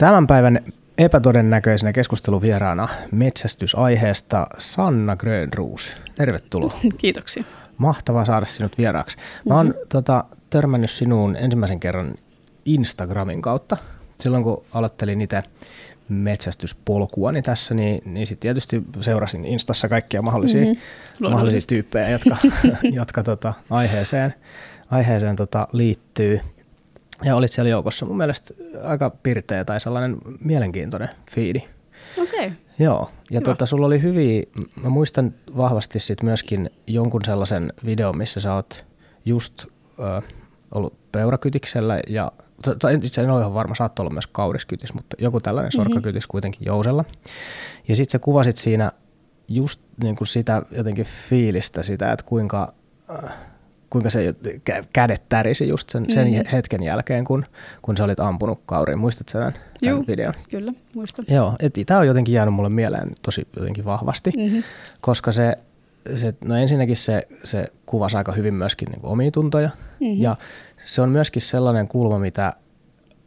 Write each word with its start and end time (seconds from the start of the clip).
Tämän 0.00 0.26
päivän 0.26 0.60
epätodennäköisenä 0.98 1.92
keskusteluvieraana 1.92 2.88
metsästysaiheesta 3.12 4.46
Sanna 4.58 5.16
Grönruus. 5.16 5.96
Tervetuloa. 6.14 6.72
Kiitoksia. 6.98 7.44
Mahtavaa 7.76 8.24
saada 8.24 8.46
sinut 8.46 8.78
vieraaksi. 8.78 9.16
Mä 9.48 9.54
oon 9.54 9.66
mm-hmm. 9.66 9.88
tota, 9.88 10.24
törmännyt 10.50 10.90
sinuun 10.90 11.36
ensimmäisen 11.36 11.80
kerran 11.80 12.12
Instagramin 12.64 13.42
kautta. 13.42 13.76
Silloin 14.20 14.44
kun 14.44 14.64
aloittelin 14.72 15.20
itse 15.20 15.42
metsästyspolkuani 16.08 17.42
tässä, 17.42 17.74
niin, 17.74 18.02
niin 18.04 18.26
sitten 18.26 18.42
tietysti 18.42 18.82
seurasin 19.00 19.44
Instassa 19.44 19.88
kaikkia 19.88 20.22
mahdollisia, 20.22 20.64
mm-hmm. 20.64 21.30
mahdollisia 21.30 21.60
tyyppejä, 21.68 22.08
jotka, 22.10 22.36
jotka 23.00 23.22
tota, 23.22 23.54
aiheeseen, 23.70 24.34
aiheeseen 24.90 25.36
tota, 25.36 25.68
liittyy. 25.72 26.40
Ja 27.22 27.36
olit 27.36 27.52
siellä 27.52 27.70
joukossa 27.70 28.06
mun 28.06 28.16
mielestä 28.16 28.54
aika 28.84 29.10
pirteä 29.10 29.64
tai 29.64 29.80
sellainen 29.80 30.16
mielenkiintoinen 30.44 31.08
fiidi. 31.30 31.62
Okei. 32.22 32.46
Okay. 32.46 32.58
Joo, 32.78 33.10
ja 33.30 33.40
tota, 33.40 33.66
sulla 33.66 33.86
oli 33.86 34.02
hyviä, 34.02 34.42
mä 34.82 34.88
muistan 34.88 35.34
vahvasti 35.56 36.00
sit 36.00 36.22
myöskin 36.22 36.70
jonkun 36.86 37.20
sellaisen 37.24 37.72
videon, 37.84 38.18
missä 38.18 38.40
sä 38.40 38.54
oot 38.54 38.84
just 39.24 39.66
ö, 39.98 40.22
ollut 40.74 41.12
peurakytiksellä 41.12 42.00
ja 42.08 42.32
itse 43.02 43.22
en 43.22 43.30
ole 43.30 43.40
ihan 43.40 43.54
varma, 43.54 43.74
saattoi 43.74 44.02
olla 44.02 44.12
myös 44.12 44.26
kauriskytis, 44.26 44.94
mutta 44.94 45.16
joku 45.18 45.40
tällainen 45.40 45.70
mm-hmm. 45.76 45.92
sorkakytis 45.92 46.26
kuitenkin 46.26 46.66
jousella. 46.66 47.04
Ja 47.88 47.96
sitten 47.96 48.12
sä 48.12 48.18
kuvasit 48.18 48.56
siinä 48.56 48.92
just 49.48 49.80
niin 50.02 50.16
kuin 50.16 50.28
sitä 50.28 50.62
jotenkin 50.70 51.06
fiilistä 51.28 51.82
sitä, 51.82 52.12
että 52.12 52.24
kuinka, 52.26 52.72
äh, 53.24 53.32
kuinka 53.90 54.10
se 54.10 54.34
kädet 54.92 55.22
tärisi 55.28 55.68
just 55.68 55.90
sen, 55.90 56.12
sen 56.12 56.28
mm-hmm. 56.28 56.44
hetken 56.52 56.82
jälkeen, 56.82 57.24
kun, 57.24 57.46
kun 57.82 57.96
sä 57.96 58.04
olit 58.04 58.20
ampunut 58.20 58.60
kauriin. 58.66 58.98
Muistatko 58.98 59.32
tämän, 59.32 59.52
tämän 59.52 59.96
Juu, 59.96 60.04
videon? 60.06 60.34
kyllä, 60.50 60.72
muistan. 60.94 61.24
Joo, 61.28 61.56
tämä 61.86 62.00
on 62.00 62.06
jotenkin 62.06 62.34
jäänyt 62.34 62.54
mulle 62.54 62.68
mieleen 62.68 63.12
tosi 63.22 63.48
jotenkin 63.56 63.84
vahvasti, 63.84 64.32
mm-hmm. 64.36 64.62
koska 65.00 65.32
se, 65.32 65.58
se, 66.14 66.34
no 66.44 66.56
ensinnäkin 66.56 66.96
se, 66.96 67.28
se 67.44 67.66
kuvasi 67.86 68.16
aika 68.16 68.32
hyvin 68.32 68.54
myöskin 68.54 68.88
niin 68.90 69.00
omia 69.02 69.30
tuntoja, 69.30 69.68
mm-hmm. 70.00 70.22
ja 70.22 70.36
se 70.86 71.02
on 71.02 71.08
myöskin 71.08 71.42
sellainen 71.42 71.88
kulma, 71.88 72.18
mitä 72.18 72.52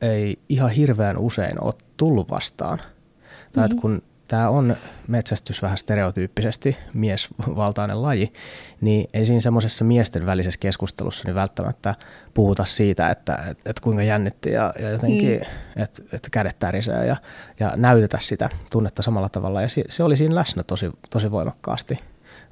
ei 0.02 0.40
ihan 0.50 0.70
hirveän 0.70 1.18
usein 1.18 1.64
ole 1.64 1.74
tullut 1.98 2.30
vastaan. 2.30 2.78
Mm-hmm. 2.78 3.54
Tai 3.54 3.66
että 3.66 3.78
kun 3.82 4.02
tämä 4.28 4.50
on 4.50 4.76
metsästys 5.08 5.62
vähän 5.62 5.78
stereotyyppisesti 5.78 6.78
miesvaltainen 6.94 8.02
laji, 8.02 8.34
niin 8.82 9.08
ei 9.14 9.26
siinä 9.26 9.40
semmoisessa 9.42 9.84
miesten 9.84 10.26
välisessä 10.26 10.60
keskustelussa 10.60 11.24
niin 11.26 11.36
välttämättä 11.36 11.96
puhuta 12.34 12.66
siitä, 12.66 13.10
että 13.10 13.36
et, 13.36 13.62
et 13.66 13.80
kuinka 13.80 14.04
jännitti 14.04 14.52
ja, 14.52 14.74
ja 14.80 14.90
jotenkin, 14.90 15.40
mm. 15.76 15.84
että 15.84 16.04
et 16.14 16.28
kädet 16.32 16.60
tärisee 16.60 17.06
ja, 17.06 17.18
ja 17.60 17.74
näytetä 17.76 18.18
sitä 18.22 18.50
tunnetta 18.72 19.02
samalla 19.02 19.30
tavalla. 19.30 19.62
Ja 19.62 19.70
se, 19.70 19.84
se 19.90 20.04
oli 20.04 20.18
siinä 20.18 20.36
läsnä 20.36 20.64
tosi, 20.64 20.92
tosi 21.10 21.32
voimakkaasti. 21.32 22.00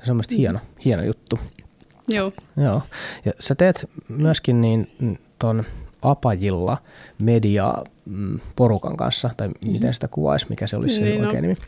Se 0.03 0.11
on 0.11 0.15
mielestäni 0.17 0.37
mm. 0.37 0.41
hieno, 0.41 0.59
hieno 0.85 1.03
juttu. 1.03 1.39
Joo. 2.07 2.31
Joo. 2.57 2.81
Ja 3.25 3.31
sä 3.39 3.55
teet 3.55 3.89
myöskin 4.07 4.61
niin 4.61 4.91
ton 5.39 5.65
Apajilla 6.01 6.77
media 7.19 7.73
mm, 8.05 8.39
porukan 8.55 8.97
kanssa, 8.97 9.29
tai 9.37 9.47
mm-hmm. 9.47 9.71
miten 9.71 9.93
sitä 9.93 10.07
kuvaisi, 10.07 10.45
mikä 10.49 10.67
se 10.67 10.77
olisi 10.77 11.01
niin, 11.01 11.21
se 11.21 11.27
oikein 11.27 11.43
no, 11.43 11.49
nimi. 11.49 11.61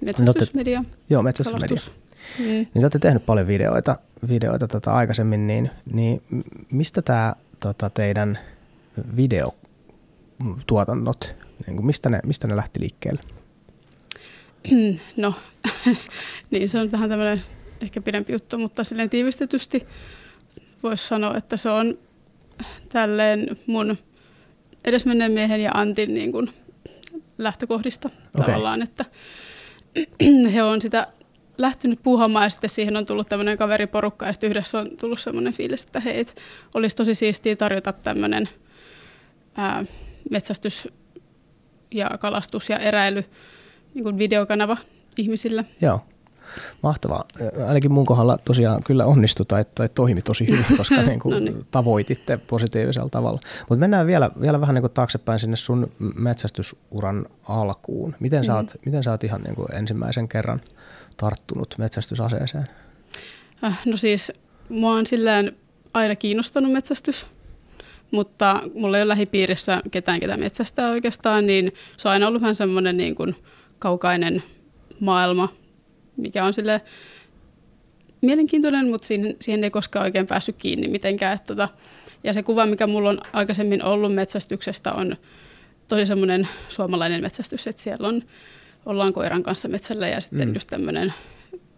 Metsästysmedia. 0.00 0.84
Joo, 1.10 1.22
metsästysmedia. 1.22 1.76
Mm. 2.38 2.44
Niin 2.44 2.68
te 2.72 2.80
olette 2.80 2.98
tehnyt 2.98 3.26
paljon 3.26 3.46
videoita, 3.46 3.96
videoita 4.28 4.68
tota 4.68 4.90
aikaisemmin, 4.90 5.46
niin, 5.46 5.70
niin 5.92 6.22
mistä 6.72 7.02
tämä 7.02 7.32
tota, 7.62 7.90
teidän 7.90 8.38
videotuotannot, 9.16 11.36
niin 11.66 11.76
kuin 11.76 11.86
mistä, 11.86 12.08
ne, 12.08 12.20
mistä 12.26 12.46
ne 12.46 12.56
lähti 12.56 12.80
liikkeelle? 12.80 13.22
No, 15.16 15.34
niin 16.50 16.68
se 16.68 16.80
on 16.80 16.92
vähän 16.92 17.08
tämmöinen 17.08 17.42
ehkä 17.80 18.00
pidempi 18.00 18.32
juttu, 18.32 18.58
mutta 18.58 18.84
silleen 18.84 19.10
tiivistetysti 19.10 19.86
voisi 20.82 21.06
sanoa, 21.06 21.36
että 21.36 21.56
se 21.56 21.70
on 21.70 21.98
tälleen 22.88 23.58
mun 23.66 23.98
edesmenneen 24.84 25.32
miehen 25.32 25.60
ja 25.60 25.70
Antin 25.74 26.14
niin 26.14 26.32
kuin 26.32 26.50
lähtökohdista 27.38 28.08
okay. 28.08 28.46
tavallaan, 28.46 28.82
että 28.82 29.04
he 30.54 30.62
on 30.62 30.82
sitä 30.82 31.06
lähtenyt 31.58 32.02
puuhaamaan 32.02 32.44
ja 32.44 32.50
sitten 32.50 32.70
siihen 32.70 32.96
on 32.96 33.06
tullut 33.06 33.26
tämmöinen 33.26 33.58
kaveriporukka 33.58 34.26
ja 34.26 34.32
sitten 34.32 34.50
yhdessä 34.50 34.78
on 34.78 34.90
tullut 35.00 35.20
semmoinen 35.20 35.52
fiilis, 35.52 35.84
että 35.84 36.00
hei, 36.00 36.26
olisi 36.74 36.96
tosi 36.96 37.14
siistiä 37.14 37.56
tarjota 37.56 37.92
tämmöinen 37.92 38.48
ää, 39.56 39.84
metsästys 40.30 40.88
ja 41.90 42.10
kalastus 42.20 42.68
ja 42.68 42.78
eräily 42.78 43.24
niin 43.94 44.02
kuin 44.02 44.18
videokanava 44.18 44.76
ihmisille. 45.16 45.64
Joo. 45.80 46.00
Mahtavaa. 46.82 47.24
Ainakin 47.68 47.92
mun 47.92 48.06
kohdalla 48.06 48.38
tosiaan 48.38 48.82
kyllä 48.82 49.06
onnistui 49.06 49.46
tai, 49.46 49.64
tai 49.74 49.88
toimi 49.88 50.22
tosi 50.22 50.48
hyvin, 50.48 50.64
koska 50.76 51.02
niin 51.02 51.20
kuin 51.20 51.32
no 51.32 51.40
niin. 51.40 51.66
tavoititte 51.70 52.36
positiivisella 52.36 53.08
tavalla. 53.08 53.40
Mutta 53.60 53.80
mennään 53.80 54.06
vielä, 54.06 54.30
vielä 54.40 54.60
vähän 54.60 54.74
niin 54.74 54.82
kuin 54.82 54.92
taaksepäin 54.92 55.38
sinne 55.38 55.56
sun 55.56 55.90
metsästysuran 56.16 57.26
alkuun. 57.48 58.14
Miten, 58.20 58.44
sä, 58.44 58.54
oot, 58.54 58.72
miten 58.86 59.02
sä 59.02 59.10
oot 59.10 59.24
ihan 59.24 59.42
niin 59.42 59.54
kuin 59.54 59.74
ensimmäisen 59.74 60.28
kerran 60.28 60.60
tarttunut 61.16 61.74
metsästysaseeseen? 61.78 62.68
Äh, 63.64 63.80
no 63.86 63.96
siis 63.96 64.32
mua 64.68 64.92
on 64.92 65.06
silleen 65.06 65.56
aina 65.94 66.16
kiinnostanut 66.16 66.72
metsästys, 66.72 67.26
mutta 68.10 68.60
mulla 68.74 68.96
ei 68.96 69.02
ole 69.02 69.08
lähipiirissä 69.08 69.82
ketään, 69.90 70.20
ketä 70.20 70.36
metsästää 70.36 70.90
oikeastaan, 70.90 71.46
niin 71.46 71.72
se 71.96 72.08
on 72.08 72.12
aina 72.12 72.28
ollut 72.28 72.42
vähän 72.42 72.54
semmoinen 72.54 72.96
niin 72.96 73.14
kuin 73.14 73.36
kaukainen 73.78 74.42
maailma, 75.00 75.48
mikä 76.18 76.44
on 76.44 76.52
sille 76.52 76.80
mielenkiintoinen, 78.20 78.88
mutta 78.88 79.08
siihen, 79.08 79.36
siihen 79.40 79.64
ei 79.64 79.70
koskaan 79.70 80.04
oikein 80.04 80.26
päässyt 80.26 80.56
kiinni 80.58 80.88
mitenkään. 80.88 81.34
Että 81.34 81.46
tota, 81.46 81.68
ja 82.24 82.32
se 82.32 82.42
kuva, 82.42 82.66
mikä 82.66 82.86
mulla 82.86 83.08
on 83.08 83.20
aikaisemmin 83.32 83.84
ollut 83.84 84.14
metsästyksestä, 84.14 84.92
on 84.92 85.16
tosi 85.88 86.06
semmoinen 86.06 86.48
suomalainen 86.68 87.22
metsästys, 87.22 87.66
että 87.66 87.82
siellä 87.82 88.08
on, 88.08 88.22
ollaan 88.86 89.12
koiran 89.12 89.42
kanssa 89.42 89.68
metsällä 89.68 90.08
ja 90.08 90.20
sitten 90.20 90.48
mm. 90.48 90.54
just 90.54 90.68
tämmöinen 90.68 91.14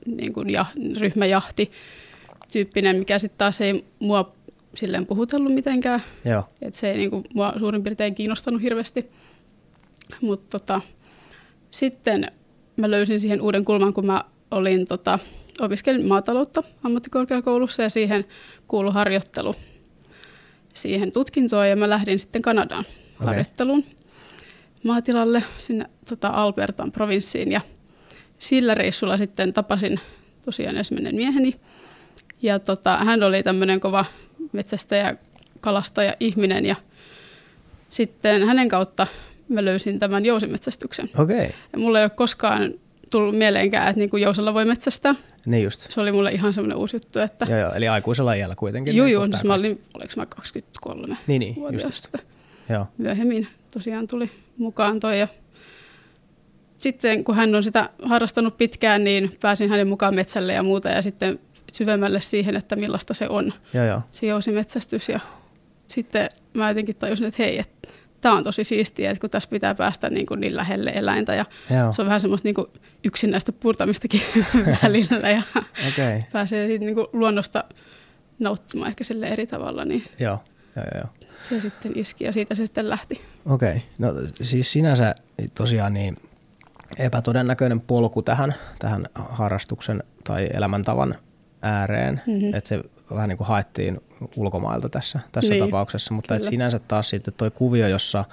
niin 0.06 0.32
kuin 0.32 0.50
ja, 0.50 0.66
ryhmäjahti 1.00 1.70
tyyppinen, 2.52 2.96
mikä 2.96 3.18
sitten 3.18 3.38
taas 3.38 3.60
ei 3.60 3.84
mua 3.98 4.32
silleen 4.74 5.06
puhutellut 5.06 5.54
mitenkään. 5.54 6.00
Joo. 6.24 6.44
Et 6.62 6.74
se 6.74 6.90
ei 6.90 6.96
niin 6.96 7.10
kuin, 7.10 7.24
mua 7.34 7.52
suurin 7.58 7.82
piirtein 7.82 8.14
kiinnostanut 8.14 8.62
hirveästi. 8.62 9.10
Mutta 10.20 10.58
tota, 10.58 10.80
sitten 11.70 12.32
mä 12.80 12.90
löysin 12.90 13.20
siihen 13.20 13.40
uuden 13.40 13.64
kulman, 13.64 13.94
kun 13.94 14.06
mä 14.06 14.24
olin, 14.50 14.86
tota, 14.86 15.18
opiskelin 15.60 16.06
maataloutta 16.06 16.62
ammattikorkeakoulussa 16.82 17.82
ja 17.82 17.90
siihen 17.90 18.24
kuului 18.68 18.92
harjoittelu 18.92 19.56
siihen 20.74 21.12
tutkintoon 21.12 21.68
ja 21.68 21.76
mä 21.76 21.90
lähdin 21.90 22.18
sitten 22.18 22.42
Kanadaan 22.42 22.84
okay. 22.84 23.26
harjoitteluun 23.26 23.84
maatilalle 24.84 25.44
sinne 25.58 25.84
tota, 26.08 26.28
Albertan 26.28 26.92
provinssiin 26.92 27.52
ja 27.52 27.60
sillä 28.38 28.74
reissulla 28.74 29.16
sitten 29.16 29.52
tapasin 29.52 30.00
tosiaan 30.44 30.76
ensimmäinen 30.76 31.14
mieheni 31.14 31.60
ja 32.42 32.58
tota, 32.58 32.96
hän 32.96 33.22
oli 33.22 33.42
tämmöinen 33.42 33.80
kova 33.80 34.04
metsästäjä, 34.52 35.16
kalastaja, 35.60 36.14
ihminen 36.20 36.66
ja 36.66 36.76
sitten 37.88 38.46
hänen 38.46 38.68
kautta 38.68 39.06
mä 39.50 39.64
löysin 39.64 39.98
tämän 39.98 40.26
jousimetsästyksen. 40.26 41.10
Okay. 41.18 41.50
Ja 41.72 41.78
mulla 41.78 41.98
ei 41.98 42.04
ole 42.04 42.10
koskaan 42.10 42.74
tullut 43.10 43.38
mieleenkään, 43.38 43.88
että 43.88 43.98
niinku 43.98 44.16
jousella 44.16 44.54
voi 44.54 44.64
metsästää. 44.64 45.14
Niin 45.46 45.64
just. 45.64 45.90
Se 45.90 46.00
oli 46.00 46.12
mulle 46.12 46.32
ihan 46.32 46.54
semmoinen 46.54 46.78
uusi 46.78 46.96
juttu. 46.96 47.18
Että... 47.18 47.46
Joo, 47.48 47.58
joo, 47.58 47.72
eli 47.72 47.88
aikuisella 47.88 48.34
iällä 48.34 48.54
kuitenkin. 48.54 48.96
Joo, 48.96 49.06
niin 49.06 49.12
joo, 49.12 49.26
siis 49.26 49.44
mä 49.44 49.54
olin, 49.54 49.82
oliko 49.94 50.12
mä 50.16 50.26
23 50.26 51.16
Niin, 51.26 51.40
niin, 51.40 51.56
just, 51.72 51.84
just. 51.84 52.08
Joo. 52.68 52.86
Myöhemmin 52.98 53.48
tosiaan 53.70 54.08
tuli 54.08 54.30
mukaan 54.58 55.00
toi 55.00 55.20
ja 55.20 55.28
sitten 56.76 57.24
kun 57.24 57.34
hän 57.34 57.54
on 57.54 57.62
sitä 57.62 57.88
harrastanut 58.02 58.56
pitkään, 58.58 59.04
niin 59.04 59.36
pääsin 59.40 59.70
hänen 59.70 59.88
mukaan 59.88 60.14
metsälle 60.14 60.52
ja 60.52 60.62
muuta 60.62 60.88
ja 60.88 61.02
sitten 61.02 61.38
syvemmälle 61.72 62.20
siihen, 62.20 62.56
että 62.56 62.76
millaista 62.76 63.14
se 63.14 63.28
on, 63.28 63.52
joo, 63.74 63.84
joo. 63.84 64.00
se 64.12 64.26
jousimetsästys. 64.26 65.08
Ja 65.08 65.20
sitten 65.86 66.28
mä 66.54 66.68
jotenkin 66.68 66.96
tajusin, 66.96 67.26
että 67.26 67.42
hei, 67.42 67.58
että 67.58 67.79
tämä 68.20 68.34
on 68.36 68.44
tosi 68.44 68.64
siistiä, 68.64 69.10
että 69.10 69.20
kun 69.20 69.30
tässä 69.30 69.48
pitää 69.48 69.74
päästä 69.74 70.10
niin, 70.10 70.26
kuin 70.26 70.40
niin 70.40 70.56
lähelle 70.56 70.92
eläintä 70.94 71.34
ja 71.34 71.44
Joo. 71.70 71.92
se 71.92 72.02
on 72.02 72.06
vähän 72.06 72.20
semmoista 72.20 72.48
niin 72.48 72.54
kuin 72.54 72.66
yksinäistä 73.04 73.52
purtamistakin 73.52 74.22
välillä 74.82 75.30
ja 75.30 75.42
okay. 75.88 76.22
pääsee 76.32 76.66
siitä 76.66 76.84
niin 76.84 76.94
kuin 76.94 77.06
luonnosta 77.12 77.64
nauttimaan 78.38 78.88
ehkä 78.88 79.04
sille 79.04 79.28
eri 79.28 79.46
tavalla. 79.46 79.84
Niin 79.84 80.04
Joo. 80.18 80.38
Joo, 80.76 80.86
joo. 80.94 81.08
Se 81.42 81.60
sitten 81.60 81.92
iski 81.94 82.24
ja 82.24 82.32
siitä 82.32 82.54
se 82.54 82.62
sitten 82.62 82.88
lähti. 82.88 83.22
Okei, 83.46 83.70
okay. 83.70 83.80
no 83.98 84.14
siis 84.42 84.72
sinänsä 84.72 85.14
tosiaan 85.54 85.94
niin 85.94 86.16
epätodennäköinen 86.98 87.80
polku 87.80 88.22
tähän, 88.22 88.54
tähän 88.78 89.06
harrastuksen 89.14 90.02
tai 90.24 90.48
elämäntavan 90.54 91.14
ääreen, 91.62 92.22
mm-hmm. 92.26 92.54
että 92.54 92.68
se 92.68 92.82
vähän 93.14 93.28
niin 93.28 93.36
kuin 93.36 93.48
haettiin 93.48 94.00
ulkomailta 94.36 94.88
tässä, 94.88 95.20
tässä 95.32 95.54
Niin, 95.54 95.64
tapauksessa, 95.64 96.14
mutta 96.14 96.34
et 96.36 96.42
sinänsä 96.42 96.78
taas 96.78 97.08
sitten 97.08 97.34
toi 97.36 97.50
kuvio, 97.50 97.88
jossa, 97.88 98.24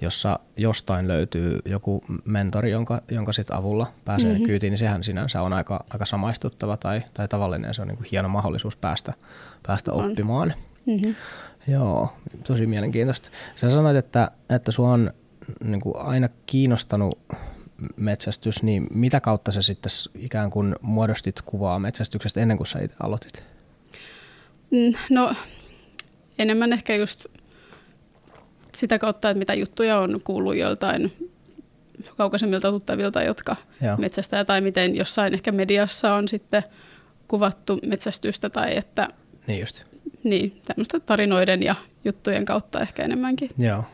jossa 0.00 0.38
jostain 0.56 1.08
löytyy 1.08 1.58
joku 1.64 2.04
mentori, 2.24 2.70
jonka, 2.70 3.02
jonka 3.10 3.32
sit 3.32 3.50
avulla 3.50 3.86
pääsee 4.04 4.28
Mhm. 4.28 4.34
mm-hmm. 4.34 4.46
kyytiin, 4.46 4.70
niin 4.70 4.78
sehän 4.78 5.04
sinänsä 5.04 5.42
on 5.42 5.52
aika, 5.52 5.84
aika 5.90 6.04
samaistuttava 6.06 6.76
tai, 6.76 7.00
tai 7.14 7.28
tavallinen. 7.28 7.74
Se 7.74 7.82
on 7.82 7.88
niin 7.88 7.96
kuin 7.96 8.08
hieno 8.12 8.28
mahdollisuus 8.28 8.76
päästä, 8.76 9.12
päästä 9.66 9.92
On. 9.92 10.04
oppimaan. 10.10 10.54
Mm-hmm. 10.86 11.14
Joo, 11.68 12.16
tosi 12.46 12.66
mielenkiintoista. 12.66 13.28
Sä 13.56 13.70
sanoit, 13.70 13.96
että, 13.96 14.30
että 14.50 14.72
sua 14.72 14.90
on 14.92 15.10
niin 15.64 15.80
kuin 15.80 15.96
aina 15.96 16.28
kiinnostanut 16.46 17.18
metsästys, 17.96 18.62
niin 18.62 18.86
mitä 18.94 19.20
kautta 19.20 19.52
sä 19.52 19.62
sitten 19.62 19.90
ikään 20.14 20.50
kuin 20.50 20.74
muodostit 20.80 21.42
kuvaa 21.42 21.78
metsästyksestä 21.78 22.40
ennen 22.40 22.56
kuin 22.56 22.66
sä 22.66 22.78
itse 22.82 22.96
aloitit? 23.02 23.44
Mm, 24.72 24.92
No 25.10 25.34
enemmän 26.38 26.72
ehkä 26.72 26.94
just 26.96 27.26
sitä 28.74 28.98
kautta, 28.98 29.30
että 29.30 29.38
mitä 29.38 29.54
juttuja 29.54 29.98
on 29.98 30.20
kuullut 30.24 30.56
joiltain 30.56 31.12
kaukaisemmilta 32.16 32.70
tuttavilta, 32.70 33.22
jotka 33.22 33.56
Joo. 33.82 33.96
metsästää, 33.96 34.44
tai 34.44 34.60
miten 34.60 34.96
jossain 34.96 35.34
ehkä 35.34 35.52
mediassa 35.52 36.14
on 36.14 36.28
sitten 36.28 36.62
kuvattu 37.28 37.78
metsästystä, 37.86 38.50
tai 38.50 38.76
että 38.76 39.08
Niin 39.46 39.60
just. 39.60 39.84
niin, 40.24 40.60
tämmöistä 40.64 41.00
tarinoiden 41.00 41.62
ja 41.62 41.74
juttujen 42.04 42.44
kautta 42.44 42.80
ehkä 42.80 43.02
enemmänkin. 43.02 43.50
Joo. 43.58 43.84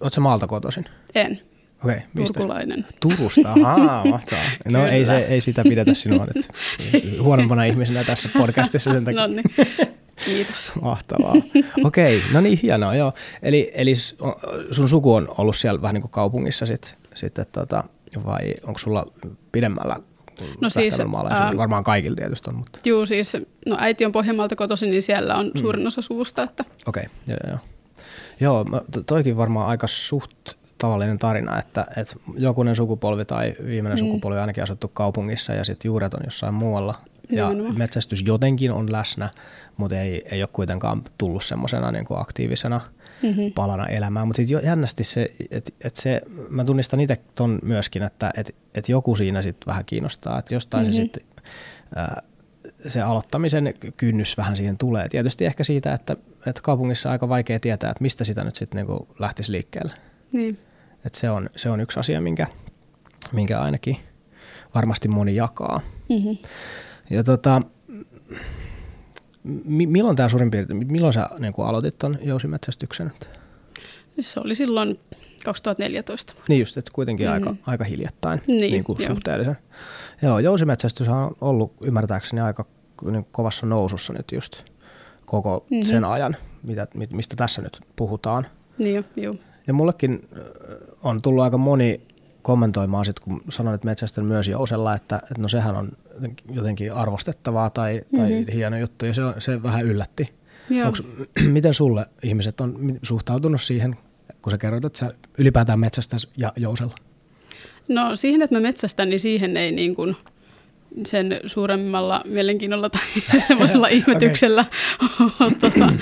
Oletko 0.00 0.20
maalta 0.20 0.46
kotoisin? 0.46 0.84
En, 1.14 1.40
Okei, 1.84 1.96
okay, 1.96 2.08
mistä? 2.14 2.38
turkulainen. 2.38 2.86
Turusta, 3.00 3.52
ahaa, 3.52 4.04
mahtavaa. 4.10 4.44
No 4.68 4.86
ei, 4.86 5.06
se, 5.06 5.16
ei 5.16 5.40
sitä 5.40 5.62
pidetä 5.62 5.94
sinua 5.94 6.26
nyt 6.34 6.48
huonompana 7.20 7.64
ihmisenä 7.64 8.04
tässä 8.04 8.28
podcastissa 8.38 8.92
sen 8.92 9.04
takia. 9.04 9.20
No 9.20 9.26
niin, 9.26 9.44
kiitos. 10.24 10.72
Mahtavaa. 10.82 11.34
Okei, 11.84 12.16
okay, 12.16 12.32
no 12.32 12.40
niin 12.40 12.58
hienoa, 12.62 12.94
joo. 12.94 13.12
Eli, 13.42 13.70
eli 13.74 13.94
sun 14.70 14.88
suku 14.88 15.14
on 15.14 15.28
ollut 15.38 15.56
siellä 15.56 15.82
vähän 15.82 15.94
niin 15.94 16.02
kuin 16.02 16.10
kaupungissa 16.10 16.66
sit, 16.66 16.94
sitten, 17.14 17.46
tota, 17.52 17.84
vai 18.26 18.54
onko 18.66 18.78
sulla 18.78 19.06
pidemmällä 19.52 19.96
No 20.60 20.70
siis, 20.70 21.00
ää, 21.30 21.56
Varmaan 21.56 21.84
kaikilla 21.84 22.16
tietysti 22.16 22.50
on, 22.50 22.56
mutta 22.56 22.78
Juu, 22.84 23.06
siis 23.06 23.36
no 23.66 23.76
äiti 23.78 24.04
on 24.04 24.12
Pohjanmaalta 24.12 24.56
kotoisin, 24.56 24.90
niin 24.90 25.02
siellä 25.02 25.34
on 25.36 25.46
Mm. 25.46 25.60
suurin 25.60 25.86
osa 25.86 26.02
suvusta, 26.02 26.42
että 26.42 26.64
okei, 26.86 27.02
okay, 27.02 27.36
joo, 27.44 27.50
joo. 27.50 27.58
Joo, 28.40 28.64
toikin 29.06 29.36
varmaan 29.36 29.68
aika 29.68 29.86
suht 29.86 30.50
tavallinen 30.80 31.18
tarina, 31.18 31.58
että, 31.58 31.86
että 31.96 32.14
jokunen 32.36 32.76
sukupolvi 32.76 33.24
tai 33.24 33.54
viimeinen 33.66 33.98
Mm. 33.98 34.06
sukupolvi 34.06 34.36
on 34.36 34.40
ainakin 34.40 34.62
asuttu 34.62 34.88
kaupungissa 34.88 35.52
ja 35.54 35.64
sitten 35.64 35.88
juuret 35.88 36.14
on 36.14 36.20
jossain 36.24 36.54
muualla. 36.54 36.94
Ja 37.30 37.48
Nimenomaan. 37.48 37.78
metsästys 37.78 38.22
jotenkin 38.26 38.72
on 38.72 38.92
läsnä, 38.92 39.30
mutta 39.76 40.00
ei, 40.00 40.24
ei 40.30 40.42
ole 40.42 40.48
kuitenkaan 40.52 41.02
tullut 41.18 41.44
semmoisena 41.44 41.90
niin 41.92 42.06
aktiivisena 42.16 42.80
mm-hmm. 43.22 43.52
palana 43.54 43.86
elämään. 43.86 44.26
Mutta 44.26 44.42
sitten 44.42 44.64
jännästi 44.66 45.04
se, 45.04 45.28
että 45.50 45.70
et 45.84 45.96
se, 45.96 46.22
mä 46.48 46.64
tunnistan 46.64 47.00
itse 47.00 47.20
ton 47.34 47.58
myöskin, 47.62 48.02
että 48.02 48.30
et, 48.36 48.54
et 48.74 48.88
joku 48.88 49.16
siinä 49.16 49.42
sitten 49.42 49.66
vähän 49.66 49.84
kiinnostaa, 49.84 50.38
että 50.38 50.54
jostain 50.54 50.84
mm-hmm. 50.84 50.94
se 50.94 51.00
Mhm. 51.02 51.04
sitten 51.04 51.24
se 52.88 53.00
aloittamisen 53.02 53.74
kynnys 53.96 54.36
vähän 54.36 54.56
siihen 54.56 54.78
tulee. 54.78 55.08
Tietysti 55.08 55.46
ehkä 55.46 55.64
siitä, 55.64 55.94
että, 55.94 56.16
että 56.46 56.62
kaupungissa 56.62 57.08
on 57.08 57.12
aika 57.12 57.28
vaikea 57.28 57.60
tietää, 57.60 57.90
että 57.90 58.02
mistä 58.02 58.24
sitä 58.24 58.44
nyt 58.44 58.56
sitten 58.56 58.76
niinku 58.76 59.08
lähtisi 59.18 59.52
liikkeelle. 59.52 59.92
niin. 60.32 60.58
Et 61.04 61.14
se, 61.14 61.30
on, 61.30 61.50
se 61.56 61.70
on 61.70 61.80
yksi 61.80 62.00
asia, 62.00 62.20
minkä, 62.20 62.46
minkä 63.32 63.58
ainakin 63.60 63.96
varmasti 64.74 65.08
moni 65.08 65.34
jakaa. 65.34 65.80
Mm-hmm. 66.08 66.38
Ja 67.10 67.24
tota, 67.24 67.62
mi- 69.64 69.86
milloin 69.86 70.16
tämä 70.16 70.28
suurin 70.28 70.50
piirtein, 70.50 70.92
milloin 70.92 71.12
sä 71.12 71.28
niin 71.38 71.54
aloitit 71.58 71.98
ton 71.98 72.18
jousimetsästyksen? 72.22 73.12
Se 74.20 74.40
oli 74.40 74.54
silloin 74.54 75.00
2014. 75.44 76.34
Niin 76.48 76.60
just, 76.60 76.76
että 76.76 76.90
kuitenkin 76.94 77.26
mm. 77.26 77.32
aika, 77.32 77.54
aika 77.66 77.84
hiljattain 77.84 78.40
Niin, 78.46 78.60
niin 78.72 78.84
kuin 78.84 78.98
joo. 79.00 79.08
suhteellisen. 79.10 79.56
Joo, 80.22 80.38
jousimetsästys 80.38 81.08
on 81.08 81.36
ollut 81.40 81.72
ymmärtääkseni 81.84 82.40
aika 82.40 82.64
niin 83.10 83.26
kovassa 83.32 83.66
nousussa 83.66 84.12
nyt 84.12 84.32
just 84.32 84.62
koko 85.26 85.56
Mhm. 85.70 85.74
mm-hmm. 85.74 85.84
sen 85.90 86.04
ajan, 86.04 86.36
mitä, 86.62 86.86
mi- 86.94 87.08
mistä 87.12 87.36
tässä 87.36 87.62
nyt 87.62 87.80
puhutaan. 87.96 88.46
Niin 88.78 88.94
jo, 88.96 89.02
joo. 89.16 89.34
Ja 89.66 89.72
mullekin 89.74 90.20
ö, 90.36 90.40
on 91.02 91.22
tullut 91.22 91.44
aika 91.44 91.58
moni 91.58 92.00
kommentoimaan 92.42 93.04
sit, 93.04 93.20
kun 93.20 93.40
sanoin, 93.48 93.74
että 93.74 93.84
metsästän 93.84 94.24
myös 94.24 94.48
jousella, 94.48 94.94
että, 94.94 95.16
että 95.16 95.34
no 95.42 95.48
sehän 95.48 95.76
on 95.76 95.92
jotenkin 96.54 96.92
arvostettavaa 96.92 97.70
tai, 97.70 98.02
tai 98.16 98.30
Mhm. 98.40 98.52
hieno 98.52 98.78
juttu 98.78 99.06
ja 99.06 99.14
se, 99.14 99.24
on- 99.24 99.34
se 99.38 99.62
vähän 99.62 99.86
yllätti. 99.86 100.32
Onks, 100.86 101.02
miten 101.52 101.74
sulle 101.74 102.06
ihmiset 102.22 102.60
on 102.60 102.98
suhtautunut 103.02 103.62
siihen, 103.62 103.96
kun 104.42 104.50
sä 104.50 104.58
kerroit, 104.58 104.84
että 104.84 104.98
sä 104.98 105.14
ylipäätään 105.38 105.80
metsästäs 105.80 106.28
ja 106.36 106.52
jousella? 106.56 106.94
No 107.88 108.16
siihen, 108.16 108.42
että 108.42 108.56
mä 108.56 108.60
metsästän, 108.60 109.10
niin 109.10 109.20
siihen 109.20 109.56
ei 109.56 109.72
niin 109.72 109.94
kuin 109.96 110.16
sen 111.06 111.40
suuremmalla 111.46 112.22
mielenkiinnolla 112.26 112.90
tai 112.90 113.00
semmoisella 113.48 113.88
ihmetyksellä 113.98 114.64
ole 115.40 115.52
tota, 115.60 115.92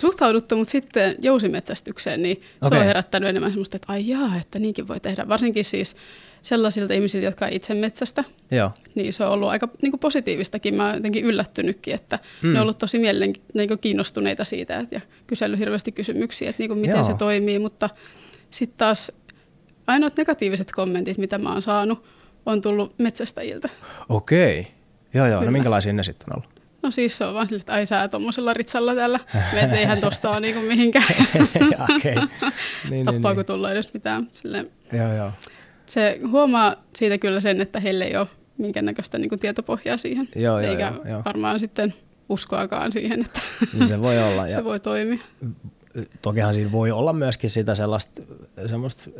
suhtauduttu, 0.00 0.56
mutta 0.56 0.70
sitten 0.72 1.16
jousimetsästykseen, 1.18 2.22
niin 2.22 2.36
se 2.62 2.66
Okei. 2.66 2.78
on 2.78 2.84
herättänyt 2.84 3.28
enemmän 3.28 3.50
semmoista, 3.50 3.76
että 3.76 3.92
ai 3.92 4.08
jaa, 4.08 4.36
että 4.40 4.58
niinkin 4.58 4.88
voi 4.88 5.00
tehdä. 5.00 5.28
Varsinkin 5.28 5.64
siis 5.64 5.96
sellaisilta 6.42 6.94
ihmisiltä, 6.94 7.26
jotka 7.26 7.46
itse 7.46 7.74
metsästä, 7.74 8.24
Joo. 8.50 8.70
niin 8.94 9.12
se 9.12 9.24
on 9.24 9.30
ollut 9.30 9.48
aika 9.48 9.68
niin 9.82 9.92
kuin 9.92 10.00
positiivistakin. 10.00 10.74
Mä 10.74 10.86
oon 10.86 10.94
jotenkin 10.94 11.24
yllättynytkin, 11.24 11.94
että 11.94 12.18
Mm. 12.42 12.48
mm. 12.48 12.52
ne 12.52 12.58
on 12.60 12.62
ollut 12.62 12.78
tosi 12.78 12.98
mielen 12.98 13.32
niin 13.54 13.68
kuin 13.68 13.78
kiinnostuneita 13.78 14.44
siitä 14.44 14.78
että, 14.78 14.94
ja 14.96 15.00
kysellyt 15.26 15.58
hirveästi 15.60 15.92
kysymyksiä, 15.92 16.50
että 16.50 16.62
niin 16.62 16.68
kuin 16.70 16.78
miten 16.78 16.96
Joo. 16.96 17.04
se 17.04 17.14
toimii, 17.18 17.58
mutta 17.58 17.90
sitten 18.50 18.78
taas 18.78 19.12
ainoat 19.86 20.16
negatiiviset 20.16 20.72
kommentit, 20.72 21.18
mitä 21.18 21.38
mä 21.38 21.52
oon 21.52 21.62
saanut, 21.62 22.04
on 22.46 22.60
tullut 22.60 22.98
metsästäjiltä. 22.98 23.68
Okei. 24.08 24.66
Joo, 25.14 25.26
joo. 25.26 25.34
No 25.34 25.40
Kyllä. 25.40 25.52
minkälaisia 25.52 25.92
ne 25.92 26.02
sitten 26.02 26.26
on 26.30 26.36
ollut? 26.42 26.53
No 26.84 26.90
siis 26.90 27.16
se 27.16 27.24
on 27.24 27.34
vaan 27.34 27.46
sille, 27.46 27.60
että 27.60 27.72
ai 27.72 27.86
sä 27.86 28.08
tuommoisella 28.08 28.54
ritsalla 28.54 28.94
täällä, 28.94 29.20
että 29.62 29.76
eihän 29.76 30.00
tosta 30.00 30.30
ole 30.30 30.40
niinku 30.40 30.60
mihinkään. 30.60 31.04
Okei. 31.96 32.14
Niin, 32.90 33.04
Tappaako 33.04 33.40
niin, 33.40 33.46
tulla 33.46 33.70
edes 33.70 33.94
mitään. 33.94 34.28
Silleen, 34.32 34.70
niin. 34.92 35.02
Joo, 35.02 35.14
joo. 35.14 35.32
se 35.86 36.20
huomaa 36.30 36.76
siitä 36.96 37.18
kyllä 37.18 37.40
sen, 37.40 37.60
että 37.60 37.80
heillä 37.80 38.04
ei 38.04 38.16
ole 38.16 38.26
minkäännäköistä 38.58 39.18
niinku 39.18 39.36
tietopohjaa 39.36 39.96
siihen. 39.96 40.28
Joo, 40.36 40.60
joo, 40.60 40.70
eikä 40.70 40.92
joo, 40.96 41.04
joo. 41.08 41.22
varmaan 41.24 41.60
sitten 41.60 41.94
uskoakaan 42.28 42.92
siihen, 42.92 43.20
että 43.20 43.40
Niin 43.72 43.88
se 43.88 44.00
voi 44.00 44.22
olla. 44.22 44.46
Ja 44.48 44.56
se 44.56 44.64
voi 44.64 44.80
toimia. 44.80 45.18
Tokihan 46.22 46.54
siinä 46.54 46.72
voi 46.72 46.90
olla 46.90 47.12
myöskin 47.12 47.50
sitä 47.50 47.74
sellaista 47.74 48.22
semmoista 48.66 49.10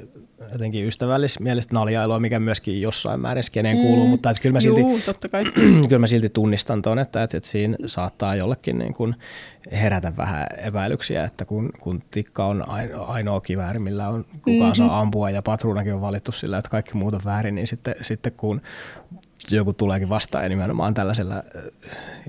jotenkin 0.53 0.87
ystävällismielistä 0.87 1.75
naljailua, 1.75 2.21
mikä 2.21 2.39
myöskin 2.39 2.81
jossain 2.81 3.21
määrin 3.21 3.45
skeneen 3.45 3.77
kuuluu, 3.77 4.05
Mm. 4.05 4.11
mutta 4.11 4.31
että 4.31 4.43
kyllä 4.43 4.53
mä 4.53 4.61
silti 4.61 4.81
Juu, 4.81 5.01
totta 5.07 5.29
kai. 5.29 5.45
kyllä 5.89 5.99
mä 5.99 6.07
silti 6.07 6.29
tunnistan 6.29 6.83
tuon, 6.83 6.99
että, 6.99 7.23
että, 7.23 7.37
että 7.37 7.49
siinä 7.49 7.77
saattaa 7.87 8.35
jollekin 8.35 8.79
niin 8.79 8.95
kuin 8.95 9.15
herätä 9.73 10.13
vähän 10.17 10.47
epäilyksiä, 10.59 11.25
että 11.25 11.45
kun, 11.45 11.71
kun 11.81 12.03
tikka 12.11 12.47
on 12.47 12.69
ainoa, 12.69 13.07
ainoa 13.07 13.41
kivääri, 13.41 13.79
millä 13.79 14.09
on 14.09 14.25
kukaan 14.25 14.59
mm-hmm. 14.59 14.75
saa 14.75 15.01
ampua 15.01 15.31
ja 15.31 15.43
patruunakin 15.43 15.95
on 15.95 16.01
valittu 16.01 16.33
sillä, 16.33 16.59
että 16.59 16.71
kaikki 16.71 16.95
muut 16.95 17.15
on 17.15 17.21
väärin, 17.25 17.55
niin 17.55 17.67
sitten, 17.67 17.95
sitten 18.03 18.33
kun 18.37 18.61
joku 19.51 19.73
tuleekin 19.73 20.09
vastaan 20.09 20.45
ja 20.45 20.49
nimenomaan 20.49 20.95
tällaisella 20.95 21.35
äh, 21.35 21.43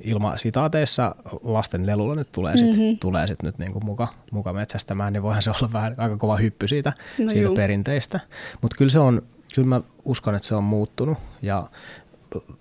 ilma 0.03 0.37
sitaateissa 0.37 1.15
lasten 1.43 1.85
lelulla 1.85 2.15
nyt 2.15 2.31
tulee 2.31 2.57
sit, 2.57 2.67
Mhm. 2.67 2.79
mm-hmm. 2.79 2.97
tulee 2.99 3.27
sit 3.27 3.43
nyt 3.43 3.57
niinku 3.57 3.79
muka, 3.79 4.07
muka 4.31 4.53
metsästämään, 4.53 5.13
niin 5.13 5.23
voihan 5.23 5.43
se 5.43 5.49
olla 5.49 5.73
vähän 5.73 5.95
aika 5.97 6.17
kova 6.17 6.35
hyppy 6.37 6.67
siitä, 6.67 6.93
No 7.17 7.29
siitä 7.29 7.45
juu. 7.45 7.55
perinteistä. 7.55 8.19
Mutta 8.61 8.77
kyllä 8.77 8.91
se 8.91 8.99
on, 8.99 9.21
kyllä 9.55 9.67
mä 9.67 9.81
uskon, 10.05 10.35
että 10.35 10.47
se 10.47 10.55
on 10.55 10.63
muuttunut 10.63 11.17
ja 11.41 11.69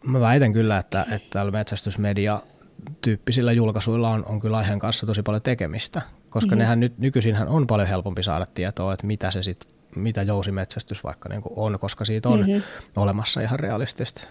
mä 0.07 0.21
väitän 0.21 0.53
kyllä, 0.53 0.79
että, 0.79 1.07
että 1.13 1.29
täällä 1.31 1.53
metsästysmedia 1.53 2.43
tyyppisillä 3.01 3.53
julkaisuilla 3.53 4.11
on, 4.11 4.25
on 4.27 4.41
kyllä 4.41 4.57
aiheen 4.57 4.79
kanssa 4.79 5.07
tosi 5.07 5.23
paljon 5.23 5.43
tekemistä, 5.43 6.03
koska 6.31 6.47
mm-hmm. 6.49 6.59
nehän 6.59 6.81
nyt 6.81 6.99
nykyisinhän 6.99 7.49
on 7.49 7.67
paljon 7.67 7.89
helpompi 7.89 8.23
saada 8.23 8.47
tietoa, 8.55 8.93
että 8.95 9.07
mitä 9.07 9.31
se 9.31 9.43
sit, 9.43 9.69
mitä 9.97 10.23
jousimetsästys 10.23 11.05
vaikka 11.05 11.29
niin 11.29 11.43
on, 11.57 11.79
koska 11.79 12.05
siitä 12.05 12.29
on 12.29 12.41
Mhm. 12.41 12.51
mm-hmm. 12.51 12.63
olemassa 12.97 13.41
ihan 13.41 13.59
realistista, 13.61 14.29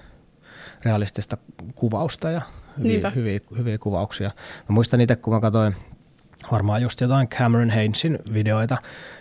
realistista 0.85 1.37
kuvausta 1.75 2.31
ja 2.31 2.41
hyviä, 2.77 2.91
Niinpä. 2.91 3.09
hyviä, 3.09 3.39
hyviä 3.57 3.77
kuvauksia. 3.77 4.31
Mä 4.69 4.73
muistan 4.73 5.01
itse, 5.01 5.15
kun 5.15 5.33
mä 5.33 5.39
katsoin 5.39 5.75
varmaan 6.51 6.81
just 6.81 7.01
jotain 7.01 7.27
Cameron 7.27 7.69
Haynesin 7.69 8.19
videoita, 8.33 8.77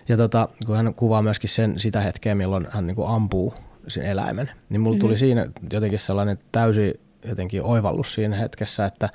ja 0.08 0.16
tota, 0.16 0.48
kun 0.66 0.76
hän 0.76 0.94
kuvaa 0.94 1.22
myöskin 1.22 1.50
sen, 1.50 1.78
sitä 1.78 2.00
hetkeä, 2.00 2.34
milloin 2.34 2.66
hän 2.70 2.86
niin 2.86 2.96
ampuu 3.06 3.54
sen 3.88 4.02
eläimen, 4.02 4.50
niin 4.68 4.80
mulla 4.80 4.94
mm-hmm. 4.94 5.00
tuli 5.08 5.18
siinä 5.18 5.46
jotenkin 5.72 5.98
sellainen 5.98 6.38
täysi 6.52 7.00
jotenkin 7.24 7.62
oivallus 7.62 8.14
siinä 8.14 8.36
hetkessä, 8.36 8.84
että 8.84 9.08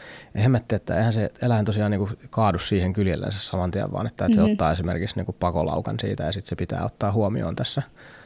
hemmetti, 0.43 0.75
että 0.75 0.97
eihän 0.97 1.13
se 1.13 1.31
eläin 1.41 1.65
tosiaan 1.65 1.91
niin 1.91 1.99
kuin 1.99 2.11
kaadu 2.29 2.59
siihen 2.59 2.93
kyljellensä 2.93 3.39
saman 3.39 3.71
tien, 3.71 3.91
vaan 3.91 4.07
että, 4.07 4.25
että 4.25 4.37
mm-hmm. 4.37 4.47
se 4.47 4.51
ottaa 4.51 4.71
esimerkiksi 4.71 5.15
niin 5.15 5.25
kuin 5.25 5.35
pakolaukan 5.39 5.99
siitä 5.99 6.23
ja 6.23 6.31
sitten 6.31 6.49
se 6.49 6.55
pitää 6.55 6.85
ottaa 6.85 7.11
huomioon 7.11 7.55
tässä 7.55 7.81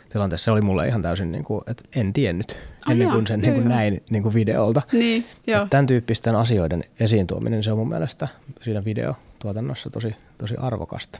tilanteessa. 0.09 0.45
Se 0.45 0.51
oli 0.51 0.61
mulle 0.61 0.87
ihan 0.87 1.01
täysin, 1.01 1.31
niin 1.31 1.43
kuin, 1.43 1.61
että 1.67 1.83
en 1.95 2.13
tiennyt 2.13 2.51
oh, 2.51 2.91
ennen 2.91 3.09
kuin 3.09 3.27
sen 3.27 3.39
niin 3.39 3.53
kuin 3.53 3.69
näin 3.69 4.03
niin 4.09 4.23
kuin 4.23 4.33
videolta. 4.33 4.81
Niin, 4.91 5.25
joo. 5.47 5.67
Tämän 5.69 5.87
tyyppisten 5.87 6.35
asioiden 6.35 6.83
esiin 6.99 7.27
tuominen, 7.27 7.63
se 7.63 7.71
on 7.71 7.77
mun 7.77 7.89
mielestä 7.89 8.27
siinä 8.61 8.85
videotuotannossa 8.85 9.89
tosi, 9.89 10.15
tosi 10.37 10.55
arvokasta. 10.57 11.19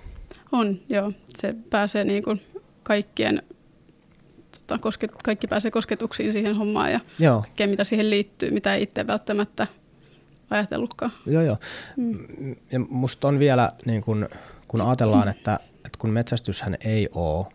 On, 0.51 0.80
joo. 0.89 1.12
Se 1.36 1.56
pääsee 1.70 2.03
niin 2.03 2.24
kuin 2.24 2.41
kaikkien 2.84 3.44
tota, 4.72 4.82
kosket, 4.82 5.12
kaikki 5.24 5.48
pääsee 5.48 5.72
kosketuksiin 5.72 6.34
siihen 6.34 6.56
hommaan 6.56 6.92
ja 6.92 7.00
joo. 7.20 7.42
kaikkea, 7.42 7.68
mitä 7.68 7.84
siihen 7.84 8.10
liittyy, 8.10 8.51
mitä 8.51 8.75
ei 8.75 8.84
itse 8.84 9.08
välttämättä 9.08 9.68
ajatellutkaan. 10.50 11.12
Joo, 11.28 11.42
joo. 11.42 11.58
Mm. 11.98 12.56
Ja 12.72 12.80
musta 12.80 13.28
on 13.28 13.40
vielä, 13.40 13.70
niin 13.86 14.01
kun, 14.01 14.30
kun 14.68 14.82
ajatellaan, 14.82 15.30
että, 15.30 15.60
että 15.75 15.98
kun 16.00 16.10
metsästyshän 16.10 16.78
ei 16.86 17.10
ole 17.16 17.46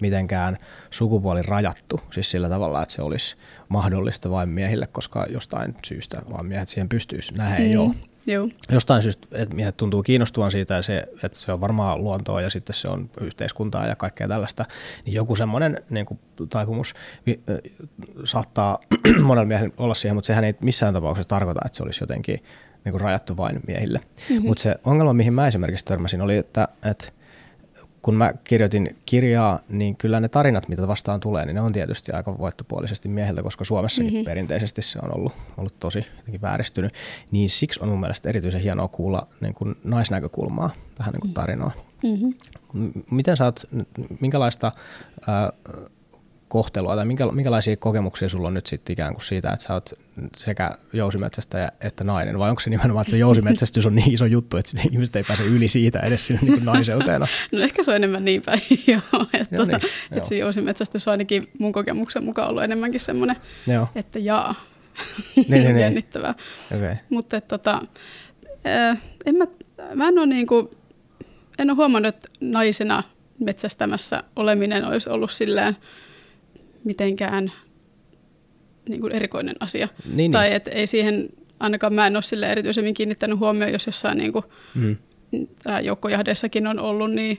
mitenkään 0.00 0.58
sukupuoli 0.90 1.42
rajattu, 1.42 2.00
siis 2.10 2.30
sillä 2.30 2.48
tavalla, 2.48 2.82
että 2.82 2.94
se 2.94 3.02
olisi 3.02 3.36
mahdollista 3.68 4.30
vain 4.30 4.48
miehille, 4.48 4.86
koska 4.86 5.26
jostain 5.30 5.74
syystä 5.86 6.22
vain 6.32 6.46
miehet 6.46 6.68
siihen 6.68 6.88
pystyisi. 6.88 7.34
Näin 7.34 7.62
mm. 7.62 7.66
ei 7.66 7.76
ole. 7.76 7.94
Joo. 8.26 8.48
Jostain 8.72 9.02
syystä, 9.02 9.28
että 9.32 9.56
miehet 9.56 9.76
tuntuu 9.76 10.02
kiinnostuvan 10.02 10.50
siitä, 10.50 10.74
ja 10.74 10.82
se, 10.82 11.08
että 11.22 11.38
se 11.38 11.52
on 11.52 11.60
varmaan 11.60 12.04
luontoa 12.04 12.40
ja 12.40 12.50
sitten 12.50 12.76
se 12.76 12.88
on 12.88 13.10
yhteiskuntaa 13.20 13.86
ja 13.86 13.96
kaikkea 13.96 14.28
tällaista, 14.28 14.64
niin 15.04 15.14
joku 15.14 15.36
semmoinen 15.36 15.78
niin 15.90 16.06
kuin, 16.06 16.20
taipumus 16.50 16.94
saattaa 18.24 18.78
monella 19.22 19.46
miehellä 19.46 19.74
olla 19.76 19.94
siihen, 19.94 20.16
mutta 20.16 20.26
sehän 20.26 20.44
ei 20.44 20.54
missään 20.60 20.94
tapauksessa 20.94 21.28
tarkoita, 21.28 21.60
että 21.64 21.76
se 21.76 21.82
olisi 21.82 22.02
jotenkin 22.02 22.42
niin 22.84 22.92
kuin 22.92 23.00
rajattu 23.00 23.36
vain 23.36 23.60
miehille. 23.66 24.00
Mm-hmm. 24.30 24.46
Mutta 24.46 24.62
se 24.62 24.76
ongelma, 24.84 25.12
mihin 25.12 25.34
mä 25.34 25.46
esimerkiksi 25.46 25.84
törmäsin, 25.84 26.20
oli, 26.20 26.36
että, 26.36 26.68
että 26.90 27.08
kun 28.02 28.14
mä 28.14 28.32
kirjoitin 28.44 28.96
kirjaa, 29.06 29.60
niin 29.68 29.96
kyllä 29.96 30.20
ne 30.20 30.28
tarinat, 30.28 30.68
mitä 30.68 30.88
vastaan 30.88 31.20
tulee, 31.20 31.46
niin 31.46 31.54
ne 31.54 31.60
on 31.60 31.72
tietysti 31.72 32.12
aika 32.12 32.38
voittopuolisesti 32.38 33.08
miehiltä, 33.08 33.42
koska 33.42 33.64
Suomessakin 33.64 34.12
mm-hmm. 34.12 34.24
perinteisesti 34.24 34.82
se 34.82 34.98
on 35.02 35.16
ollut, 35.16 35.32
ollut 35.56 35.80
tosi 35.80 36.06
vääristynyt. 36.42 36.94
Niin 37.30 37.48
siksi 37.48 37.80
on 37.82 37.88
mun 37.88 38.00
mielestä 38.00 38.28
erityisen 38.28 38.60
hienoa 38.60 38.88
kuulla 38.88 39.26
niin 39.40 39.54
kuin 39.54 39.74
naisnäkökulmaa 39.84 40.70
tähän 40.94 41.12
niin 41.12 41.20
kuin 41.20 41.34
tarinaan. 41.34 41.72
Mm-hmm. 42.02 42.34
Miten 43.10 43.36
sä 43.36 43.44
oot, 43.44 43.60
minkälaista 44.20 44.72
äh, 45.28 45.84
kohtelua 46.52 46.96
tai 46.96 47.04
minkä, 47.04 47.26
minkälaisia 47.26 47.76
kokemuksia 47.76 48.28
sulla 48.28 48.48
on 48.48 48.54
nyt 48.54 48.66
sitten 48.66 48.92
ikään 48.92 49.12
kuin 49.12 49.24
siitä, 49.24 49.52
että 49.52 49.64
sä 49.64 49.74
oot 49.74 49.90
sekä 50.36 50.70
jousimetsästäjä 50.92 51.68
että 51.80 52.04
nainen, 52.04 52.38
vai 52.38 52.50
onko 52.50 52.60
se 52.60 52.70
nimenomaan, 52.70 53.02
että 53.02 53.10
se 53.10 53.18
jousimetsästys 53.18 53.86
on 53.86 53.94
niin 53.94 54.12
iso 54.12 54.26
juttu, 54.26 54.56
että 54.56 54.82
ihmiset 54.92 55.16
ei 55.16 55.24
pääse 55.24 55.44
yli 55.44 55.68
siitä 55.68 55.98
edes 55.98 56.26
sinne 56.26 56.42
niin 56.42 56.64
naiseuteen 56.64 57.22
asti? 57.22 57.36
No 57.52 57.62
ehkä 57.62 57.82
se 57.82 57.90
on 57.90 57.96
enemmän 57.96 58.24
niin 58.24 58.42
päin, 58.42 58.60
joo, 58.86 59.26
että, 59.32 59.56
joo, 59.56 59.64
niin, 59.64 59.76
että 59.76 59.88
joo. 60.16 60.24
se 60.24 60.36
jousimetsästys 60.36 61.08
on 61.08 61.12
ainakin 61.12 61.48
mun 61.58 61.72
kokemuksen 61.72 62.24
mukaan 62.24 62.50
ollut 62.50 62.62
enemmänkin 62.62 63.00
semmoinen, 63.00 63.36
joo. 63.66 63.88
että 63.94 64.18
jaa, 64.18 64.54
niin, 65.36 65.46
niin, 65.50 65.64
niin. 65.64 65.78
jännittävää. 65.84 66.34
Okay. 66.76 66.96
Mutta 67.10 67.36
että, 67.36 67.58
tota, 67.58 67.82
en 69.26 69.34
mä, 69.36 69.46
mä 69.94 70.08
en 70.08 70.18
ole 70.18 70.26
niin 70.26 70.46
kuin, 70.46 70.70
en 71.58 71.70
ole 71.70 71.76
huomannut, 71.76 72.14
että 72.14 72.28
naisena 72.40 73.02
metsästämässä 73.38 74.22
oleminen 74.36 74.84
olisi 74.84 75.10
ollut 75.10 75.30
silleen, 75.30 75.76
mitenkään 76.84 77.52
niin 78.88 79.00
kuin 79.00 79.12
erikoinen 79.12 79.56
asia. 79.60 79.88
Niin, 80.14 80.32
tai 80.32 80.46
niin. 80.46 80.56
että 80.56 80.70
ei 80.70 80.86
siihen, 80.86 81.28
ainakaan 81.60 81.94
mä 81.94 82.06
en 82.06 82.16
ole 82.16 82.22
sille 82.22 82.52
erityisemmin 82.52 82.94
kiinnittänyt 82.94 83.38
huomioon, 83.38 83.72
jos 83.72 83.86
jossain 83.86 84.18
niin 84.18 84.32
kuin, 84.32 84.44
mm. 84.74 84.96
joukkojahdeissakin 85.82 86.66
on 86.66 86.78
ollut, 86.78 87.10
niin 87.10 87.38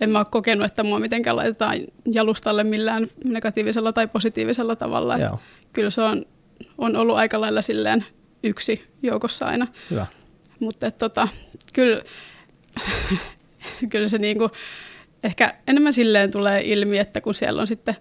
en 0.00 0.10
mä 0.10 0.18
ole 0.18 0.26
kokenut, 0.30 0.66
että 0.66 0.82
mua 0.82 0.98
mitenkään 0.98 1.36
laitetaan 1.36 1.78
jalustalle 2.12 2.64
millään 2.64 3.08
negatiivisella 3.24 3.92
tai 3.92 4.06
positiivisella 4.06 4.76
tavalla. 4.76 5.14
Kyllä 5.72 5.90
se 5.90 6.02
on, 6.02 6.26
on 6.78 6.96
ollut 6.96 7.16
aika 7.16 7.40
lailla 7.40 7.62
silleen 7.62 8.04
yksi 8.42 8.84
joukossa 9.02 9.46
aina. 9.46 9.66
Hyvä. 9.90 10.06
Mutta 10.60 10.90
tota, 10.90 11.28
kyllä, 11.74 12.02
kyllä 13.90 14.08
se 14.08 14.18
niinku, 14.18 14.50
ehkä 15.24 15.54
enemmän 15.68 15.92
silleen 15.92 16.30
tulee 16.30 16.62
ilmi, 16.64 16.98
että 16.98 17.20
kun 17.20 17.34
siellä 17.34 17.60
on 17.60 17.66
sitten 17.66 17.96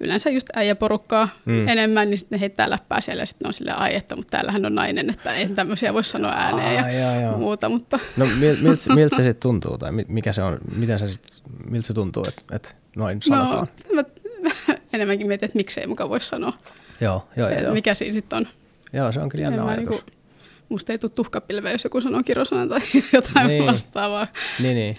yleensä 0.00 0.30
just 0.30 0.46
äijäporukkaa 0.54 1.28
mm. 1.44 1.68
enemmän, 1.68 2.10
niin 2.10 2.18
sitten 2.18 2.36
ne 2.36 2.40
heittää 2.40 2.70
läppää 2.70 3.00
siellä 3.00 3.22
ja 3.22 3.26
sitten 3.26 3.46
on 3.46 3.54
silleen, 3.54 3.78
ai 3.78 3.94
että, 3.94 4.16
mutta 4.16 4.30
täällähän 4.30 4.66
on 4.66 4.74
nainen, 4.74 5.10
että 5.10 5.34
ei 5.34 5.48
tämmöisiä 5.48 5.94
voi 5.94 6.04
sanoa 6.04 6.32
ääneen 6.32 6.74
ja 6.74 7.00
joo, 7.00 7.20
joo. 7.20 7.38
muuta. 7.38 7.68
Mutta. 7.68 7.98
No 8.16 8.26
miltä, 8.26 8.94
miltä 8.94 9.16
se 9.16 9.22
sitten 9.22 9.42
tuntuu 9.42 9.78
tai 9.78 9.92
mikä 9.92 10.32
se 10.32 10.42
on, 10.42 10.58
miten 10.76 10.98
se 10.98 11.08
sit, 11.08 11.42
miltä 11.70 11.86
se 11.86 11.94
tuntuu, 11.94 12.24
että, 12.28 12.42
että 12.52 12.74
noin 12.96 13.16
no, 13.16 13.36
sanotaan? 13.36 13.68
No, 13.92 13.94
mä 13.94 14.04
enemmänkin 14.92 15.26
mietin, 15.26 15.46
että 15.46 15.56
miksei 15.56 15.86
mukaan 15.86 16.10
voi 16.10 16.20
sanoa. 16.20 16.52
Joo, 17.00 17.28
joo, 17.36 17.48
joo. 17.48 17.72
Mikä 17.72 17.94
siinä 17.94 18.12
sitten 18.12 18.36
on. 18.36 18.48
Joo, 18.92 19.12
se 19.12 19.20
on 19.20 19.28
kyllä 19.28 19.44
jännä 19.44 19.64
ajatus. 19.64 19.88
Niinku, 19.88 20.12
musta 20.68 20.92
ei 20.92 20.98
tule 20.98 21.12
tuhkapilveä, 21.14 21.72
jos 21.72 21.84
joku 21.84 22.00
sanoo 22.00 22.22
kirosana 22.22 22.66
tai 22.66 22.80
jotain 23.12 23.46
niin. 23.46 23.66
vastaavaa. 23.66 24.26
Niin, 24.60 24.74
niin. 24.76 24.96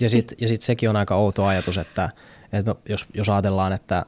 Ja 0.00 0.08
sitten 0.08 0.36
ja 0.40 0.48
sit 0.48 0.60
sekin 0.60 0.90
on 0.90 0.96
aika 0.96 1.14
outo 1.14 1.44
ajatus, 1.44 1.78
että, 1.78 2.10
että 2.52 2.74
jos, 2.88 3.06
jos 3.14 3.28
ajatellaan, 3.28 3.72
että 3.72 4.06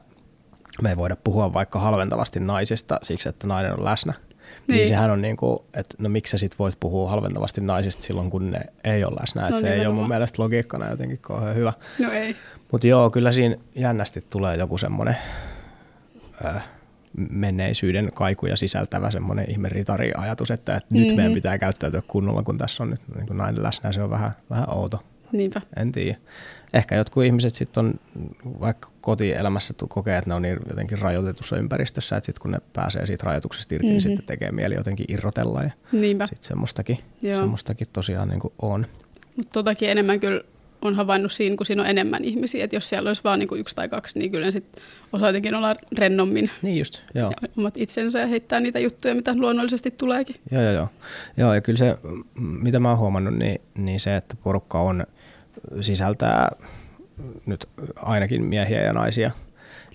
me 0.81 0.89
ei 0.89 0.97
voida 0.97 1.15
puhua 1.23 1.53
vaikka 1.53 1.79
halventavasti 1.79 2.39
naisista 2.39 2.99
siksi, 3.03 3.29
että 3.29 3.47
nainen 3.47 3.73
on 3.73 3.85
läsnä. 3.85 4.13
Niin, 4.67 4.77
niin 4.77 4.87
sehän 4.87 5.11
on 5.11 5.21
niin 5.21 5.37
kuin, 5.37 5.59
että 5.73 5.95
no 5.99 6.09
miksi 6.09 6.31
sä 6.31 6.37
sit 6.37 6.59
voit 6.59 6.77
puhua 6.79 7.09
halventavasti 7.09 7.61
naisista 7.61 8.03
silloin, 8.03 8.29
kun 8.29 8.51
ne 8.51 8.59
ei 8.83 9.03
ole 9.03 9.15
läsnä. 9.19 9.41
No, 9.41 9.47
että 9.47 9.59
se 9.61 9.73
ei 9.73 9.85
ole 9.85 9.95
mun 9.95 10.07
mielestä 10.07 10.43
logiikkana 10.43 10.89
jotenkin 10.89 11.19
kauhean 11.21 11.55
hyvä. 11.55 11.73
No 11.99 12.11
ei. 12.11 12.35
Mutta 12.71 12.87
joo, 12.87 13.09
kyllä 13.09 13.31
siinä 13.31 13.55
jännästi 13.75 14.25
tulee 14.29 14.55
joku 14.55 14.77
semmoinen 14.77 15.17
äh, 16.45 16.67
menneisyyden 17.29 18.11
kaikuja 18.13 18.55
sisältävä 18.55 19.11
semmoinen 19.11 19.51
ihme 19.51 19.69
ajatus, 20.17 20.51
että, 20.51 20.75
että 20.75 20.87
mm-hmm. 20.89 21.07
nyt 21.07 21.15
meidän 21.15 21.31
mhm. 21.31 21.37
pitää 21.37 21.57
käyttäytyä 21.57 22.01
kunnolla, 22.07 22.43
kun 22.43 22.57
tässä 22.57 22.83
on 22.83 22.89
nyt 22.89 23.01
niin 23.15 23.27
kuin 23.27 23.37
nainen 23.37 23.63
läsnä. 23.63 23.91
Se 23.91 24.03
on 24.03 24.09
vähän, 24.09 24.31
vähän 24.49 24.69
outo. 24.69 25.03
Niinpä. 25.31 25.61
En 25.75 25.91
tiedä. 25.91 26.17
Ehkä 26.73 26.95
jotkut 26.95 27.23
ihmiset 27.23 27.55
sitten 27.55 27.85
on 27.85 27.99
vaikka 28.59 28.89
kotielämässä 29.01 29.73
kokee, 29.89 30.17
että 30.17 30.29
ne 30.29 30.33
on 30.33 30.41
niin 30.41 30.59
jotenkin 30.69 30.99
rajoitetussa 30.99 31.57
ympäristössä, 31.57 32.17
että 32.17 32.25
sitten 32.25 32.41
kun 32.41 32.51
ne 32.51 32.57
pääsee 32.73 33.05
siitä 33.05 33.25
rajoituksesta 33.25 33.75
irti, 33.75 33.87
mm-hmm. 33.87 33.97
niin 33.97 34.03
mhm. 34.03 34.09
sitten 34.09 34.25
tekee 34.25 34.51
mieli 34.51 34.75
jotenkin 34.75 35.05
irrotella 35.09 35.63
ja 35.63 35.69
sitten 35.91 36.27
semmoistakin, 36.41 36.99
semmoistakin 37.21 37.87
tosiaan 37.93 38.29
niin 38.29 38.39
kuin 38.39 38.53
on. 38.61 38.85
Mutta 39.35 39.51
totakin 39.51 39.89
enemmän 39.89 40.19
kyllä 40.19 40.41
on 40.81 40.95
havainnut 40.95 41.31
siinä, 41.31 41.55
kun 41.55 41.65
siinä 41.65 41.81
on 41.81 41.89
enemmän 41.89 42.23
ihmisiä, 42.23 42.63
että 42.63 42.75
jos 42.75 42.89
siellä 42.89 43.09
olisi 43.09 43.23
vain 43.23 43.39
niin 43.39 43.59
yksi 43.59 43.75
tai 43.75 43.89
kaksi, 43.89 44.19
niin 44.19 44.31
kyllä 44.31 44.51
sitten 44.51 44.83
osaa 45.13 45.29
jotenkin 45.29 45.55
olla 45.55 45.75
rennommin. 45.97 46.51
Niin 46.61 46.77
just, 46.77 47.01
joo. 47.15 47.31
Omat 47.57 47.77
itsensä 47.77 48.19
ja 48.19 48.27
heittää 48.27 48.59
niitä 48.59 48.79
juttuja, 48.79 49.15
mitä 49.15 49.35
luonnollisesti 49.35 49.91
tuleekin. 49.91 50.35
Joo, 50.51 50.63
joo, 50.63 50.73
joo. 50.73 50.87
Joo, 51.37 51.53
ja 51.53 51.61
kyllä 51.61 51.77
se, 51.77 51.95
mitä 52.39 52.79
mä 52.79 52.89
oon 52.89 52.97
huomannut, 52.97 53.33
niin, 53.33 53.61
niin 53.77 53.99
se, 53.99 54.15
että 54.15 54.35
porukka 54.43 54.81
on 54.81 55.05
sisältää 55.81 56.51
nyt 57.45 57.69
ainakin 57.95 58.43
miehiä 58.43 58.81
ja 58.81 58.93
naisia, 58.93 59.31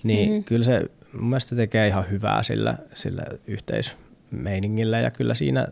niin 0.03 0.29
mm-hmm. 0.29 0.43
kyllä 0.43 0.65
se 0.65 0.81
mun 1.13 1.29
mielestä 1.29 1.55
tekee 1.55 1.87
ihan 1.87 2.05
hyvää 2.11 2.43
sillä, 2.43 2.77
sillä 2.93 3.23
yhteismeiningillä 3.47 4.99
ja 4.99 5.11
kyllä 5.11 5.35
siinä 5.35 5.67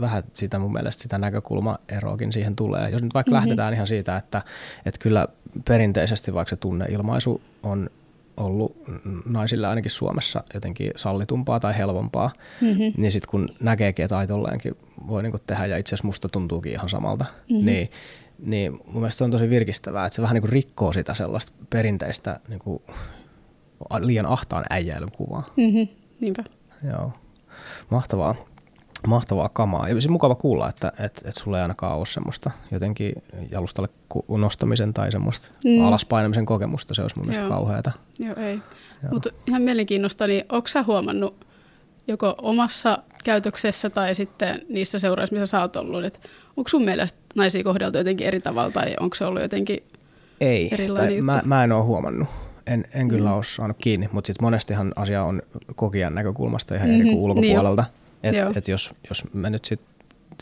vähän 0.00 0.22
sitä 0.32 0.58
mun 0.58 0.72
mielestä 0.72 1.02
sitä 1.02 1.18
näkökulmaeroakin 1.18 2.32
siihen 2.32 2.56
tulee. 2.56 2.90
Jos 2.90 3.02
nyt 3.02 3.14
vaikka 3.14 3.30
mm-hmm. 3.30 3.34
lähdetään 3.34 3.74
ihan 3.74 3.86
siitä, 3.86 4.16
että, 4.16 4.42
että 4.86 5.00
kyllä 5.00 5.28
perinteisesti 5.68 6.34
vaikka 6.34 6.50
se 6.50 6.56
tunneilmaisu 6.56 7.40
on 7.62 7.90
ollut 8.36 8.76
naisille 9.26 9.66
ainakin 9.66 9.90
Suomessa 9.90 10.44
jotenkin 10.54 10.90
sallitumpaa 10.96 11.60
tai 11.60 11.78
helpompaa, 11.78 12.30
mm-hmm. 12.60 12.92
niin 12.96 13.12
sitten 13.12 13.30
kun 13.30 13.48
näkeekin, 13.60 14.04
että 14.04 14.18
aitolleenkin 14.18 14.76
voi 15.06 15.22
niinku 15.22 15.38
tehdä 15.46 15.66
ja 15.66 15.76
itse 15.76 15.88
asiassa 15.94 16.06
musta 16.06 16.28
tuntuukin 16.28 16.72
ihan 16.72 16.88
samalta, 16.88 17.24
mm-hmm. 17.24 17.66
niin 17.66 17.90
niin 18.38 18.72
mun 18.72 18.94
mielestä 18.94 19.18
se 19.18 19.24
on 19.24 19.30
tosi 19.30 19.50
virkistävää, 19.50 20.06
että 20.06 20.16
se 20.16 20.22
vähän 20.22 20.34
niin 20.34 20.42
kuin 20.42 20.52
rikkoo 20.52 20.92
sitä 20.92 21.14
sellaista 21.14 21.52
perinteistä 21.70 22.40
niin 22.48 22.58
kuin 22.58 22.82
liian 23.98 24.26
ahtaan 24.26 24.64
äijäilyn 24.70 25.12
kuvaa. 25.12 25.42
Mm-hmm, 25.56 25.88
niinpä. 26.20 26.44
Joo, 26.90 27.12
mahtavaa. 27.90 28.34
Mahtavaa 29.06 29.48
kamaa. 29.48 29.88
Ja 29.88 30.00
se 30.00 30.08
mukava 30.08 30.34
kuulla, 30.34 30.68
että 30.68 30.92
et, 30.98 31.22
et 31.24 31.36
sulla 31.36 31.58
ei 31.58 31.62
ainakaan 31.62 31.96
ole 31.98 32.06
semmoista 32.06 32.50
jotenkin 32.70 33.12
jalustalle 33.50 33.88
nostamisen 34.28 34.94
tai 34.94 35.12
semmoista 35.12 35.48
mm. 35.64 35.84
alaspainamisen 35.84 36.46
kokemusta. 36.46 36.94
Se 36.94 37.02
olisi 37.02 37.16
mun 37.18 37.26
mielestä 37.26 37.48
kauheata. 37.48 37.92
Joo, 38.18 38.34
ei. 38.36 38.58
Mutta 39.12 39.30
ihan 39.46 39.62
mielenkiinnosta, 39.62 40.26
niin 40.26 40.44
onko 40.52 40.68
sä 40.68 40.82
huomannut 40.82 41.43
joko 42.06 42.34
omassa 42.42 42.98
käytöksessä 43.24 43.90
tai 43.90 44.14
sitten 44.14 44.60
niissä 44.68 44.98
seuraissa, 44.98 45.34
missä 45.34 45.46
sä 45.46 45.60
oot 45.60 45.76
ollut, 45.76 46.04
että 46.04 46.18
onko 46.56 46.68
sun 46.68 46.84
mielestä 46.84 47.18
naisia 47.34 47.64
kohdeltu 47.64 47.98
jotenkin 47.98 48.26
eri 48.26 48.40
tavalla 48.40 48.70
tai 48.70 48.94
onko 49.00 49.14
se 49.14 49.24
ollut 49.24 49.42
jotenkin 49.42 49.78
Ei, 50.40 50.68
erilainen 50.72 51.24
mä, 51.24 51.42
mä 51.44 51.64
en 51.64 51.72
ole 51.72 51.84
huomannut. 51.84 52.28
En, 52.66 52.84
en 52.94 53.08
kyllä 53.08 53.30
mm. 53.30 53.36
ole 53.36 53.44
saanut 53.44 53.76
kiinni, 53.80 54.08
mutta 54.12 54.26
sitten 54.26 54.44
monestihan 54.44 54.92
asia 54.96 55.24
on 55.24 55.42
kokijan 55.74 56.14
näkökulmasta 56.14 56.74
ihan 56.74 56.88
mm-hmm, 56.88 57.00
eri 57.00 57.10
kuin 57.10 57.40
niin 57.40 57.58
ulkopuolelta. 57.58 57.84
Että 58.22 58.52
et 58.54 58.68
jos, 58.68 58.94
jos 59.08 59.24
me 59.34 59.50
nyt 59.50 59.64
sitten 59.64 59.94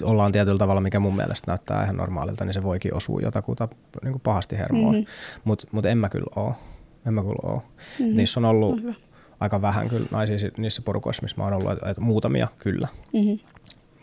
ollaan 0.02 0.32
tietyllä 0.32 0.58
tavalla, 0.58 0.80
mikä 0.80 1.00
mun 1.00 1.16
mielestä 1.16 1.50
näyttää 1.50 1.84
ihan 1.84 1.96
normaalilta, 1.96 2.44
niin 2.44 2.54
se 2.54 2.62
voikin 2.62 2.94
osua 2.94 3.20
jotakuta 3.20 3.68
niin 4.02 4.12
kuin 4.12 4.22
pahasti 4.22 4.58
hermoon. 4.58 4.94
Mm-hmm. 4.94 5.06
Mutta 5.44 5.66
mut 5.72 5.86
en 5.86 5.98
mä 5.98 6.08
kyllä 6.08 6.32
oo. 6.36 6.54
En 7.06 7.14
mä 7.14 7.20
kyllä 7.20 7.40
oo. 7.42 7.56
Mm-hmm. 7.56 8.16
Niissä 8.16 8.40
on 8.40 8.44
ollut 8.44 8.82
no, 8.82 8.94
aika 9.42 9.62
vähän 9.62 9.88
kyllä 9.88 10.06
naisia 10.10 10.50
niissä 10.58 10.82
porukoissa, 10.82 11.22
missä 11.22 11.36
mä 11.36 11.44
oon 11.44 11.52
ollut, 11.52 11.72
että 11.72 11.90
et 11.90 11.98
muutamia 11.98 12.48
kyllä. 12.58 12.88
Mm-hmm. 13.12 13.38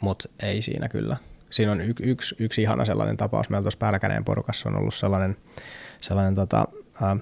Mutta 0.02 0.30
ei 0.44 0.62
siinä 0.62 0.90
kyllä. 0.90 1.18
Siinä 1.52 1.72
on 1.72 1.82
y- 1.82 1.94
yksi, 2.00 2.36
yksi 2.40 2.62
ihana 2.62 2.86
sellainen 2.86 3.18
tapaus. 3.18 3.50
Meillä 3.50 3.64
tuossa 3.64 3.78
Päälläkäneen 3.78 4.26
porukassa 4.26 4.70
on 4.70 4.78
ollut 4.78 4.94
sellainen, 4.94 5.36
sellainen 6.02 6.36
tota, 6.36 6.68
ää, 7.02 7.18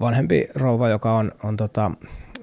vanhempi 0.00 0.48
rouva, 0.54 0.88
joka 0.88 1.12
on, 1.12 1.32
on 1.44 1.56
tota, 1.56 1.90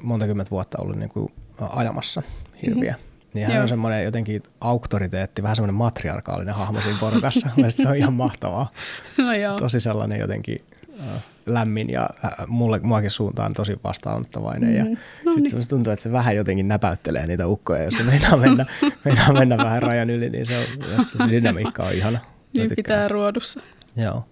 monta 0.01 0.25
kymmentä 0.25 0.51
vuotta 0.51 0.77
ollut 0.81 0.95
niin 0.95 1.09
kuin 1.09 1.33
ajamassa 1.69 2.21
hirviä. 2.61 2.91
Mm-hmm. 2.91 3.13
Niin 3.33 3.47
hän 3.47 3.55
Joo. 3.55 3.61
on 3.61 3.69
semmoinen 3.69 4.03
jotenkin 4.03 4.43
auktoriteetti, 4.61 5.43
vähän 5.43 5.55
semmoinen 5.55 5.75
matriarkaalinen 5.75 6.55
hahmo 6.55 6.81
siinä 6.81 6.97
porukassa. 6.99 7.49
se 7.69 7.87
on 7.87 7.95
ihan 7.95 8.13
mahtavaa. 8.13 8.71
No 9.17 9.33
joo. 9.33 9.55
Tosi 9.55 9.79
sellainen 9.79 10.19
jotenkin 10.19 10.57
äh, 10.99 11.23
lämmin 11.45 11.89
ja 11.89 12.09
äh, 12.25 12.31
mulle, 12.47 12.79
muakin 12.83 13.11
suuntaan 13.11 13.53
tosi 13.53 13.79
vastaanottavainen. 13.83 14.69
Mm. 14.69 14.75
Ja 14.75 14.83
no 15.25 15.31
sitten 15.31 15.59
niin. 15.59 15.69
tuntuu, 15.69 15.93
että 15.93 16.03
se 16.03 16.11
vähän 16.11 16.35
jotenkin 16.35 16.67
näpäyttelee 16.67 17.27
niitä 17.27 17.47
ukkoja, 17.47 17.83
jos 17.83 18.03
meinaa 18.05 18.37
mennä, 18.37 18.65
meinaa 19.05 19.33
mennä 19.33 19.57
vähän 19.57 19.83
rajan 19.83 20.09
yli, 20.09 20.29
niin 20.29 20.45
se, 20.45 20.57
on, 20.57 20.65
se 21.11 21.31
dynamiikka 21.31 21.83
on 21.83 21.93
ihana. 21.93 22.19
Niin 22.57 22.69
pitää 22.75 23.07
ruodussa. 23.07 23.59
Joo. 23.95 24.23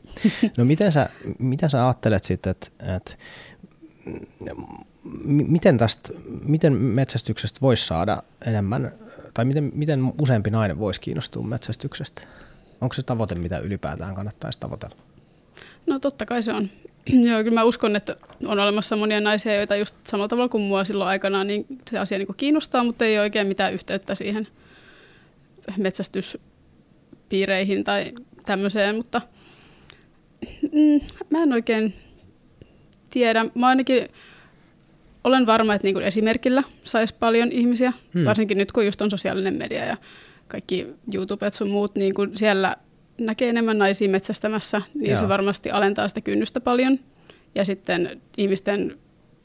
No 0.57 0.65
miten 0.65 0.91
sä, 0.91 1.09
miten 1.39 1.69
sä 1.69 1.85
ajattelet 1.85 2.23
sitten, 2.23 2.51
että, 2.51 2.95
että 2.95 3.15
miten, 5.25 5.77
tästä, 5.77 6.13
miten 6.45 6.73
metsästyksestä 6.73 7.61
voisi 7.61 7.85
saada 7.85 8.23
enemmän, 8.45 8.91
tai 9.33 9.45
miten, 9.45 9.71
miten 9.75 10.11
useampi 10.21 10.49
nainen 10.49 10.79
voisi 10.79 11.01
kiinnostua 11.01 11.43
metsästyksestä? 11.43 12.21
Onko 12.81 12.93
se 12.93 13.03
tavoite, 13.03 13.35
mitä 13.35 13.57
ylipäätään 13.57 14.15
kannattaisi 14.15 14.59
tavoitella? 14.59 14.95
No 15.87 15.99
totta 15.99 16.25
kai 16.25 16.43
se 16.43 16.53
on. 16.53 16.69
Joo, 17.27 17.43
kyllä 17.43 17.59
mä 17.59 17.63
uskon, 17.63 17.95
että 17.95 18.15
on 18.45 18.59
olemassa 18.59 18.95
monia 18.95 19.21
naisia, 19.21 19.55
joita 19.55 19.75
just 19.75 19.95
samalla 20.03 20.27
tavalla 20.27 20.49
kuin 20.49 20.63
mua 20.63 20.83
silloin 20.83 21.09
aikana, 21.09 21.43
niin 21.43 21.65
se 21.89 21.99
asia 21.99 22.17
niin 22.17 22.35
kiinnostaa, 22.37 22.83
mutta 22.83 23.05
ei 23.05 23.17
ole 23.17 23.21
oikein 23.21 23.47
mitään 23.47 23.73
yhteyttä 23.73 24.15
siihen 24.15 24.47
metsästyspiireihin 25.77 27.83
tai 27.83 28.11
tämmöiseen, 28.45 28.95
mutta 28.95 29.21
mm, 30.71 31.01
mä 31.29 31.43
en 31.43 31.53
oikein 31.53 31.93
tiedä. 33.09 33.45
Mä 33.55 33.67
ainakin 33.67 34.07
olen 35.23 35.45
varma, 35.45 35.73
että 35.73 35.87
niin 35.87 35.95
kuin 35.95 36.05
esimerkillä 36.05 36.63
saisi 36.83 37.15
paljon 37.19 37.51
ihmisiä, 37.51 37.93
hmm. 38.13 38.25
varsinkin 38.25 38.57
nyt 38.57 38.71
kun 38.71 38.85
just 38.85 39.01
on 39.01 39.11
sosiaalinen 39.11 39.57
media 39.57 39.85
ja 39.85 39.97
kaikki 40.47 40.87
YouTubet 41.13 41.53
sun 41.53 41.69
muut, 41.69 41.95
niin 41.95 42.13
kuin 42.13 42.37
siellä 42.37 42.75
näkee 43.25 43.49
enemmän 43.49 43.77
naisia 43.77 44.09
metsästämässä, 44.09 44.81
niin 44.93 45.09
Joo. 45.09 45.21
se 45.21 45.27
varmasti 45.27 45.71
alentaa 45.71 46.07
sitä 46.07 46.21
kynnystä 46.21 46.61
paljon. 46.61 46.99
Ja 47.55 47.65
sitten 47.65 48.21
ihmisten, 48.37 48.97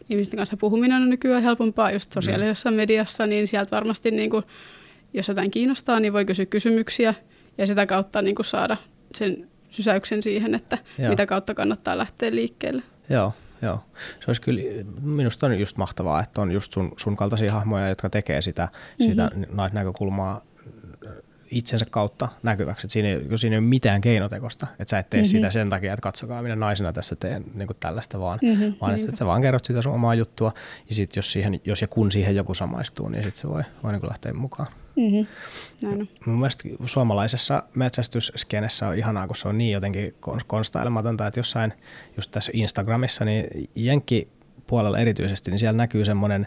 ihmisten 0.09 0.37
kanssa 0.37 0.57
puhuminen 0.57 1.03
on 1.03 1.11
nykyään 1.11 1.43
helpompaa 1.43 1.91
just 1.91 2.13
sosiaalisessa 2.13 2.71
hmm. 2.71 2.77
mediassa, 2.77 3.27
niin 3.27 3.47
sieltä 3.47 3.77
varmasti, 3.77 4.11
niin 4.11 4.31
kuin, 4.31 4.45
jos 5.15 5.29
jotain 5.29 5.51
kiinnostaa, 5.51 6.01
niin 6.01 6.13
voi 6.13 6.25
kysyä 6.25 6.47
kysymyksiä 6.47 7.15
ja 7.59 7.67
sitä 7.67 7.87
kautta 7.87 8.23
niin 8.23 8.35
kuin 8.35 8.47
saada 8.47 8.77
sen 9.15 9.49
sysäyksen 9.71 10.23
siihen, 10.23 10.55
että 10.55 10.79
Joo. 10.99 11.11
mitä 11.11 11.27
kautta 11.27 11.55
kannattaa 11.55 11.99
lähteä 11.99 12.31
liikkeelle. 12.35 12.83
Joo, 13.11 13.33
Joo, 13.63 13.85
se 13.95 14.25
olisi 14.27 14.41
kyllä, 14.41 14.63
minusta 15.01 15.47
on 15.47 15.61
just 15.61 15.77
mahtavaa, 15.77 16.23
että 16.23 16.41
on 16.41 16.53
just 16.53 16.73
sun, 16.73 16.93
sun 16.97 17.17
kaltaisia 17.17 17.53
hahmoja, 17.53 17.89
jotka 17.89 18.11
tekee 18.11 18.43
sitä, 18.43 18.69
mm-hmm. 18.73 19.11
sitä 19.11 19.31
näkökulmaa 19.73 20.43
itsensä 21.51 21.87
kautta 21.91 22.29
näkyväksi. 22.43 22.87
Että 22.87 22.93
siinä, 22.93 23.09
ei, 23.09 23.39
siinä 23.39 23.55
ei 23.55 23.59
ole 23.59 23.67
mitään 23.67 24.01
keinotekosta, 24.01 24.67
että 24.79 24.91
sä 24.91 24.99
et 24.99 25.11
tee 25.11 25.21
mm-hmm. 25.21 25.31
sitä 25.31 25.51
sen 25.51 25.71
takia, 25.71 25.93
että 25.93 26.03
katsokaa 26.03 26.43
minä 26.43 26.57
naisena 26.57 26.93
tässä 26.93 27.17
teen 27.17 27.45
niin 27.55 27.67
kuin 27.67 27.77
tällaista 27.81 28.21
vaan, 28.21 28.39
mm-hmm. 28.43 28.75
vaan 28.81 28.95
että, 28.95 29.07
että 29.07 29.19
sä 29.19 29.27
vaan 29.27 29.43
kerrot 29.43 29.65
sitä 29.65 29.83
sun 29.83 29.93
omaa 29.93 30.15
juttua 30.15 30.55
ja 30.89 30.95
sit 30.95 31.17
jos, 31.17 31.33
siihen, 31.33 31.61
jos 31.65 31.83
ja 31.83 31.89
kun 31.89 32.13
siihen 32.13 32.37
joku 32.37 32.55
samaistuu, 32.55 33.09
niin 33.09 33.23
sitten 33.23 33.41
se 33.41 33.49
voi, 33.49 33.63
voi 33.83 33.93
niin 33.93 34.01
kuin 34.01 34.11
lähteä 34.11 34.33
mukaan. 34.33 34.69
Mm-hmm. 34.97 35.27
Näin. 35.83 36.09
Mun 36.27 36.39
mielestä 36.39 36.69
suomalaisessa 36.87 37.63
metsästysskenessä 37.75 38.89
on 38.89 38.99
ihanaa, 38.99 39.27
kun 39.27 39.37
se 39.37 39.49
on 39.49 39.59
niin 39.59 39.73
jotenkin 39.73 40.15
konstailematonta, 40.47 41.27
että 41.27 41.41
jossain 41.41 41.73
just 42.17 42.31
tässä 42.31 42.53
Instagramissa, 42.55 43.25
niin 43.25 43.69
Jenkki 43.75 44.29
puolella 44.67 44.99
erityisesti, 44.99 45.51
niin 45.51 45.59
siellä 45.59 45.77
näkyy 45.77 46.05
semmoinen 46.05 46.47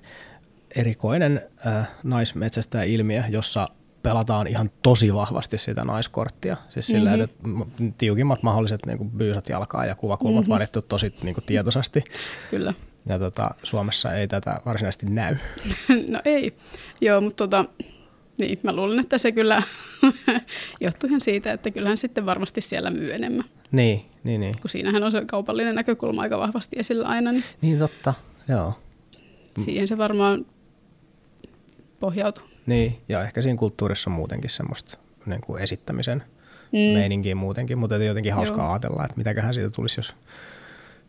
erikoinen 0.76 1.42
äh, 1.68 1.90
naismetsästäjä-ilmiö, 2.04 3.24
jossa 3.30 3.68
pelataan 4.04 4.48
ihan 4.48 4.72
tosi 4.82 5.14
vahvasti 5.14 5.58
sitä 5.58 5.84
naiskorttia. 5.84 6.58
Siis 6.70 6.90
mm-hmm. 6.90 7.10
sillä, 7.10 7.24
että 7.24 7.46
tiukimmat 7.98 8.44
mahdolliset 8.44 8.86
niin 8.86 8.98
kuin 8.98 9.10
byysat 9.12 9.50
jalkaa 9.50 9.86
ja 9.86 9.96
kuvakulmat 9.96 10.42
mm-hmm. 10.42 10.54
varittu 10.54 10.82
tosi 10.82 11.14
niin 11.24 11.34
kuin 11.34 11.46
tietoisesti. 11.46 12.04
Kyllä. 12.50 12.74
Ja 13.06 13.20
tota, 13.20 13.50
Suomessa 13.64 14.14
ei 14.14 14.28
tätä 14.28 14.62
varsinaisesti 14.66 15.06
näy. 15.06 15.38
no 16.12 16.22
ei, 16.26 16.58
joo, 17.02 17.22
mutta 17.22 17.48
tota, 17.48 17.66
niin, 18.38 18.60
mä 18.64 18.76
luulen, 18.76 19.00
että 19.00 19.18
se 19.18 19.32
kyllä 19.32 19.64
johtuu 20.82 21.08
ihan 21.08 21.22
siitä, 21.22 21.52
että 21.52 21.72
kyllähän 21.72 21.98
sitten 21.98 22.26
varmasti 22.26 22.62
siellä 22.62 22.92
myy 22.92 23.14
enemmän. 23.14 23.46
Niin, 23.72 24.06
niin, 24.24 24.42
niin. 24.42 24.56
Kun 24.62 24.70
siinähän 24.70 25.04
on 25.04 25.12
se 25.12 25.26
kaupallinen 25.26 25.76
näkökulma 25.76 26.22
aika 26.22 26.40
vahvasti 26.40 26.80
esillä 26.80 27.08
aina. 27.08 27.32
Niin, 27.32 27.44
niin 27.62 27.80
totta, 27.80 28.14
joo. 28.48 28.74
Siihen 29.60 29.88
se 29.88 29.98
varmaan 29.98 30.46
pohjautuu. 32.00 32.49
Niin, 32.70 33.02
ja 33.10 33.24
ehkä 33.24 33.42
siinä 33.42 33.58
kulttuurissa 33.58 34.10
on 34.10 34.16
muutenkin 34.16 34.50
semmoista 34.50 34.98
niin 35.26 35.42
kuin 35.42 35.64
esittämisen 35.64 36.24
mm. 36.72 36.78
meininkiä 36.78 37.36
muutenkin, 37.36 37.78
mutta 37.78 37.96
jotenkin 37.96 38.34
hauskaa 38.34 38.66
Joo. 38.66 38.72
ajatella, 38.72 39.06
että 39.06 39.18
mitäköhän 39.18 39.54
siitä 39.54 39.70
tulisi, 39.70 40.00
jos 40.00 40.16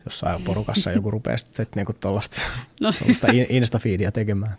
jossain 0.05 0.43
porukassa 0.43 0.93
joku 0.93 1.11
rupeaa 1.11 1.37
sitten 1.37 1.67
niinku 1.77 1.93
tuollaista 1.93 2.41
no 2.81 2.93
siis, 2.93 3.23
instafiidia 3.49 4.13
tekemään. 4.13 4.55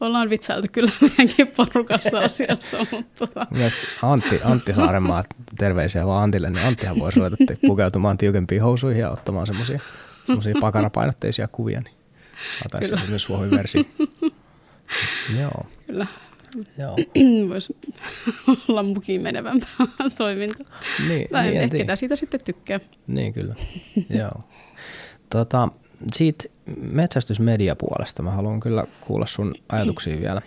Ollaan 0.00 0.30
vitsailtu 0.30 0.66
kyllä 0.72 0.92
meidänkin 1.00 1.46
porukassa 1.56 2.18
asiasta, 2.18 2.76
mutta... 2.90 3.26
Tota. 3.26 3.46
Antti, 4.02 4.40
Antti 4.44 4.74
Saarenmaa, 4.74 5.24
terveisiä 5.58 6.06
vaan 6.06 6.22
Antille, 6.22 6.50
niin 6.50 6.66
Anttihan 6.66 6.98
voisi 6.98 7.20
ruveta 7.20 7.36
pukeutumaan 7.66 8.18
tiukempiin 8.18 8.62
housuihin 8.62 9.00
ja 9.00 9.10
ottamaan 9.10 9.46
semmoisia 9.46 9.80
pakarapainotteisia 10.60 11.48
kuvia, 11.48 11.80
niin 11.80 11.94
saataisiin 12.58 13.10
myös 13.10 13.28
versio. 13.30 13.84
Joo. 15.40 15.66
Kyllä. 15.86 16.06
Joo. 16.78 16.96
Voisi 17.48 17.76
olla 18.68 18.82
mukiin 18.82 19.22
menevämpää 19.22 19.70
toiminta. 20.18 20.64
Niin, 21.08 21.28
tai 21.32 21.50
niin, 21.50 21.76
ehkä 21.76 21.96
siitä 21.96 22.16
sitten 22.16 22.40
tykkää. 22.44 22.80
Niin, 23.06 23.32
kyllä. 23.32 23.54
Joo. 24.20 24.40
Tota, 25.30 25.68
siitä 26.12 26.44
metsästysmediapuolesta 26.92 28.22
mä 28.22 28.30
haluan 28.30 28.60
kyllä 28.60 28.86
kuulla 29.00 29.26
sun 29.26 29.54
ajatuksia 29.68 30.20
vielä 30.20 30.42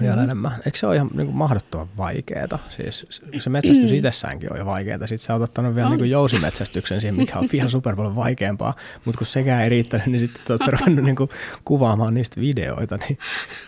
vielä 0.00 0.12
mm-hmm. 0.12 0.24
enemmän. 0.24 0.52
Eikö 0.66 0.78
se 0.78 0.86
ole 0.86 0.96
ihan 0.96 1.10
niin 1.14 1.26
kuin 1.26 1.36
mahdottoman 1.36 1.88
vaikeaa? 1.96 2.58
Siis 2.70 3.06
se 3.38 3.50
metsästys 3.50 3.92
itsessäänkin 3.92 4.52
on 4.52 4.58
jo 4.58 4.66
vaikeaa. 4.66 4.98
Sitten 4.98 5.18
sä 5.18 5.32
oot 5.32 5.42
ottanut 5.42 5.74
vielä 5.74 5.88
niin 5.88 5.98
kuin 5.98 6.10
jousimetsästyksen 6.10 7.00
siihen, 7.00 7.14
mikä 7.14 7.38
on 7.38 7.48
vielä 7.52 7.68
super 7.68 7.96
paljon 7.96 8.16
vaikeampaa. 8.16 8.74
Mutta 9.04 9.18
kun 9.18 9.26
sekään 9.26 9.62
ei 9.62 9.68
riittänyt, 9.68 10.06
niin 10.06 10.20
sitten 10.20 10.42
te 10.44 10.52
olette 10.52 10.70
ruvennut 10.70 11.04
niin 11.04 11.16
kuin 11.16 11.30
kuvaamaan 11.64 12.14
niistä 12.14 12.40
videoita. 12.40 12.96
Niin 12.96 13.18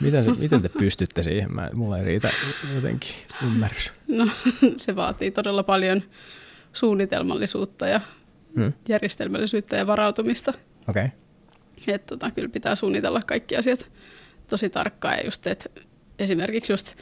miten, 0.01 0.25
se, 0.25 0.31
miten 0.31 0.63
te 0.63 0.69
pystytte 0.69 1.23
siihen? 1.23 1.55
Mä, 1.55 1.71
mulla 1.73 1.99
ei 1.99 2.05
riitä 2.05 2.31
jotenkin 2.75 3.15
ymmärrys. 3.43 3.93
No 4.09 4.29
se 4.77 4.97
vaatii 4.97 5.31
todella 5.31 5.63
paljon 5.63 6.03
suunnitelmallisuutta 6.73 7.89
ja 7.89 8.01
hmm. 8.57 8.73
järjestelmällisyyttä 8.89 9.77
ja 9.77 9.87
varautumista. 9.87 10.53
Okei. 10.89 11.05
Okay. 11.05 11.95
Että 11.95 12.07
tota, 12.07 12.31
kyllä 12.31 12.49
pitää 12.49 12.75
suunnitella 12.75 13.21
kaikki 13.27 13.57
asiat 13.57 13.91
tosi 14.47 14.71
tarkkaan 14.71 15.17
ja 15.19 15.25
just, 15.25 15.47
että 15.47 15.71
esimerkiksi 16.21 16.73
just 16.73 16.95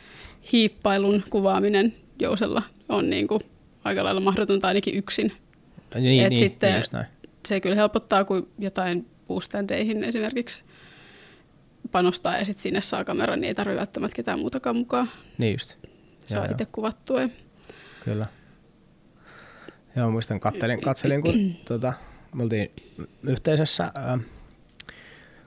hiippailun 0.53 1.25
kuvaaminen 1.31 1.95
jousella 2.19 2.63
on 2.89 3.11
niin 3.11 3.29
kuin 3.29 3.41
aika 3.85 4.05
lailla 4.05 4.21
mahdotonta 4.21 4.69
ainakin 4.69 4.95
yksin. 4.95 5.33
Niin, 5.95 6.25
Et 6.25 6.31
niin, 6.31 6.39
sitten 6.39 6.73
niin 6.73 6.85
näin. 6.93 7.07
se 7.49 7.61
kyllä 7.61 7.77
helpottaa, 7.77 8.25
kun 8.25 8.49
jotain 8.59 9.07
puuständeihin 9.27 10.05
esimerkiksi 10.05 10.61
panostaa 11.93 12.39
ja 12.39 12.45
sitten 12.45 12.63
sinne 12.63 12.81
saa 12.81 13.05
kameran, 13.05 13.41
niin 13.41 13.49
ei 13.49 13.55
tarvitse 13.55 13.79
välttämättä 13.79 14.17
ketään 14.17 14.39
muutakaan 14.39 14.77
mukaan. 14.77 15.11
Niin 15.39 15.53
just. 15.53 15.77
Saa 16.25 16.45
itse 16.45 16.67
kuvattua. 16.73 17.21
Kyllä. 18.05 18.27
Joo, 19.97 20.11
muistan, 20.11 20.41
katselin, 20.41 20.81
katselin 20.81 21.23
kun 21.23 21.55
tuota, 21.69 21.93
me 22.35 22.43
oltiin 22.43 22.71
yhteisessä 23.23 23.85
äh, 23.85 24.21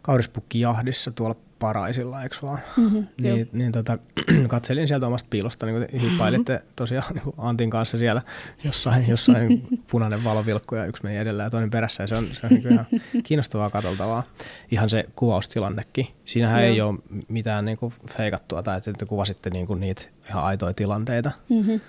kaudispukkijahdissa 0.01 1.11
tuolla 1.11 1.35
paraisilla, 1.61 2.23
eikö 2.23 2.35
vaan? 2.41 2.59
Mm-hmm, 2.77 3.07
niin, 3.21 3.49
niin 3.51 3.71
tota, 3.71 3.97
katselin 4.47 4.87
sieltä 4.87 5.07
omasta 5.07 5.27
piilosta, 5.29 5.65
niin 5.65 5.87
kuin 5.87 6.01
hippailitte 6.01 6.61
tosiaan 6.75 7.13
niin 7.13 7.35
Antin 7.37 7.69
kanssa 7.69 7.97
siellä 7.97 8.21
jossain, 8.63 9.07
jossain 9.07 9.67
punainen 9.91 10.23
valo 10.23 10.45
vilkku 10.45 10.75
ja 10.75 10.85
yksi 10.85 11.03
meni 11.03 11.17
edellä 11.17 11.43
ja 11.43 11.49
toinen 11.49 11.69
perässä. 11.69 12.03
Ja 12.03 12.07
se 12.07 12.15
on, 12.15 12.27
se 12.33 12.47
on 12.47 12.49
niin 12.49 12.73
ihan 12.73 12.85
kiinnostavaa 13.23 13.69
katseltavaa. 13.69 14.23
Ihan 14.71 14.89
se 14.89 15.05
kuvaustilannekin. 15.15 16.07
Siinähän 16.25 16.63
Joo. 16.63 16.73
ei 16.73 16.81
ole 16.81 16.99
mitään 17.27 17.65
niin 17.65 17.77
kuin 17.77 17.93
feikattua 18.17 18.63
tai 18.63 18.77
että 18.77 18.93
te 18.93 19.05
kuvasitte 19.05 19.49
niin 19.49 19.67
kuin 19.67 19.79
niitä 19.79 20.01
ihan 20.29 20.43
aitoja 20.43 20.73
tilanteita. 20.73 21.31
Mm-hmm. 21.49 21.79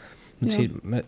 Siinä, 0.47 0.75
me, 0.83 1.05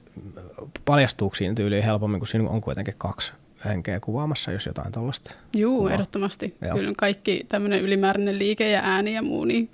paljastuuko 0.85 1.35
siinä 1.35 1.55
tyyliin 1.55 1.85
helpommin, 1.85 2.21
kun 2.21 2.27
siinä 2.27 2.49
on 2.49 2.61
kuitenkin 2.61 2.95
kaksi 2.99 3.33
henkeä 3.65 4.01
kuvaamassa, 4.01 4.53
jos 4.53 4.67
jotain 4.67 4.93
tuollaista 4.93 5.35
Joo, 5.53 5.77
kuvaa. 5.77 5.93
ehdottomasti. 5.93 6.57
Joo. 6.63 6.77
Kyllä 6.77 6.93
kaikki 6.97 7.47
tämmöinen 7.49 7.81
ylimääräinen 7.81 8.39
liike 8.39 8.71
ja 8.71 8.81
ääni 8.85 9.15
ja 9.15 9.23
muu, 9.23 9.45
niin 9.45 9.71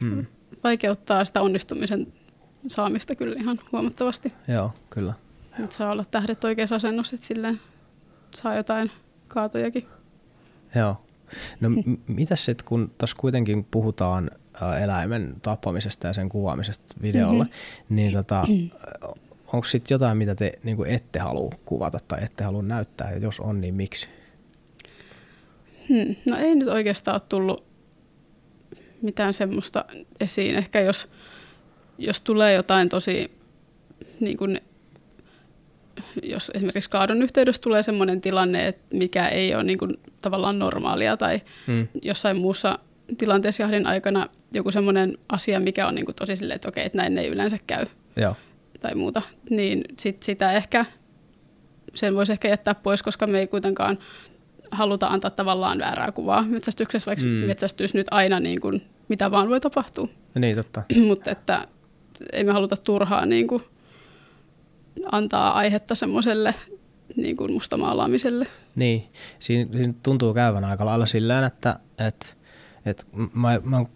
hmm. 0.00 0.26
vaikeuttaa 0.64 1.24
sitä 1.24 1.40
onnistumisen 1.40 2.12
saamista 2.68 3.14
kyllä 3.14 3.36
ihan 3.38 3.60
huomattavasti. 3.72 4.32
Joo, 4.48 4.72
kyllä. 4.90 5.14
Että 5.64 5.76
saa 5.76 5.92
olla 5.92 6.04
tähdet 6.04 6.44
oikeassa 6.44 6.76
asennossa, 6.76 7.14
että 7.14 7.26
silleen 7.26 7.60
saa 8.34 8.54
jotain 8.54 8.90
kaatojakin. 9.28 9.86
Joo. 10.74 10.96
No 11.60 11.70
m- 11.70 11.96
mitäs 12.06 12.44
sitten, 12.44 12.64
kun 12.64 12.90
tuossa 12.98 13.16
kuitenkin 13.16 13.66
puhutaan 13.70 14.30
eläimen 14.82 15.34
tappamisesta 15.42 16.06
ja 16.06 16.12
sen 16.12 16.28
kuvaamisesta 16.28 16.94
videolle, 17.02 17.44
mm-hmm. 17.44 17.96
niin 17.96 18.12
tota, 18.12 18.44
onko 19.52 19.66
sitten 19.66 19.94
jotain, 19.94 20.18
mitä 20.18 20.34
te 20.34 20.52
niin 20.62 20.86
ette 20.86 21.18
halua 21.18 21.50
kuvata 21.64 21.98
tai 22.08 22.24
ette 22.24 22.44
halua 22.44 22.62
näyttää, 22.62 23.10
ja 23.10 23.18
jos 23.18 23.40
on, 23.40 23.60
niin 23.60 23.74
miksi? 23.74 24.08
Hmm. 25.88 26.16
No 26.26 26.36
ei 26.36 26.54
nyt 26.54 26.68
oikeastaan 26.68 27.14
ole 27.14 27.22
tullut 27.28 27.64
mitään 29.02 29.34
semmoista 29.34 29.84
esiin. 30.20 30.56
Ehkä 30.56 30.80
jos, 30.80 31.08
jos 31.98 32.20
tulee 32.20 32.54
jotain 32.54 32.88
tosi, 32.88 33.30
niin 34.20 34.36
kuin, 34.36 34.60
jos 36.22 36.50
esimerkiksi 36.54 36.90
kaadon 36.90 37.22
yhteydessä 37.22 37.62
tulee 37.62 37.82
semmoinen 37.82 38.20
tilanne, 38.20 38.66
että 38.66 38.96
mikä 38.96 39.28
ei 39.28 39.54
ole 39.54 39.62
niin 39.62 39.78
kuin, 39.78 39.96
tavallaan 40.22 40.58
normaalia 40.58 41.16
tai 41.16 41.40
hmm. 41.66 41.88
jossain 42.02 42.36
muussa 42.36 42.78
tilanteessa 43.18 43.62
jahdin 43.62 43.86
aikana 43.86 44.28
joku 44.52 44.70
semmoinen 44.70 45.18
asia, 45.28 45.60
mikä 45.60 45.86
on 45.86 45.94
niin 45.94 46.04
kuin 46.04 46.16
tosi 46.16 46.36
silleen, 46.36 46.56
että 46.56 46.68
okei, 46.68 46.86
että 46.86 46.98
näin 46.98 47.18
ei 47.18 47.28
yleensä 47.28 47.58
käy. 47.66 47.86
Joo 48.16 48.36
tai 48.80 48.94
muuta, 48.94 49.22
niin 49.50 49.84
sit 49.98 50.22
sitä 50.22 50.52
ehkä, 50.52 50.84
sen 51.94 52.14
voisi 52.14 52.32
ehkä 52.32 52.48
jättää 52.48 52.74
pois, 52.74 53.02
koska 53.02 53.26
me 53.26 53.38
ei 53.38 53.46
kuitenkaan 53.46 53.98
haluta 54.70 55.06
antaa 55.06 55.30
tavallaan 55.30 55.78
väärää 55.78 56.12
kuvaa 56.12 56.42
metsästyksessä, 56.42 57.08
vaikka 57.08 57.24
mm. 57.24 57.30
metsästys 57.30 57.94
nyt 57.94 58.06
aina 58.10 58.40
niin 58.40 58.60
kuin, 58.60 58.82
mitä 59.08 59.30
vaan 59.30 59.48
voi 59.48 59.60
tapahtua. 59.60 60.08
Niin, 60.34 60.56
totta. 60.56 60.82
Mutta 61.08 61.30
että 61.30 61.68
ei 62.32 62.44
me 62.44 62.52
haluta 62.52 62.76
turhaa 62.76 63.26
niin 63.26 63.46
kuin, 63.46 63.62
antaa 65.12 65.52
aihetta 65.52 65.94
semmoiselle 65.94 66.54
niin 67.16 67.36
kuin 67.36 67.52
mustamaalaamiselle. 67.52 68.46
Niin, 68.74 69.02
siinä, 69.38 69.76
siinä 69.76 69.94
tuntuu 70.02 70.34
käyvän 70.34 70.64
aika 70.64 70.86
lailla 70.86 71.06
silleen, 71.06 71.44
että, 71.44 71.78
että 72.08 72.26
et 72.86 73.06
mä, 73.34 73.60
mä 73.64 73.76
oon 73.76 73.88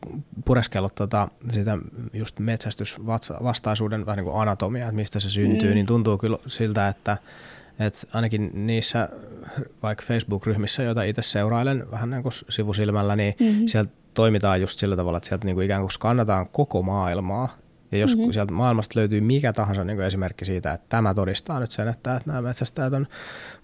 pureskellut 0.44 0.94
tota, 0.94 1.28
sitä 1.50 1.78
just 2.12 2.38
metsästysvastaisuuden 2.38 4.06
vähän 4.06 4.16
niin 4.16 4.24
kuin 4.24 4.42
anatomiaa, 4.42 4.88
että 4.88 4.96
mistä 4.96 5.20
se 5.20 5.30
syntyy, 5.30 5.68
mm. 5.68 5.74
niin 5.74 5.86
tuntuu 5.86 6.18
kyllä 6.18 6.38
siltä, 6.46 6.88
että 6.88 7.18
et 7.78 8.08
ainakin 8.12 8.50
niissä 8.66 9.08
vaikka 9.82 10.04
Facebook-ryhmissä, 10.06 10.82
joita 10.82 11.02
itse 11.02 11.22
seurailen 11.22 11.90
vähän 11.90 12.10
niin 12.10 12.22
kuin 12.22 12.32
sivusilmällä, 12.48 13.16
niin 13.16 13.34
mm-hmm. 13.40 13.66
sieltä 13.66 13.92
toimitaan 14.14 14.60
just 14.60 14.78
sillä 14.78 14.96
tavalla, 14.96 15.16
että 15.16 15.28
sieltä 15.28 15.44
niin 15.44 15.54
kuin 15.54 15.64
ikään 15.64 15.82
kuin 15.82 15.90
skannataan 15.90 16.48
koko 16.48 16.82
maailmaa 16.82 17.56
ja 17.94 18.00
jos 18.00 18.16
mm-hmm. 18.16 18.32
sieltä 18.32 18.52
maailmasta 18.52 18.98
löytyy 19.00 19.20
mikä 19.20 19.52
tahansa 19.52 19.84
niin 19.84 19.96
kuin 19.96 20.06
esimerkki 20.06 20.44
siitä, 20.44 20.72
että 20.72 20.86
tämä 20.88 21.14
todistaa 21.14 21.60
nyt 21.60 21.70
sen, 21.70 21.88
että, 21.88 22.16
että 22.16 22.30
nämä 22.30 22.42
metsästäjät 22.42 22.92
on 22.92 23.06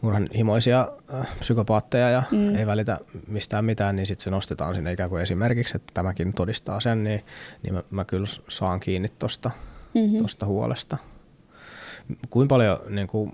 murhanhimoisia 0.01 0.89
äh, 1.15 1.39
psykopaatteja 1.39 2.11
ja 2.11 2.23
mm. 2.31 2.55
ei 2.55 2.67
välitä 2.67 2.99
mistään 3.29 3.65
mitään, 3.65 3.97
niin 3.97 4.07
sitten 4.07 4.25
se 4.25 4.31
nostetaan 4.31 4.75
sinne 4.75 4.93
ikään 4.93 5.11
kuin 5.11 5.23
esimerkiksi, 5.23 5.77
että 5.77 5.95
tämäkin 5.95 6.33
todistaa 6.33 6.81
sen, 6.81 7.05
niin, 7.05 7.25
niin 7.63 7.75
mä, 7.75 7.83
mä 7.91 8.05
kyllä 8.05 8.27
saan 8.49 8.81
kiinni 8.81 9.09
tuosta 9.19 9.51
mm-hmm. 9.95 10.47
huolesta. 10.47 10.97
Kuinka 12.31 12.53
paljon, 12.53 12.79
niin 12.89 13.07
kuin, 13.07 13.33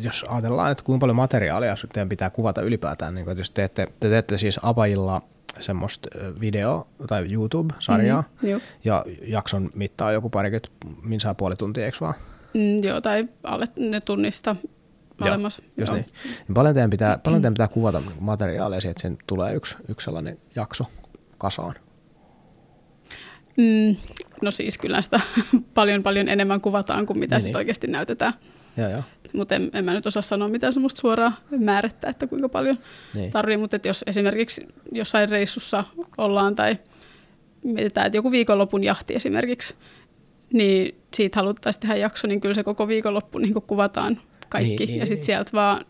jos 0.00 0.24
ajatellaan, 0.28 0.72
että 0.72 0.84
kuinka 0.84 1.00
paljon 1.00 1.16
materiaalia 1.16 1.74
teidän 1.92 2.08
pitää 2.08 2.30
kuvata 2.30 2.62
ylipäätään, 2.62 3.14
niin 3.14 3.24
kuin, 3.24 3.32
että 3.32 3.40
jos 3.40 3.50
teette, 3.50 3.86
te 4.00 4.08
teette 4.08 4.38
siis 4.38 4.60
apajilla– 4.62 5.22
semmoista 5.60 6.08
video- 6.40 6.86
tai 7.06 7.26
YouTube-sarjaa, 7.32 8.24
mm-hmm, 8.42 8.60
ja 8.84 9.04
jakson 9.22 9.70
mittaa 9.74 10.12
joku 10.12 10.30
parikymmentä, 10.30 10.68
minsaa 11.02 11.34
puoli 11.34 11.56
tuntia, 11.56 11.84
eikö 11.84 11.98
vaan? 12.00 12.14
Mm, 12.54 12.84
joo, 12.84 13.00
tai 13.00 13.28
alle 13.42 13.66
ne 13.76 14.00
tunnista 14.00 14.56
alemmas. 15.20 15.58
Joo, 15.58 15.68
just 15.76 15.92
joo. 15.92 15.96
Niin. 15.96 16.12
niin. 16.24 16.54
Paljon 16.54 16.74
teidän 16.74 16.90
pitää, 16.90 17.18
paljon 17.18 17.42
teidän 17.42 17.54
pitää 17.54 17.68
kuvata 17.68 18.02
materiaaleja 18.20 18.90
että 18.90 19.02
sen 19.02 19.18
tulee 19.26 19.54
yksi, 19.54 19.76
yksi 19.88 20.04
sellainen 20.04 20.38
jakso 20.56 20.84
kasaan? 21.38 21.74
Mm, 23.56 23.96
no 24.42 24.50
siis 24.50 24.78
kyllä 24.78 25.02
sitä 25.02 25.20
paljon 25.74 26.02
paljon 26.02 26.28
enemmän 26.28 26.60
kuvataan 26.60 27.06
kuin 27.06 27.18
mitä 27.18 27.34
niin, 27.34 27.42
sitten 27.42 27.50
niin. 27.50 27.56
oikeasti 27.56 27.86
näytetään. 27.86 28.32
Mutta 29.32 29.54
en, 29.54 29.70
en 29.74 29.84
mä 29.84 29.94
nyt 29.94 30.06
osaa 30.06 30.22
sanoa 30.22 30.48
mitään 30.48 30.72
semmoista 30.72 31.00
suoraa 31.00 31.32
määrättä, 31.58 32.08
että 32.08 32.26
kuinka 32.26 32.48
paljon 32.48 32.78
niin. 33.14 33.30
tarvii. 33.30 33.56
Mutta 33.56 33.78
jos 33.84 34.04
esimerkiksi 34.06 34.68
jossain 34.92 35.28
reissussa 35.28 35.84
ollaan 36.18 36.56
tai 36.56 36.76
mietitään, 37.64 38.06
että 38.06 38.18
joku 38.18 38.30
viikonlopun 38.30 38.84
jahti 38.84 39.14
esimerkiksi, 39.14 39.74
niin 40.52 41.00
siitä 41.14 41.40
haluttaisiin 41.40 41.80
tehdä 41.80 41.96
jakso, 41.96 42.26
niin 42.26 42.40
kyllä 42.40 42.54
se 42.54 42.62
koko 42.62 42.88
viikonloppu 42.88 43.38
niin 43.38 43.54
kuvataan 43.54 44.20
kaikki. 44.48 44.76
Niin, 44.76 44.88
niin, 44.88 44.98
ja 44.98 45.06
sitten 45.06 45.20
niin. 45.20 45.26
sieltä 45.26 45.50
vaan 45.52 45.84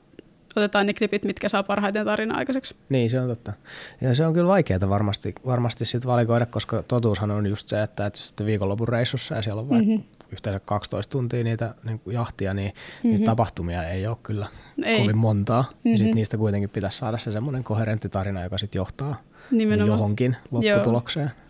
otetaan 0.56 0.86
ne 0.86 0.94
klipit, 0.94 1.24
mitkä 1.24 1.48
saa 1.48 1.62
parhaiten 1.62 2.04
tarina 2.04 2.36
aikaiseksi. 2.36 2.74
Niin, 2.88 3.10
se 3.10 3.20
on 3.20 3.28
totta. 3.28 3.52
Ja 4.00 4.14
se 4.14 4.26
on 4.26 4.34
kyllä 4.34 4.48
vaikeaa 4.48 4.88
varmasti, 4.88 5.34
varmasti 5.46 5.84
sit 5.84 6.06
valikoida, 6.06 6.46
koska 6.46 6.82
totuushan 6.82 7.30
on 7.30 7.46
just 7.46 7.68
se, 7.68 7.82
että, 7.82 8.06
että 8.06 8.18
sitten 8.18 8.46
viikonlopun 8.46 8.88
reissussa 8.88 9.34
ja 9.34 9.42
siellä 9.42 9.62
on 9.62 9.68
vaikka 9.68 9.86
mm-hmm 9.86 10.15
yhteensä 10.32 10.60
12 10.64 11.10
tuntia 11.10 11.44
niitä 11.44 11.74
niin 11.84 11.98
kuin 11.98 12.14
jahtia, 12.14 12.54
niin 12.54 12.72
mm-hmm. 12.74 13.10
niitä 13.10 13.24
tapahtumia 13.24 13.88
ei 13.88 14.06
ole 14.06 14.16
kyllä 14.22 14.46
ei. 14.84 15.00
kovin 15.00 15.18
montaa. 15.18 15.62
Mm-hmm. 15.62 15.92
Ja 15.92 15.98
sit 15.98 16.14
niistä 16.14 16.36
kuitenkin 16.36 16.70
pitäisi 16.70 16.98
saada 16.98 17.18
se 17.18 17.32
semmoinen 17.32 17.64
koherentti 17.64 18.08
tarina, 18.08 18.42
joka 18.42 18.58
sitten 18.58 18.78
johtaa 18.78 19.16
Nimenomaan. 19.50 19.98
johonkin 19.98 20.36
lopputulokseen. 20.50 21.26
Joo. 21.26 21.46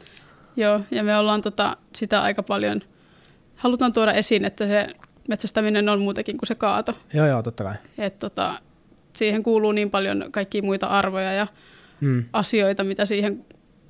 Joo, 0.57 0.81
ja 0.91 1.03
me 1.05 1.17
ollaan 1.17 1.43
tota, 1.43 1.77
sitä 1.95 2.23
aika 2.23 2.43
paljon, 2.43 2.81
halutaan 3.57 3.93
tuoda 3.93 4.13
esiin, 4.13 4.45
että 4.45 4.67
se 4.67 4.89
metsästäminen 5.29 5.89
on 5.89 6.01
muutenkin 6.01 6.37
kuin 6.39 6.47
se 6.47 6.55
kaato. 6.55 6.99
Joo, 7.15 7.27
joo, 7.27 7.43
totta 7.43 7.65
kai. 7.65 7.75
Et, 7.99 8.19
tota, 8.19 8.55
siihen 9.15 9.43
kuuluu 9.43 9.73
niin 9.73 9.91
paljon 9.91 10.25
kaikkia 10.31 10.63
muita 10.63 10.87
arvoja 10.87 11.33
ja 11.33 11.47
mm. 12.01 12.25
asioita, 12.33 12.85
mitä 12.85 13.07
siihen, 13.07 13.45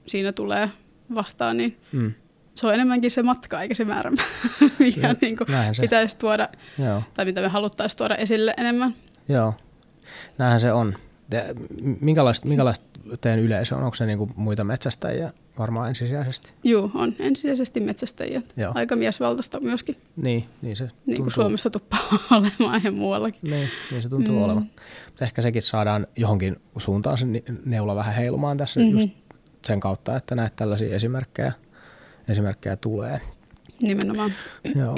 siinä 0.07 0.33
tulee 0.33 0.71
vastaan, 1.15 1.57
niin 1.57 1.77
mm 1.93 2.13
se 2.57 2.67
on 2.67 2.75
enemmänkin 2.75 3.11
se 3.11 3.23
matka 3.23 3.63
eikä 3.63 3.75
se 3.75 3.85
määrä, 3.85 4.11
mikä 4.79 5.15
niin 5.21 5.37
kuin 5.37 5.49
pitäisi 5.81 6.19
tuoda, 6.19 6.49
Joo. 6.79 7.03
tai 7.15 7.25
mitä 7.25 7.41
me 7.41 7.49
haluttaisiin 7.49 7.99
tuoda 7.99 8.15
esille 8.15 8.55
enemmän. 8.57 8.95
Joo, 9.29 9.55
näinhän 10.39 10.61
se 10.61 10.73
on. 10.73 10.95
Minkälaista, 12.01 12.49
minkälaista 12.49 12.87
teidän 13.21 13.41
yleisö 13.41 13.77
on? 13.77 13.83
Onko 13.83 13.95
se 13.95 14.07
niin 14.07 14.19
kuin 14.19 14.31
muita 14.37 14.65
metsästäjiä 14.65 15.33
varmaan 15.59 15.89
ensisijaisesti? 15.89 16.53
Joo, 16.65 16.91
on 16.95 17.15
ensisijaisesti 17.19 17.81
metsästäjiä. 17.81 18.43
Joo. 18.57 18.73
Aika 18.75 18.97
miesvaltaista 18.97 19.61
myöskin. 19.61 19.97
Niin, 20.17 20.45
niin 20.63 20.77
se 20.77 20.85
tuntuu. 20.85 21.03
Niin 21.07 21.23
kuin 21.23 21.31
Suomessa 21.31 21.71
tuppaa 21.71 22.09
olemaan 22.39 22.81
ja 22.85 22.93
muuallakin. 22.93 23.51
Niin, 23.51 23.69
niin 23.91 24.03
se 24.03 24.09
tuntuu 24.09 24.35
mm. 24.35 24.43
olevan. 24.43 24.67
Mutta 25.07 25.25
ehkä 25.25 25.43
sekin 25.43 25.63
saadaan 25.63 26.07
johonkin 26.17 26.57
suuntaan 26.79 27.19
se 27.19 27.27
neula 27.65 27.95
vähän 27.95 28.15
heilumaan 28.15 28.57
tässä 28.57 28.81
mm-hmm. 28.81 28.99
just 28.99 29.11
sen 29.65 29.81
kautta, 29.81 30.17
että 30.17 30.35
näet 30.35 30.57
tällaisia 30.57 30.97
esimerkkejä 30.97 31.53
esimerkkejä 32.29 32.77
tulee. 32.77 33.21
Nimenomaan. 33.81 34.33
Joo. 34.75 34.97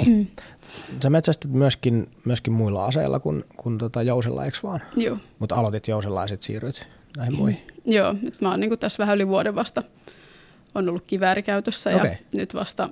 Sä 1.03 1.09
metsästät 1.09 1.51
myöskin, 1.51 2.09
myöskin 2.25 2.53
muilla 2.53 2.85
aseilla 2.85 3.19
kuin, 3.19 3.43
kuin 3.57 3.77
tota 3.77 4.03
jousella, 4.03 4.45
eikö 4.45 4.57
vaan? 4.63 4.81
Joo. 4.95 5.17
Mutta 5.39 5.55
aloitit 5.55 5.87
jousella 5.87 6.21
ja 6.21 6.27
sitten 6.27 6.45
siirryt 6.45 6.87
näihin 7.17 7.35
muihin. 7.35 7.67
Joo, 7.85 8.15
nyt 8.21 8.41
mä 8.41 8.49
oon 8.49 8.59
niin 8.59 8.79
tässä 8.79 9.01
vähän 9.01 9.15
yli 9.15 9.27
vuoden 9.27 9.55
vasta 9.55 9.83
on 10.75 10.89
ollut 10.89 11.03
kivääri 11.07 11.43
käytössä 11.43 11.89
okay. 11.89 12.09
ja 12.09 12.15
nyt 12.33 12.53
vasta 12.53 12.89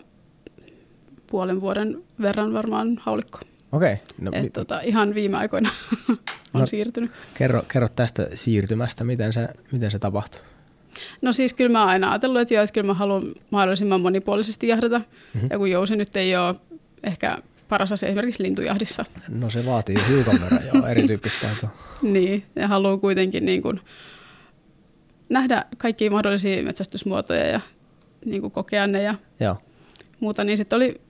puolen 1.27 1.61
vuoden 1.61 2.03
verran 2.21 2.53
varmaan 2.53 2.97
haulikko. 3.01 3.39
Okei. 3.71 3.93
Okay. 3.93 4.05
No, 4.21 4.31
Et, 4.33 4.43
mi- 4.43 4.49
tota, 4.49 4.79
ihan 4.79 5.15
viime 5.15 5.37
aikoina 5.37 5.69
on 6.53 6.59
no, 6.59 6.65
siirtynyt. 6.65 7.11
Kerro, 7.33 7.63
kerro 7.73 7.87
tästä 7.87 8.27
siirtymästä, 8.33 9.03
miten 9.03 9.33
se, 9.33 9.47
miten 9.71 9.91
se 9.91 9.99
tapahtui? 9.99 10.41
No 11.21 11.31
siis 11.31 11.53
kyllä 11.53 11.71
mä 11.71 11.79
oon 11.79 11.89
aina 11.89 12.11
ajatellut, 12.11 12.41
että, 12.41 12.53
joo, 12.53 12.63
että 12.63 12.73
kyllä 12.73 12.87
mä 12.87 12.93
haluan 12.93 13.23
mahdollisimman 13.49 14.01
monipuolisesti 14.01 14.67
jahdata. 14.67 14.99
Mm-hmm. 14.99 15.47
Ja 15.51 15.57
kun 15.57 15.71
jousi 15.71 15.95
nyt 15.95 16.15
ei 16.15 16.35
ole 16.35 16.55
ehkä 17.03 17.37
paras 17.67 17.91
asia 17.91 18.09
esimerkiksi 18.09 18.43
lintujahdissa. 18.43 19.05
No 19.29 19.49
se 19.49 19.65
vaatii 19.65 19.95
hiukan 20.09 20.41
verran 20.41 20.61
joo, 20.73 20.87
erityyppistä 20.87 21.39
taitoa. 21.41 21.69
niin, 22.01 22.43
ja 22.55 22.67
haluan 22.67 22.99
kuitenkin 22.99 23.45
niin 23.45 23.61
kuin 23.61 23.79
nähdä 25.29 25.65
kaikkia 25.77 26.11
mahdollisia 26.11 26.63
metsästysmuotoja 26.63 27.45
ja 27.47 27.61
niin 28.25 28.41
kuin 28.41 28.51
kokea 28.51 28.87
ne 28.87 29.01
ja 29.03 29.15
Joo. 29.39 29.55
muuta, 30.19 30.43
niin 30.43 30.57
sitten 30.57 30.77
oli 30.77 31.01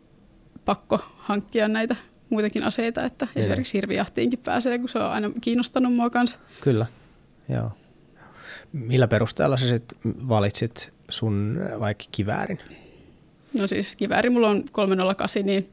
pakko 0.65 0.99
hankkia 1.17 1.67
näitä 1.67 1.95
muitakin 2.29 2.63
aseita, 2.63 3.03
että 3.03 3.25
Niin. 3.25 3.39
esimerkiksi 3.39 3.73
hirvijahtiinkin 3.73 4.39
pääsee, 4.39 4.79
kun 4.79 4.89
se 4.89 4.99
on 4.99 5.11
aina 5.11 5.31
kiinnostanut 5.41 5.93
mua 5.95 6.09
kanssa. 6.09 6.37
Kyllä, 6.61 6.85
joo. 7.49 7.71
Millä 8.71 9.07
perusteella 9.07 9.57
sä 9.57 9.67
sit 9.67 9.93
valitsit 10.05 10.93
sun 11.09 11.59
vaikka 11.79 12.05
kiväärin? 12.11 12.59
No 13.59 13.67
siis 13.67 13.95
kivääri 13.95 14.29
mulla 14.29 14.49
on 14.49 14.63
308, 14.71 15.45
niin 15.45 15.69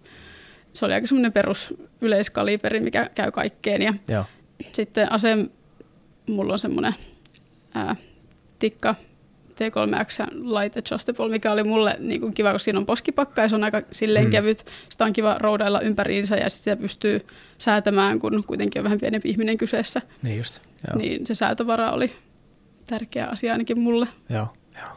se 0.73 0.85
oli 0.85 0.95
aika 0.95 1.07
semmoinen 1.07 1.33
perus 1.33 1.75
yleiskaliberi, 2.01 2.81
mikä 2.81 3.11
käy 3.15 3.31
kaikkeen. 3.31 3.83
Ja 3.83 3.95
Joo, 4.09 4.25
sitten 4.73 5.13
ase, 5.13 5.37
mulla 6.29 6.53
on 6.53 6.59
semmoinen 6.59 6.95
ää, 7.75 7.97
tikka 8.59 8.95
T3X 9.51 10.35
Light 10.35 10.77
Adjustable, 10.77 11.29
mikä 11.29 11.53
oli 11.53 11.65
mulle 11.65 11.97
niin 11.99 12.21
kuin 12.21 12.35
kiva, 12.35 12.53
koska 12.53 12.65
siinä 12.65 12.79
on 12.79 12.87
poskipakka 12.87 13.43
ja 13.43 13.49
se 13.49 13.55
on 13.55 13.65
aika 13.65 13.83
silleen 13.93 14.25
Mm. 14.25 14.31
kevyt. 14.31 14.65
Sitä 14.89 15.05
on 15.05 15.13
kiva 15.13 15.37
roudailla 15.39 15.81
ympäriinsä 15.81 16.37
ja 16.37 16.51
sitä 16.51 16.77
pystyy 16.77 17.21
säätämään, 17.59 18.19
kun 18.19 18.45
kuitenkin 18.47 18.81
on 18.81 18.85
vähän 18.85 19.01
pienempi 19.01 19.29
ihminen 19.29 19.59
kyseessä. 19.59 20.03
niin 20.23 20.39
just. 20.39 20.61
Joo. 20.89 20.99
Niin 20.99 21.27
se 21.27 21.35
säätövara 21.35 21.91
oli 21.91 22.13
tärkeä 22.87 23.27
asia 23.27 23.53
ainakin 23.53 23.81
mulle. 23.81 24.09
joo, 24.29 24.49
joo. 24.75 24.89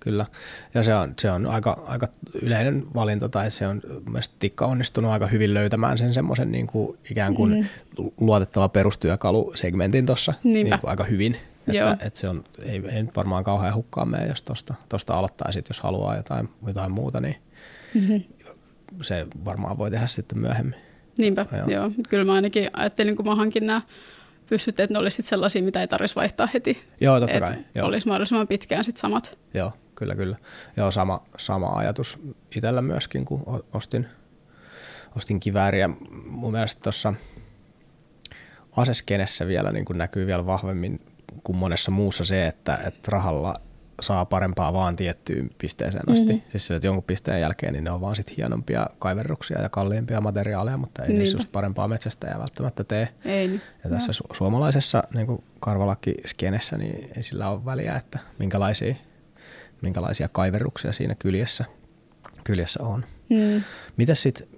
kyllä. 0.00 0.26
Ja 0.74 0.82
se 0.82 0.94
on, 0.94 1.14
se 1.18 1.30
on 1.30 1.46
aika, 1.46 1.82
aika 1.86 2.08
yleinen 2.42 2.82
valinta, 2.94 3.28
tai 3.28 3.50
se 3.50 3.66
on 3.66 3.82
mielestäni 4.06 4.36
Tikka 4.38 4.66
onnistunut 4.66 5.10
aika 5.10 5.26
hyvin 5.26 5.54
löytämään 5.54 5.98
sen 5.98 6.14
semmoisen 6.14 6.52
niin 6.52 6.66
kuin 6.66 6.98
ikään 7.10 7.34
kuin 7.34 7.52
mm-hmm. 7.52 8.10
luotettava 8.20 8.68
perustyökalusegmentin 8.68 10.06
tuossa 10.06 10.34
niin 10.44 10.66
kuin 10.66 10.90
aika 10.90 11.04
hyvin. 11.04 11.36
Joo. 11.72 11.92
Että, 11.92 12.06
että 12.06 12.20
se 12.20 12.28
on, 12.28 12.44
ei, 12.62 12.82
ei 12.92 13.02
nyt 13.02 13.16
varmaan 13.16 13.44
kauhean 13.44 13.74
hukkaan 13.74 14.08
mene, 14.08 14.26
jos 14.26 14.42
tuosta 14.42 14.74
tosta 14.88 15.14
aloittaa, 15.14 15.52
sit, 15.52 15.68
jos 15.68 15.80
haluaa 15.80 16.16
jotain, 16.16 16.48
jotain 16.66 16.92
muuta, 16.92 17.20
niin 17.20 17.36
Mm-hmm. 17.94 18.22
se 19.02 19.26
varmaan 19.44 19.78
voi 19.78 19.90
tehdä 19.90 20.06
sitten 20.06 20.38
myöhemmin. 20.38 20.74
Niinpä, 21.18 21.46
Joo. 21.52 21.60
joo. 21.60 21.70
joo. 21.70 21.90
Kyllä 22.08 22.24
mä 22.24 22.32
ainakin 22.32 22.70
ajattelin, 22.72 23.16
kun 23.16 23.26
mä 23.26 23.34
hankin 23.34 23.66
nämä 23.66 23.82
pyssyt, 24.46 24.80
että 24.80 24.94
ne 24.94 24.98
olisi 24.98 25.14
sit 25.14 25.26
sellaisia, 25.26 25.62
mitä 25.62 25.80
ei 25.80 25.88
tarvitsisi 25.88 26.16
vaihtaa 26.16 26.48
heti. 26.54 26.82
Joo, 27.00 27.20
totta 27.20 27.40
kai. 27.40 27.54
Joo. 27.74 27.86
olisi 27.88 28.08
mahdollisimman 28.08 28.48
pitkään 28.48 28.84
sit 28.84 28.96
samat. 28.96 29.38
Joo, 29.54 29.72
kyllä, 29.94 30.14
kyllä. 30.14 30.36
Joo, 30.76 30.90
sama, 30.90 31.22
sama 31.38 31.66
ajatus 31.66 32.18
itsellä 32.56 32.82
myöskin, 32.82 33.24
kun 33.24 33.64
ostin, 33.72 34.06
ostin 35.16 35.40
kivääriä. 35.40 35.90
Mun 36.26 36.52
mielestä 36.52 36.82
tuossa 36.82 37.14
aseskenessä 38.76 39.46
vielä 39.46 39.72
niin 39.72 39.84
kuin 39.84 39.98
näkyy 39.98 40.26
vielä 40.26 40.46
vahvemmin 40.46 41.00
kuin 41.44 41.56
monessa 41.56 41.90
muussa 41.90 42.24
se, 42.24 42.46
että, 42.46 42.78
että 42.86 43.10
rahalla 43.10 43.60
saa 44.00 44.24
parempaa 44.24 44.72
vaan 44.72 44.96
tiettyyn 44.96 45.50
pisteeseen 45.58 46.12
asti. 46.12 46.32
Mm-hmm. 46.32 46.50
Siis 46.50 46.70
että 46.70 46.86
jonkun 46.86 47.04
pisteen 47.04 47.40
jälkeen 47.40 47.72
niin 47.72 47.84
ne 47.84 47.90
on 47.90 48.00
vaan 48.00 48.16
sit 48.16 48.36
hienompia 48.36 48.86
kaiverruksia 48.98 49.62
ja 49.62 49.68
kalliimpia 49.68 50.20
materiaaleja, 50.20 50.76
mutta 50.76 51.04
ei 51.04 51.12
niissä 51.12 51.36
just 51.36 51.52
parempaa 51.52 51.88
metsästäjää 51.88 52.38
välttämättä 52.38 52.84
tee. 52.84 53.08
Ei 53.24 53.48
niin. 53.48 53.60
Ja 53.84 53.90
tässä 53.90 54.12
su- 54.12 54.36
suomalaisessa 54.36 55.02
niin 55.14 55.44
karvalakki-skenessä 55.60 56.78
niin 56.78 57.10
ei 57.16 57.22
sillä 57.22 57.48
ole 57.48 57.64
väliä, 57.64 57.96
että 57.96 58.18
minkälaisia, 58.38 58.94
minkälaisia 59.82 60.28
kaiverruksia 60.28 60.92
siinä 60.92 61.14
kyljessä, 61.14 61.64
kyljessä 62.44 62.82
on. 62.82 63.04
Mm. 63.30 63.62
Mitäs 63.96 64.22
sitten, 64.22 64.48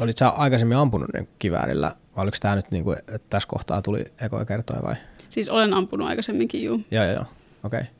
olit 0.00 0.16
sä 0.16 0.28
aikaisemmin 0.28 0.76
ampunut 0.76 1.12
niin 1.12 1.28
kiväärillä, 1.38 1.94
vai 2.16 2.22
oliko 2.22 2.36
tämä 2.40 2.56
nyt, 2.56 2.70
niin 2.70 2.84
kuin, 2.84 2.98
että 2.98 3.18
tässä 3.30 3.48
kohtaa 3.48 3.82
tuli 3.82 4.04
ekoja 4.20 4.44
kertoja 4.44 4.82
vai? 4.82 4.94
Siis 5.28 5.48
olen 5.48 5.74
ampunut 5.74 6.08
aikaisemminkin, 6.08 6.64
juu. 6.64 6.80
Joo, 6.90 7.04
joo, 7.04 7.14
joo. 7.14 7.24
okei. 7.64 7.80
Okay. 7.80 7.92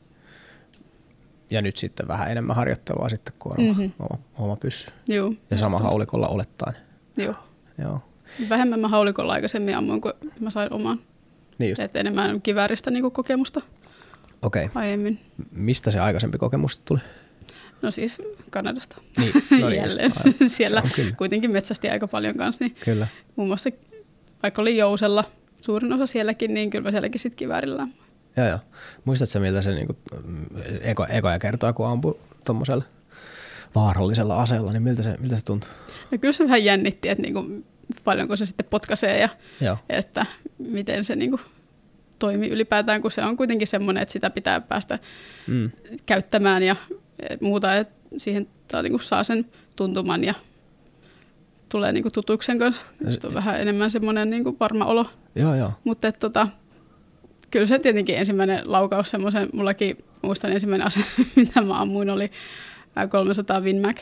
Ja 1.50 1.62
nyt 1.62 1.76
sitten 1.76 2.08
vähän 2.08 2.30
enemmän 2.30 2.56
harjoittelua 2.56 3.08
sitten, 3.08 3.34
kun 3.38 3.52
on 3.52 3.66
mm-hmm. 3.66 3.82
Mhm. 3.82 3.92
oma, 3.98 4.18
oma 4.38 4.56
pyssy. 4.56 4.90
Juu. 5.08 5.36
Ja 5.50 5.58
sama 5.58 5.78
haulikolla 5.78 6.28
olettaen. 6.28 6.76
Joo. 7.16 7.34
Joo. 7.78 8.00
Vähemmän 8.48 8.80
mä 8.80 8.88
haulikolla 8.88 9.32
aikaisemmin 9.32 9.76
ammuin, 9.76 10.00
kun 10.00 10.12
mä 10.40 10.50
sain 10.50 10.72
oman. 10.72 11.00
Niin 11.58 11.68
just. 11.68 11.80
Että 11.80 12.00
enemmän 12.00 12.42
kivääristä 12.42 12.90
niin 12.90 13.12
kokemusta 13.12 13.60
Okei. 14.42 14.64
Okay. 14.64 14.82
aiemmin. 14.82 15.20
Mistä 15.50 15.90
se 15.90 16.00
aikaisempi 16.00 16.38
kokemus 16.38 16.78
tuli? 16.78 17.00
No 17.82 17.90
siis 17.90 18.22
Kanadasta. 18.50 18.96
Niin, 19.18 19.32
no 19.60 19.68
niin 19.68 19.82
just, 19.82 19.96
Jälleen. 19.96 20.12
aivan. 20.16 20.48
Siellä 20.48 20.82
kuitenkin 21.18 21.50
metsästi 21.50 21.88
aika 21.88 22.08
paljon 22.08 22.36
kanssa, 22.36 22.64
niin 22.64 22.76
Kyllä. 22.84 23.08
muun 23.36 23.48
muassa 23.48 23.70
vaikka 24.42 24.62
oli 24.62 24.76
Jousella 24.76 25.24
suurin 25.60 25.92
osa 25.92 26.06
sielläkin, 26.06 26.54
niin 26.54 26.70
kyllä 26.70 26.84
mä 26.84 26.90
sielläkin 26.90 27.20
sitten 27.20 27.36
kiväärillä. 27.36 27.88
Joo, 28.36 28.46
joo. 28.48 28.58
Muistatko 29.04 29.38
miltä 29.40 29.62
se 29.62 29.74
niinku, 29.74 29.96
mm, 30.26 30.44
eko, 30.80 31.06
ekoja 31.08 31.38
kertoa, 31.38 31.72
kun 31.72 31.86
ampui 31.88 32.18
tuommoisella 32.44 32.84
vaarallisella 33.74 34.42
aseella, 34.42 34.72
niin 34.72 34.82
miltä 34.82 35.02
se, 35.02 35.16
miltä 35.20 35.36
se 35.36 35.44
tuntui? 35.44 35.70
Ja 36.10 36.18
kyllä 36.18 36.32
se 36.32 36.44
vähän 36.44 36.64
jännitti, 36.64 37.08
että 37.08 37.22
niinku, 37.22 37.64
paljonko 38.04 38.36
se 38.36 38.46
sitten 38.46 38.66
potkaisee 38.70 39.20
ja 39.20 39.28
Joo. 39.60 39.78
että 39.88 40.26
miten 40.58 41.04
se 41.04 41.16
niinku 41.16 41.40
toimii 42.18 42.50
ylipäätään, 42.50 43.02
kun 43.02 43.10
se 43.10 43.22
on 43.24 43.36
kuitenkin 43.36 43.66
semmoinen, 43.68 44.02
että 44.02 44.12
sitä 44.12 44.30
pitää 44.30 44.60
päästä 44.60 44.98
Mm. 45.46 45.70
käyttämään 46.06 46.62
ja 46.62 46.76
et 47.30 47.40
muuta, 47.40 47.76
että 47.76 47.94
siihen 48.18 48.46
tää 48.68 48.82
niinku 48.82 48.98
saa 48.98 49.24
sen 49.24 49.46
tuntuman 49.76 50.24
ja 50.24 50.34
tulee 51.68 51.92
niinku 51.92 52.10
tutuksen 52.10 52.58
kanssa. 52.58 52.82
Se- 53.08 53.26
on 53.26 53.34
vähän 53.34 53.60
enemmän 53.60 53.90
semmoinen 53.90 54.30
niinku 54.30 54.56
varma 54.60 54.84
olo, 54.84 55.06
Joo, 55.34 55.54
joo. 55.54 55.72
mutta 55.84 56.12
tota, 56.12 56.48
kyllä 57.54 57.66
se 57.66 57.78
tietenkin 57.78 58.16
ensimmäinen 58.16 58.60
laukaus 58.64 59.10
semmoisen, 59.10 59.48
mullakin 59.52 59.98
muistan 60.22 60.52
ensimmäinen 60.52 60.86
ase, 60.86 61.00
mitä 61.36 61.60
mä 61.62 61.80
ammuin, 61.80 62.10
oli 62.10 62.30
ää, 62.96 63.06
300 63.06 63.60
Winmac, 63.60 63.96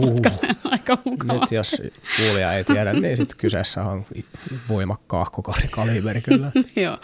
potkaisee 0.00 0.50
aika 0.64 0.94
Nyt 0.94 1.04
mukavasti. 1.04 1.54
jos 1.54 1.82
kuulija 2.16 2.52
ei 2.52 2.64
tiedä, 2.64 2.92
niin 2.92 3.16
sitten 3.16 3.38
kyseessä 3.38 3.82
on 3.82 4.06
voimakkaahko 4.68 5.42
kaliberi 5.70 6.20
kyllä. 6.20 6.52
Joo, 6.84 6.98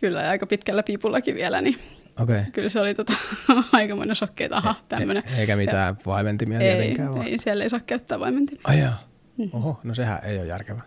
kyllä 0.00 0.22
ja 0.22 0.30
aika 0.30 0.46
pitkällä 0.46 0.82
piipullakin 0.82 1.34
vielä, 1.34 1.60
niin 1.60 1.78
Okei. 2.22 2.38
Okay. 2.38 2.50
kyllä 2.52 2.68
se 2.68 2.80
oli 2.80 2.94
tota, 2.94 3.12
aikamoinen 3.72 4.16
shokki, 4.16 4.44
että 4.44 4.56
aha, 4.56 4.74
tämmöinen. 4.88 5.22
Eikä 5.38 5.56
mitään 5.56 5.98
vaimentimia 6.06 6.60
Ei, 6.60 6.76
tietenkään 6.76 7.14
vaan. 7.14 7.26
ei, 7.26 7.38
siellä 7.38 7.64
ei 7.64 7.70
saa 7.70 7.80
käyttää 7.80 8.20
vaimentimia. 8.20 8.62
Ai 8.64 8.78
jaa. 8.80 9.08
Oho, 9.52 9.80
no 9.84 9.94
sehän 9.94 10.18
ei 10.24 10.38
ole 10.38 10.46
järkevä. 10.46 10.82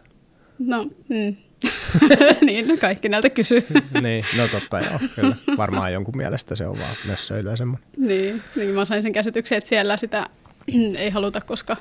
No, 0.59 0.83
mm. 1.09 1.35
niin, 2.45 2.67
no 2.67 2.77
kaikki 2.77 3.09
näiltä 3.09 3.29
kysyy. 3.29 3.61
niin, 4.01 4.25
no 4.37 4.47
totta 4.47 4.79
joo, 4.79 4.99
kyllä. 5.15 5.35
Varmaan 5.57 5.93
jonkun 5.93 6.17
mielestä 6.17 6.55
se 6.55 6.67
on 6.67 6.79
vaan 6.79 6.95
nössöilyä 7.07 7.55
semmoinen. 7.55 7.87
niin, 7.97 8.41
niin, 8.55 8.69
mä 8.75 8.85
sain 8.85 9.01
sen 9.01 9.13
käsityksen, 9.13 9.57
että 9.57 9.67
siellä 9.67 9.97
sitä 9.97 10.29
ei 10.97 11.09
haluta, 11.09 11.41
koska 11.41 11.77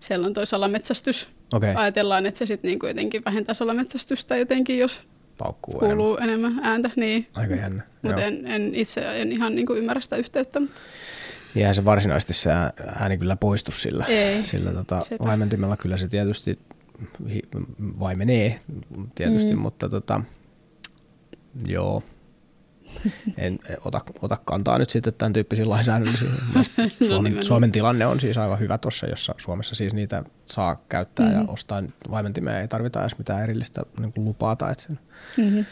siellä 0.00 0.26
on 0.26 0.32
toi 0.34 0.46
salametsästys. 0.46 1.28
Okay. 1.52 1.74
Ajatellaan, 1.76 2.26
että 2.26 2.38
se 2.38 2.46
sitten 2.46 2.68
niinku 2.68 2.86
jotenkin 2.86 3.22
vähentää 3.24 3.54
salametsästystä 3.54 4.36
jotenkin, 4.36 4.78
jos 4.78 5.02
paukkuu 5.38 5.78
kuuluu 5.78 6.16
enemmän. 6.16 6.50
enemmän 6.50 6.64
ääntä. 6.66 6.90
Niin. 6.96 7.26
Aika 7.34 7.54
jännä. 7.54 7.82
Mutta 8.02 8.22
en, 8.22 8.46
en, 8.46 8.74
itse 8.74 9.20
en 9.20 9.32
ihan 9.32 9.54
niinku 9.54 9.74
ymmärrä 9.74 10.00
sitä 10.00 10.16
yhteyttä. 10.16 10.60
Mutta 10.60 10.80
eihän 11.56 11.74
se 11.74 11.84
varsinaisesti 11.84 12.34
se 12.34 12.50
ää- 12.50 12.72
ääni 13.00 13.18
kyllä 13.18 13.36
poistu 13.36 13.70
sillä, 13.72 14.04
Ei, 14.04 14.44
sillä 14.44 14.72
tota, 14.72 15.00
sepä. 15.00 15.24
vaimentimella. 15.24 15.76
Kyllä 15.76 15.96
se 15.96 16.08
tietysti 16.08 16.58
hi- 17.30 17.48
vaimenee 18.00 18.60
tietysti, 19.14 19.54
mm. 19.54 19.60
Mutta 19.60 19.88
tota, 19.88 20.20
joo, 21.66 22.02
en 23.36 23.58
ota, 23.84 24.00
ota 24.22 24.36
kantaa 24.44 24.78
nyt 24.78 24.90
sitten 24.90 25.14
tämän 25.14 25.32
tyyppisiin 25.32 25.70
lainsäädännöllisiin. 25.70 26.30
Mielestäni 26.52 26.88
No 27.00 27.06
Suomen. 27.06 27.44
Suomen 27.44 27.72
tilanne 27.72 28.06
on 28.06 28.20
siis 28.20 28.38
aivan 28.38 28.58
hyvä 28.58 28.78
tuossa, 28.78 29.06
jossa 29.06 29.34
Suomessa 29.38 29.74
siis 29.74 29.94
niitä 29.94 30.24
saa 30.46 30.82
käyttää 30.88 31.26
mm. 31.26 31.32
ja 31.32 31.44
ostaa 31.48 31.82
vaimentimia. 32.10 32.60
Ei 32.60 32.68
tarvita 32.68 33.00
edes 33.00 33.18
mitään 33.18 33.42
erillistä 33.42 33.82
niin 34.00 34.12
kuin 34.12 34.24
lupaa 34.24 34.56
tai 34.56 34.72
että 34.72 34.84
sen 34.84 34.98
mm-hmm. 35.36 35.64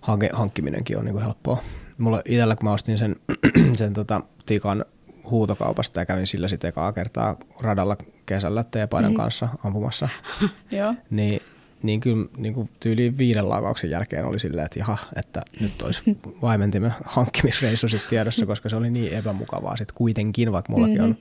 hanke, 0.00 0.30
hankkiminenkin 0.32 0.98
on 0.98 1.04
niin 1.04 1.12
kuin 1.12 1.24
helppoa. 1.24 1.62
Mulla 1.98 2.22
itsellä, 2.24 2.56
kun 2.56 2.68
mä 2.68 2.72
ostin 2.72 2.98
sen, 2.98 3.16
sen 3.78 3.92
tota, 3.92 4.20
Tikan 4.46 4.84
huutokaupasta 5.30 6.00
ja 6.00 6.06
kävin 6.06 6.26
sillä 6.26 6.48
sitten 6.48 6.68
ekaa 6.68 6.92
kertaa 6.92 7.36
radalla 7.60 7.96
kesällä 8.26 8.64
T-paidan 8.64 9.10
Mhm. 9.10 9.16
kanssa 9.16 9.48
ampumassa, 9.64 10.08
Joo. 10.72 10.94
niin, 11.10 11.40
niin 11.82 12.00
kyllä 12.00 12.26
niin 12.36 12.54
kuin 12.54 12.70
tyyliin 12.80 13.18
viiden 13.18 13.48
laukauksen 13.48 13.90
jälkeen 13.90 14.24
oli 14.24 14.38
silleen, 14.38 14.64
että 14.64 14.78
jaha, 14.78 14.98
että 15.16 15.42
nyt 15.60 15.82
olisi 15.82 16.02
vaimentimen 16.42 16.92
hankkimisreissu 17.04 17.88
sitten 17.88 18.10
tiedossa, 18.10 18.46
koska 18.46 18.68
se 18.68 18.76
oli 18.76 18.90
niin 18.90 19.12
epämukavaa 19.12 19.76
sitten 19.76 19.94
kuitenkin, 19.94 20.52
vaikka 20.52 20.72
mullakin 20.72 20.96
Mhm. 20.96 21.04
on 21.04 21.16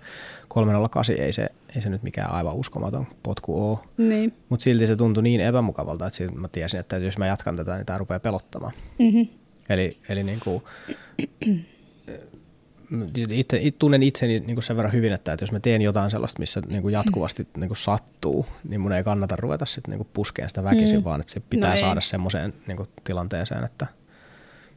308, 0.48 1.16
ei 1.20 1.34
se, 1.34 1.48
ei 1.76 1.82
se 1.82 1.90
nyt 1.90 2.04
mikään 2.04 2.32
aivan 2.32 2.56
uskomaton 2.56 3.08
potku 3.24 3.70
ole. 3.72 3.78
Niin. 3.98 4.34
Mutta 4.50 4.64
silti 4.64 4.88
se 4.88 4.96
tuntui 4.96 5.24
niin 5.24 5.42
epämukavalta, 5.42 6.08
että 6.08 6.40
mä 6.40 6.48
tiesin, 6.48 6.80
että 6.80 6.98
jos 6.98 7.18
mä 7.18 7.28
jatkan 7.28 7.56
tätä, 7.56 7.76
niin 7.76 7.86
tämä 7.86 8.00
rupeaa 8.00 8.20
pelottamaan. 8.20 8.74
Mm-hmm. 9.00 9.28
Eli, 9.70 9.98
eli 10.10 10.24
niin 10.24 10.40
kuin, 10.44 10.64
itse, 13.30 13.58
it, 13.62 13.80
tunnen 13.80 14.04
itseni 14.04 14.38
niin 14.38 14.56
kuin 14.56 14.64
sen 14.64 14.76
verran 14.78 14.94
hyvin, 14.94 15.14
että, 15.14 15.34
että 15.34 15.44
jos 15.44 15.52
mä 15.52 15.60
teen 15.60 15.82
jotain 15.82 16.12
sellaista, 16.12 16.40
missä 16.40 16.62
niin 16.68 16.82
kuin 16.82 16.94
jatkuvasti 16.94 17.48
niin 17.58 17.70
kuin 17.70 17.78
sattuu, 17.78 18.46
niin 18.64 18.82
mun 18.82 18.92
ei 18.92 19.04
kannata 19.04 19.36
ruveta 19.36 19.66
sit 19.66 19.88
niin 19.88 19.98
kuin 19.98 20.08
puskeen 20.14 20.50
sitä 20.50 20.64
väkisin, 20.64 21.00
Mm. 21.00 21.04
vaan 21.04 21.22
että 21.22 21.34
se 21.34 21.40
pitää 21.50 21.72
No 21.72 21.78
saada 21.78 22.02
semmoiseen 22.02 22.54
niin 22.68 22.78
kuin 22.78 22.90
tilanteeseen, 23.04 23.64
että, 23.64 23.88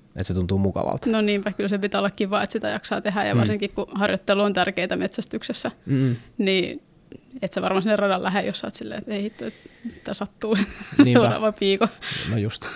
että 0.06 0.24
se 0.24 0.34
tuntuu 0.34 0.58
mukavalta. 0.58 1.10
No 1.10 1.20
niinpä, 1.20 1.52
kyllä 1.52 1.68
se 1.68 1.78
pitää 1.78 1.98
olla 2.00 2.10
kiva, 2.10 2.42
että 2.42 2.52
sitä 2.52 2.68
jaksaa 2.68 3.00
tehdä 3.00 3.24
ja 3.24 3.34
Mm. 3.34 3.38
varsinkin 3.38 3.70
kun 3.70 3.86
harjoittelu 3.94 4.42
on 4.42 4.52
tärkeää 4.52 4.96
metsästyksessä, 4.96 5.70
Mm. 5.86 6.16
niin 6.38 6.82
et 7.42 7.52
sä 7.52 7.62
varmaan 7.62 7.82
sinne 7.82 7.96
radan 7.96 8.22
lähde, 8.22 8.42
jos 8.42 8.58
sä 8.58 8.66
oot 8.66 8.74
silleen, 8.74 8.98
että 8.98 9.12
ei 9.12 9.22
hitto, 9.22 9.44
että 9.96 10.14
sattuu 10.14 10.54
Niinpä. 10.54 11.20
seuraava 11.20 11.52
piiko. 11.52 11.88
No 12.30 12.36
just. 12.38 12.66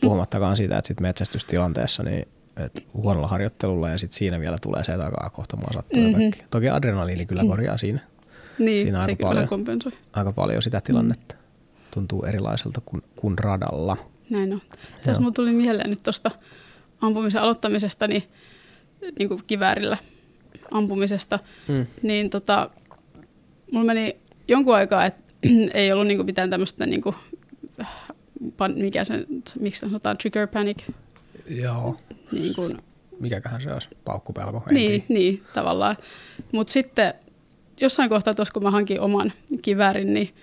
Puhumattakaan 0.00 0.56
siitä, 0.56 0.78
että 0.78 0.88
sit 0.88 1.00
metsästystilanteessa 1.00 2.02
niin 2.02 2.28
et 2.56 2.84
huonolla 2.94 3.28
harjoittelulla 3.28 3.90
ja 3.90 3.98
sit 3.98 4.12
siinä 4.12 4.40
vielä 4.40 4.58
tulee 4.62 4.84
se 4.84 4.96
takaa 4.98 5.30
kohta 5.30 5.56
mua 5.56 5.68
sattuu 5.72 6.00
Mhm. 6.02 6.08
mm-hmm. 6.10 6.22
kaikki. 6.30 6.44
Toki 6.50 6.68
adrenaliini 6.68 7.26
kyllä 7.26 7.42
korjaa 7.48 7.78
siinä 7.78 8.00
Niin, 8.58 8.80
Siinä 8.86 9.00
se 9.02 9.04
aika 9.10 9.16
kyllä 9.16 9.28
paljon. 9.28 9.48
kompensoi. 9.48 9.92
aika 10.12 10.32
paljon 10.32 10.62
sitä 10.62 10.80
tilannetta. 10.80 11.34
Tuntuu 11.90 12.22
erilaiselta 12.24 12.80
kuin, 12.84 13.02
kuin 13.16 13.38
radalla. 13.38 13.96
Näin 14.30 14.52
on. 14.52 14.62
Asiassa 15.00 15.20
mulla 15.22 15.32
tuli 15.34 15.52
mieleen 15.52 15.90
nyt 15.90 16.02
tuosta 16.02 16.30
ampumisen 17.00 17.42
aloittamisesta, 17.42 18.08
niin, 18.08 18.22
niin 19.18 19.28
kuin 19.28 19.40
kiväärillä 19.46 19.96
ampumisesta, 20.70 21.38
Mm. 21.68 21.86
niin 22.02 22.30
tota, 22.30 22.70
mulla 23.72 23.86
meni 23.86 24.16
jonkun 24.48 24.74
aikaa, 24.74 25.04
että 25.06 25.22
ei 25.74 25.92
ollut 25.92 26.06
niin 26.06 26.18
kuin 26.18 26.26
mitään 26.26 26.50
tämmöistä, 26.50 26.86
niin 26.86 27.02
kuin, 27.02 27.16
pan, 28.56 28.74
mikä 28.76 29.04
se, 29.04 29.24
miksi 29.60 29.80
se 29.80 29.86
sanotaan, 29.86 30.16
trigger 30.18 30.46
panic. 30.46 30.82
Joo. 31.50 31.96
Niin, 32.32 32.54
kuin, 32.54 32.78
Mikäköhän 33.20 33.60
se 33.60 33.72
olisi? 33.72 33.88
Paukkupelko? 34.04 34.62
En 34.68 34.74
niin, 34.74 35.04
niin 35.08 35.42
tavallaan. 35.54 35.96
Mutta 36.52 36.72
sitten 36.72 37.14
jossain 37.80 38.08
kohtaa 38.08 38.34
tuossa, 38.34 38.52
kun 38.52 38.62
mä 38.62 38.70
hankin 38.70 39.00
oman 39.00 39.32
kiväärin, 39.62 40.14
niin 40.14 40.34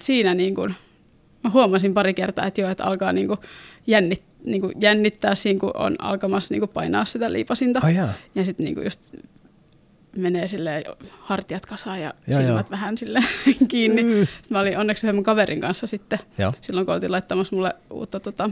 siinä 0.00 0.34
niin 0.34 0.54
kuin, 0.54 0.74
mä 1.44 1.50
huomasin 1.50 1.94
pari 1.94 2.14
kertaa, 2.14 2.46
että 2.46 2.60
joo, 2.60 2.70
että 2.70 2.84
alkaa 2.84 3.12
niin 3.12 3.28
kuin 3.28 3.38
jännit, 3.86 4.22
niin 4.44 4.60
kuin 4.60 4.72
jännittää 4.80 5.34
siinä, 5.34 5.60
kun 5.60 5.76
on 5.76 5.96
alkamassa 5.98 6.54
niin 6.54 6.60
kuin 6.60 6.70
painaa 6.70 7.04
sitä 7.04 7.32
liipasinta. 7.32 7.80
Ai 7.82 7.94
jaa. 7.94 8.12
Ja 8.34 8.44
sitten 8.44 8.64
niin 8.64 8.74
kuin 8.74 8.84
just 8.84 9.00
menee 10.16 10.48
silleen 10.48 10.84
hartiat 11.20 11.66
kasaan 11.66 12.00
ja 12.00 12.14
Joo, 12.26 12.40
silmät 12.40 12.66
joo. 12.66 12.70
vähän 12.70 12.98
sille 12.98 13.24
kiinni. 13.68 14.02
Mm. 14.02 14.08
Sitten 14.10 14.26
mä 14.50 14.60
olin 14.60 14.78
onneksi 14.78 15.06
yhden 15.06 15.14
mun 15.14 15.24
kaverin 15.24 15.60
kanssa 15.60 15.86
sitten, 15.86 16.18
Joo. 16.38 16.52
silloin 16.60 16.86
kun 16.86 16.94
oltiin 16.94 17.12
laittamassa 17.12 17.56
mulle 17.56 17.74
uutta 17.90 18.20
tota, 18.20 18.50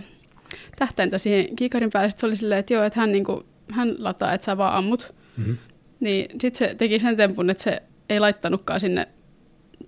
tähtäintä 0.77 1.19
siihen 1.19 1.57
kiikarin 1.57 1.91
päälle. 1.93 2.11
Sitten 2.11 2.21
se 2.21 2.27
oli 2.27 2.37
silleen, 2.37 2.59
että 2.59 2.75
joo, 2.75 2.85
että 2.85 3.01
hän, 3.01 3.13
niin 3.13 3.25
kuin, 3.25 3.45
hän 3.71 3.95
lataa, 3.99 4.33
että 4.33 4.45
sä 4.45 4.57
vaan 4.59 4.75
ammut. 4.75 5.15
Mm-hmm. 5.37 5.57
Niin 6.01 6.41
sitten 6.41 6.69
se 6.69 6.75
teki 6.75 6.99
sen 6.99 7.17
tempun, 7.17 7.51
että 7.51 7.63
se 7.63 7.83
ei 8.09 8.21
laittanutkaan 8.21 8.81
sinne 8.81 9.09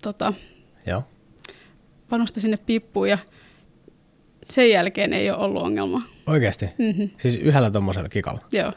tota, 0.03 0.33
Joo. 0.87 1.03
panosta 2.09 2.41
sinne 2.41 2.57
piippuun 2.57 3.09
ja 3.09 3.19
sen 4.51 4.71
jälkeen 4.71 5.13
ei 5.13 5.31
ole 5.31 5.39
ollut 5.39 5.63
ongelmaa. 5.63 6.03
Oikeasti? 6.27 6.67
Mm-hmm. 6.79 7.11
Siis 7.19 7.37
yhdellä 7.37 7.71
tuommoisella 7.71 8.09
kikalla? 8.09 8.41
Joo. 8.53 8.73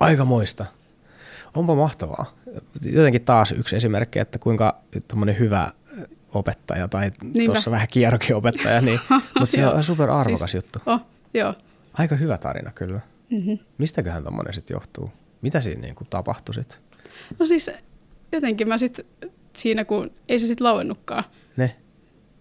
Aika 0.00 0.24
moista. 0.24 0.66
Onpa 1.54 1.74
mahtavaa. 1.74 2.26
Jotenkin 2.92 3.24
taas 3.24 3.52
yksi 3.52 3.76
esimerkki, 3.76 4.18
että 4.18 4.38
kuinka 4.38 4.80
tuommoinen 5.08 5.38
hyvä 5.38 5.68
opettaja 6.34 6.88
tai 6.88 7.10
tuossa 7.46 7.70
vähän 7.70 7.88
kierrokin 7.90 8.36
opettaja, 8.36 8.80
niin, 8.80 9.00
mutta 9.38 9.56
se 9.56 9.66
on 9.66 9.84
super 9.84 10.10
arvokas 10.10 10.50
Siis- 10.50 10.54
juttu. 10.54 10.78
Oh, 10.86 11.00
joo. 11.34 11.54
Aika 11.98 12.16
hyvä 12.16 12.38
tarina 12.38 12.72
kyllä. 12.74 13.00
Mm-hmm. 13.30 13.58
Mistäköhän 13.78 14.22
tuommoinen 14.22 14.54
sitten 14.54 14.74
johtuu? 14.74 15.10
Mitä 15.42 15.60
siinä 15.60 15.80
niinku 15.80 16.04
tapahtui 16.10 16.54
sitten? 16.54 16.78
No 17.38 17.46
siis 17.46 17.70
jotenkin 18.32 18.68
mä 18.68 18.78
sitten 18.78 19.04
siinä, 19.56 19.84
kun 19.84 20.10
ei 20.28 20.38
se 20.38 20.46
sitten 20.46 20.64
lauennutkaan, 20.64 21.24
Ne? 21.56 21.76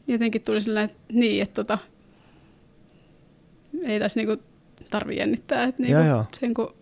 jotenkin 0.08 0.41
tuli 0.41 0.62
silleen, 0.62 0.86
että 0.86 0.97
niin, 1.13 1.41
että 1.43 1.54
tota, 1.54 1.77
ei 3.84 3.99
tässä 3.99 4.19
niinku 4.19 4.43
tarvi 4.89 5.17
jännittää, 5.17 5.63
että 5.63 5.84
niinku 5.84 5.97
Joo, 5.99 6.08
joo. 6.08 6.25
sen 6.39 6.54
kun 6.54 6.75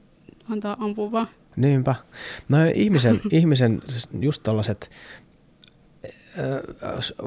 antaa 0.49 0.77
ampua 0.79 1.11
vaan. 1.11 1.27
Niinpä. 1.55 1.95
No 2.49 2.57
ihmisen, 2.75 3.21
ihmisen 3.31 3.81
siis 3.87 4.09
just 4.19 4.43
tällaiset 4.43 4.89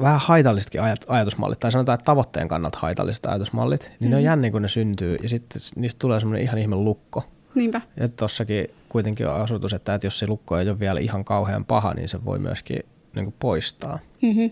vähän 0.01 0.19
haitallisetkin 0.19 0.81
ajat, 0.81 1.05
ajatusmallit, 1.07 1.59
tai 1.59 1.71
sanotaan, 1.71 1.93
että 1.93 2.05
tavoitteen 2.05 2.47
kannalta 2.47 2.79
haitalliset 2.81 3.25
ajatusmallit, 3.25 3.91
niin 3.99 4.09
ne 4.09 4.15
on 4.15 4.21
Mhm. 4.21 4.25
jänniä, 4.25 4.51
kun 4.51 4.61
ne 4.61 4.69
syntyy, 4.69 5.17
ja 5.23 5.29
sitten 5.29 5.61
niistä 5.75 5.99
tulee 5.99 6.19
semmoinen 6.19 6.43
ihan 6.43 6.57
ihme 6.57 6.75
lukko. 6.75 7.23
Niinpä. 7.55 7.81
Ja 7.97 8.07
tossakin 8.07 8.67
kuitenkin 8.89 9.27
on 9.27 9.41
asutus, 9.41 9.73
että, 9.73 9.93
että 9.95 10.07
jos 10.07 10.19
se 10.19 10.27
lukko 10.27 10.57
ei 10.57 10.69
ole 10.69 10.79
vielä 10.79 10.99
ihan 10.99 11.25
kauhean 11.25 11.65
paha, 11.65 11.93
niin 11.93 12.09
se 12.09 12.25
voi 12.25 12.39
myöskin 12.39 12.79
niin 13.15 13.25
kuin 13.25 13.35
poistaa. 13.39 13.99
Mm-hmm. 14.21 14.51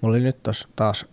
Mulla 0.00 0.16
oli 0.16 0.22
nyt 0.24 0.42
tos 0.42 0.68
taas 0.76 1.06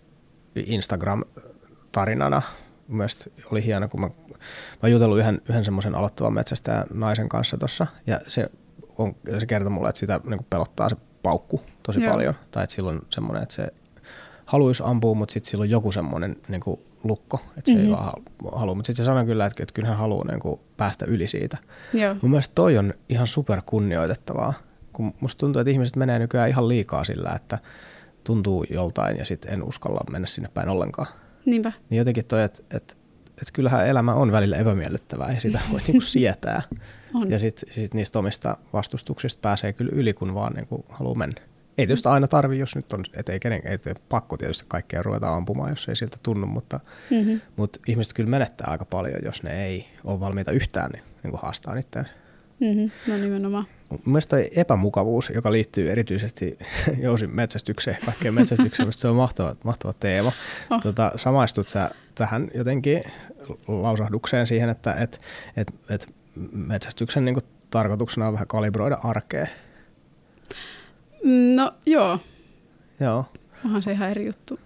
Instagram-tarinana, 0.56 2.42
mielestäni 2.88 3.36
oli 3.50 3.64
hieno, 3.64 3.88
kun 3.88 4.00
mä, 4.00 4.06
mä 4.06 4.12
oon 4.82 4.92
jutellut 4.92 5.18
yhden, 5.18 5.40
yhden 5.48 5.64
semmoisen 5.64 5.94
aloittavan 5.94 6.34
metsästäjän 6.34 6.86
naisen 6.94 7.28
kanssa 7.28 7.56
tuossa, 7.58 7.86
ja 8.06 8.20
se, 8.28 8.48
on, 8.98 9.16
se 9.38 9.46
kertoi 9.46 9.70
mulle, 9.70 9.88
että 9.88 9.98
sitä 9.98 10.20
niin 10.24 10.38
kuin 10.38 10.46
pelottaa 10.50 10.88
se 10.88 10.96
paukku 11.26 11.60
tosi 11.82 12.02
Joo. 12.02 12.12
paljon, 12.12 12.34
tai 12.50 12.64
että 12.64 12.74
silloin 12.76 12.98
semmoinen, 13.10 13.42
että 13.42 13.54
se 13.54 13.68
haluaisi 14.46 14.82
ampua, 14.86 15.14
mutta 15.14 15.32
sitten 15.32 15.50
sillä 15.50 15.62
on 15.62 15.70
joku 15.70 15.92
semmoinen 15.92 16.36
niin 16.48 16.60
kuin 16.60 16.80
lukko, 17.04 17.40
että 17.58 17.62
se 17.70 17.72
mm-hmm. 17.72 17.86
ei 17.86 17.92
Mhm. 17.92 17.96
vaan 18.04 18.04
halu- 18.04 18.58
halua, 18.58 18.74
mutta 18.74 18.86
sitten 18.86 19.04
se 19.04 19.06
sanoi 19.06 19.24
kyllä, 19.24 19.46
että, 19.46 19.62
että 19.62 19.72
kyllä 19.72 19.88
hän 19.88 19.96
haluaa 19.96 20.24
niin 20.30 20.40
kuin 20.40 20.60
päästä 20.76 21.04
yli 21.04 21.28
siitä. 21.28 21.58
Joo. 21.94 22.14
Mun 22.22 22.30
mielestä 22.30 22.54
toi 22.54 22.78
on 22.78 22.94
ihan 23.08 23.26
super 23.26 23.62
kunnioitettavaa, 23.66 24.52
kun 24.92 25.14
musta 25.20 25.38
tuntuu, 25.40 25.60
että 25.60 25.70
ihmiset 25.70 25.96
menee 25.96 26.18
nykyään 26.18 26.48
ihan 26.48 26.68
liikaa 26.68 27.04
sillä, 27.04 27.30
että 27.36 27.58
tuntuu 28.24 28.64
joltain 28.70 29.16
ja 29.16 29.24
sitten 29.24 29.52
en 29.52 29.62
uskalla 29.62 30.00
mennä 30.10 30.26
sinne 30.28 30.48
päin 30.54 30.68
ollenkaan. 30.68 31.06
Niinpä. 31.44 31.72
Niin 31.90 31.98
jotenkin 31.98 32.24
toi, 32.24 32.42
että 32.42 32.62
et, 32.70 32.96
et 33.42 33.52
kyllähän 33.52 33.86
elämä 33.86 34.14
on 34.14 34.32
välillä 34.32 34.56
epämiellyttävää 34.56 35.32
ja 35.32 35.40
sitä 35.40 35.60
voi 35.72 35.80
niinku 35.86 36.00
sietää. 36.00 36.62
On. 37.14 37.30
Ja 37.30 37.38
sitten 37.38 37.72
sit 37.72 37.94
niistä 37.94 38.18
omista 38.18 38.56
vastustuksista 38.72 39.40
pääsee 39.42 39.72
kyllä 39.72 39.92
yli, 39.94 40.12
kun 40.14 40.34
vaan 40.34 40.52
niinku 40.52 40.84
haluaa 40.88 41.14
mennä. 41.14 41.40
Ei 41.78 41.86
tietysti 41.86 42.08
aina 42.08 42.28
tarvi, 42.28 42.58
jos 42.58 42.76
nyt 42.76 42.92
on, 42.92 43.04
et 43.16 43.28
ei, 43.28 43.40
kenen, 43.40 43.60
ei 43.64 43.94
pakko 44.08 44.36
tietysti 44.36 44.64
kaikkea 44.68 45.02
ruveta 45.02 45.34
ampumaan, 45.34 45.70
jos 45.70 45.88
ei 45.88 45.96
siltä 45.96 46.16
tunnu, 46.22 46.46
mutta, 46.46 46.80
Mm-hmm. 47.10 47.40
mutta 47.56 47.80
ihmiset 47.86 48.12
kyllä 48.12 48.30
menettää 48.30 48.70
aika 48.70 48.84
paljon, 48.84 49.20
jos 49.24 49.42
ne 49.42 49.64
ei 49.66 49.86
ole 50.04 50.20
valmiita 50.20 50.52
yhtään 50.52 50.90
niin, 50.90 51.02
niin 51.22 51.30
kuin 51.30 51.40
haastaa 51.42 51.76
itseään. 51.76 52.08
Mm-hmm. 52.60 52.90
No 53.08 53.16
nimenomaan. 53.18 53.66
Mun 53.90 54.00
mielestä 54.04 54.36
toi 54.36 54.50
epämukavuus, 54.56 55.30
joka 55.34 55.52
liittyy 55.52 55.90
erityisesti 55.90 56.58
jousin 57.02 57.30
metsästykseen, 57.30 57.96
kaikkeen 58.06 58.34
metsästykseen, 58.34 58.92
se 58.92 59.08
on 59.08 59.16
mahtava, 59.16 59.56
mahtava 59.64 59.92
teema. 59.92 60.32
Oh. 60.70 60.80
Tota, 60.80 61.12
samaistut 61.16 61.68
sä 61.68 61.90
tähän 62.14 62.50
jotenkin 62.54 63.02
lausahdukseen 63.68 64.46
siihen, 64.46 64.68
että 64.68 64.94
et, 64.94 65.20
et, 65.56 65.74
et 65.90 66.08
metsästyksen 66.52 67.24
niin 67.24 67.36
tarkoituksena 67.70 68.26
on 68.26 68.32
vähän 68.32 68.46
kalibroida 68.46 68.98
arkea? 69.04 69.46
Mm, 71.24 71.56
No 71.56 71.72
joo, 71.86 72.18
Joo. 73.00 73.24
onhan 73.64 73.82
se 73.82 73.92
ihan 73.92 74.10
eri 74.10 74.26
juttu. 74.26 74.60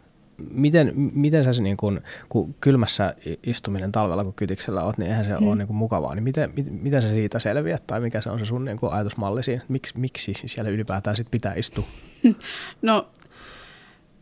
Miten, 0.51 0.93
miten 0.97 1.45
sä 1.45 1.53
se 1.53 1.63
niin 1.63 1.77
kun, 1.77 2.01
kun 2.29 2.55
kylmässä 2.61 3.15
istuminen 3.43 3.93
talvella, 3.93 4.25
kun 4.25 4.35
kytiksellä 4.35 4.85
oot, 4.85 4.99
niin 4.99 5.11
eihän 5.11 5.25
se 5.25 5.35
Hmm. 5.35 5.49
ole 5.49 5.57
niin 5.57 5.67
kuin 5.67 5.77
mukavaa. 5.77 6.15
Niin 6.15 6.23
miten, 6.25 6.51
mit, 6.57 6.83
miten 6.83 7.03
sä 7.03 7.09
siitä 7.09 7.39
selviät 7.39 7.87
tai 7.87 8.01
mikä 8.01 8.21
se 8.21 8.31
on 8.31 8.39
se 8.39 8.45
sun 8.45 8.65
niin 8.65 8.77
kuin 8.79 8.93
ajatusmalli 8.93 9.43
siinä? 9.43 9.63
Miksi, 9.69 9.99
miksi 9.99 10.33
siellä 10.47 10.71
ylipäätään 10.71 11.17
sit 11.17 11.31
pitää 11.31 11.55
istua? 11.55 11.85
No, 12.83 13.09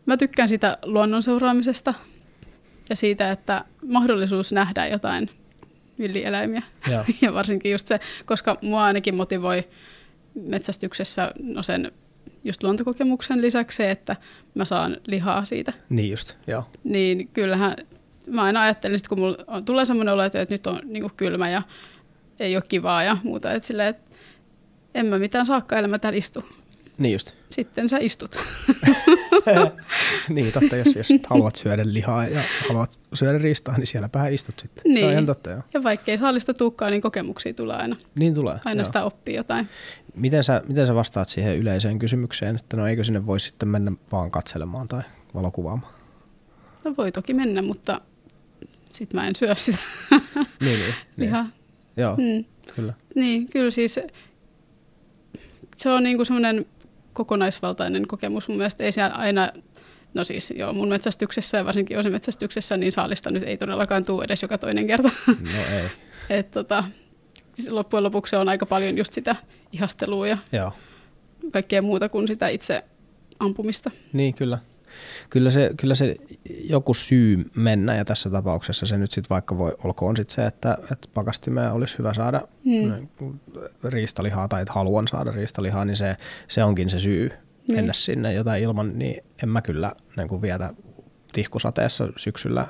mä 0.06 0.16
tykkään 0.16 0.48
sitä 0.48 0.78
luonnon 0.82 1.22
seuraamisesta 1.22 1.94
ja 2.90 2.96
siitä, 2.96 3.30
että 3.30 3.64
mahdollisuus 3.86 4.52
nähdä 4.52 4.86
jotain 4.86 5.30
villieläimiä. 5.98 6.62
Joo. 6.90 7.04
Ja 7.22 7.34
varsinkin 7.34 7.72
just 7.72 7.86
se, 7.86 8.00
koska 8.24 8.58
mua 8.62 8.84
ainakin 8.84 9.14
motivoi 9.14 9.68
metsästyksessä 10.34 11.32
no 11.42 11.62
sen 11.62 11.92
just 12.48 12.62
luontokokemuksen 12.62 13.42
lisäksi 13.42 13.76
se, 13.76 13.90
että 13.90 14.16
mä 14.54 14.64
saan 14.64 14.96
lihaa 15.06 15.44
siitä. 15.44 15.72
Niin 15.88 16.10
just, 16.10 16.34
joo. 16.46 16.64
Niin 16.84 17.28
kyllähän 17.28 17.76
mä 18.26 18.42
aina 18.42 18.62
ajattelin, 18.62 18.98
sit 18.98 19.08
kun 19.08 19.18
mulla 19.18 19.36
on, 19.46 19.64
tulee 19.64 19.84
semmoinen 19.84 20.14
olo, 20.14 20.22
että, 20.22 20.40
että 20.40 20.54
nyt 20.54 20.66
on 20.66 20.80
niin 20.84 21.10
kylmä 21.16 21.50
ja 21.50 21.62
ei 22.40 22.56
ole 22.56 22.64
kivaa 22.68 23.02
ja 23.02 23.16
muuta. 23.22 23.52
Että 23.52 23.66
silleen, 23.66 23.88
että 23.88 24.16
en 24.94 25.06
mä 25.06 25.18
mitään 25.18 25.46
saakka, 25.46 25.76
ellei 25.76 25.90
mä 25.90 25.98
täällä 25.98 26.18
istu. 26.18 26.44
Niin 26.98 27.12
just. 27.12 27.34
Sitten 27.50 27.88
sä 27.88 27.98
istut. 28.00 28.36
niin 30.28 30.52
totta, 30.52 30.76
jos, 30.76 30.96
jos 30.96 31.08
haluat 31.30 31.56
syödä 31.56 31.82
lihaa 31.86 32.26
ja 32.28 32.42
haluat 32.68 33.00
syödä 33.14 33.38
riistaa, 33.38 33.78
niin 33.78 33.86
sielläpä 33.86 34.28
istut 34.28 34.58
sitten. 34.58 34.82
Se 34.82 34.88
on 34.88 34.94
Niin. 34.94 35.10
ihan 35.12 35.26
totta, 35.26 35.50
joo. 35.50 35.62
Ja 35.74 35.82
vaikkei 35.82 36.18
saalista 36.18 36.54
tuukkaa, 36.54 36.90
niin 36.90 37.02
kokemuksia 37.02 37.54
tulee 37.54 37.76
aina. 37.76 37.96
Niin 38.14 38.34
tulee. 38.34 38.58
Aina 38.64 38.80
joo. 38.80 38.84
sitä 38.84 39.04
oppii 39.04 39.34
jotain. 39.34 39.68
Miten, 40.14 40.44
sä, 40.44 40.62
miten 40.68 40.86
sä 40.86 40.94
vastaat 40.94 41.28
siihen 41.28 41.56
yleiseen 41.56 41.98
kysymykseen, 41.98 42.56
että 42.56 42.76
no 42.76 42.86
eikö 42.86 43.04
sinne 43.04 43.26
voi 43.26 43.40
sitten 43.40 43.68
mennä 43.68 43.92
vaan 44.12 44.30
katselemaan 44.30 44.88
tai 44.88 45.02
valokuvaamaan? 45.34 45.92
No 46.84 46.94
voi 46.98 47.12
toki 47.12 47.34
mennä, 47.34 47.62
mutta 47.62 48.00
sit 48.92 49.12
mä 49.14 49.26
en 49.26 49.36
syö 49.36 49.54
sitä 49.56 49.78
Niin, 50.60 50.78
niin. 50.78 50.94
niin. 51.16 51.30
Joo, 51.96 52.16
Mm. 52.16 52.44
kyllä. 52.74 52.92
Niin, 53.14 53.48
kyllä 53.48 53.70
siis 53.70 54.00
se 55.76 55.90
on 55.90 56.02
niinku 56.02 56.24
semmoinen 56.24 56.66
kokonaisvaltainen 57.18 58.06
kokemus. 58.06 58.48
Mun 58.48 58.56
mielestä 58.56 58.84
ei 58.84 58.92
siellä 58.92 59.14
aina 59.14 59.48
No 60.14 60.24
siis 60.24 60.52
joo, 60.56 60.72
mun 60.72 60.88
metsästyksessä 60.88 61.58
ja 61.58 61.64
varsinkin 61.64 61.98
osimetsästyksessä, 61.98 62.76
niin 62.76 62.92
saalista 62.92 63.30
nyt 63.30 63.42
ei 63.42 63.56
todellakaan 63.56 64.04
tule 64.04 64.24
edes 64.24 64.42
joka 64.42 64.58
toinen 64.58 64.86
kerta. 64.86 65.10
No 65.26 65.60
ei. 65.76 65.88
Et 66.38 66.50
tota, 66.50 66.84
loppujen 67.68 68.04
lopuksi 68.04 68.36
on 68.36 68.48
aika 68.48 68.66
paljon 68.66 68.98
just 68.98 69.12
sitä 69.12 69.36
ihastelua 69.72 70.26
ja 70.26 70.38
Joo. 70.52 70.72
kaikkea 71.52 71.82
muuta 71.82 72.08
kuin 72.08 72.28
sitä 72.28 72.48
itse 72.48 72.84
ampumista. 73.40 73.90
Niin, 74.12 74.34
kyllä. 74.34 74.58
Kyllä 75.30 75.50
se, 75.50 75.70
kyllä 75.76 75.94
se 75.94 76.16
joku 76.64 76.94
syy 76.94 77.50
mennä, 77.56 77.94
ja 77.96 78.04
tässä 78.04 78.30
tapauksessa 78.30 78.86
se 78.86 78.98
nyt 78.98 79.10
sitten 79.10 79.30
vaikka 79.30 79.58
voi, 79.58 79.72
olkoon 79.84 80.16
sitten 80.16 80.34
se, 80.34 80.46
että, 80.46 80.78
että 80.92 81.08
pakastimeen 81.14 81.72
olisi 81.72 81.98
hyvä 81.98 82.14
saada 82.14 82.40
Mm. 82.64 83.06
mm. 83.20 83.38
riistalihaa, 83.84 84.48
tai 84.48 84.62
että 84.62 84.72
haluan 84.72 85.08
saada 85.08 85.30
riistalihaa, 85.30 85.84
niin 85.84 85.96
se, 85.96 86.16
se 86.48 86.64
onkin 86.64 86.90
se 86.90 86.98
syy 86.98 87.28
Niin. 87.68 87.76
mennä 87.78 87.92
sinne 87.92 88.32
jotain 88.32 88.62
ilman, 88.62 88.98
niin 88.98 89.24
en 89.42 89.48
mä 89.48 89.62
kyllä 89.62 89.92
niin 90.16 90.28
kuin 90.28 90.42
vietä 90.42 90.70
tihkusateessa 91.32 92.08
syksyllä 92.16 92.66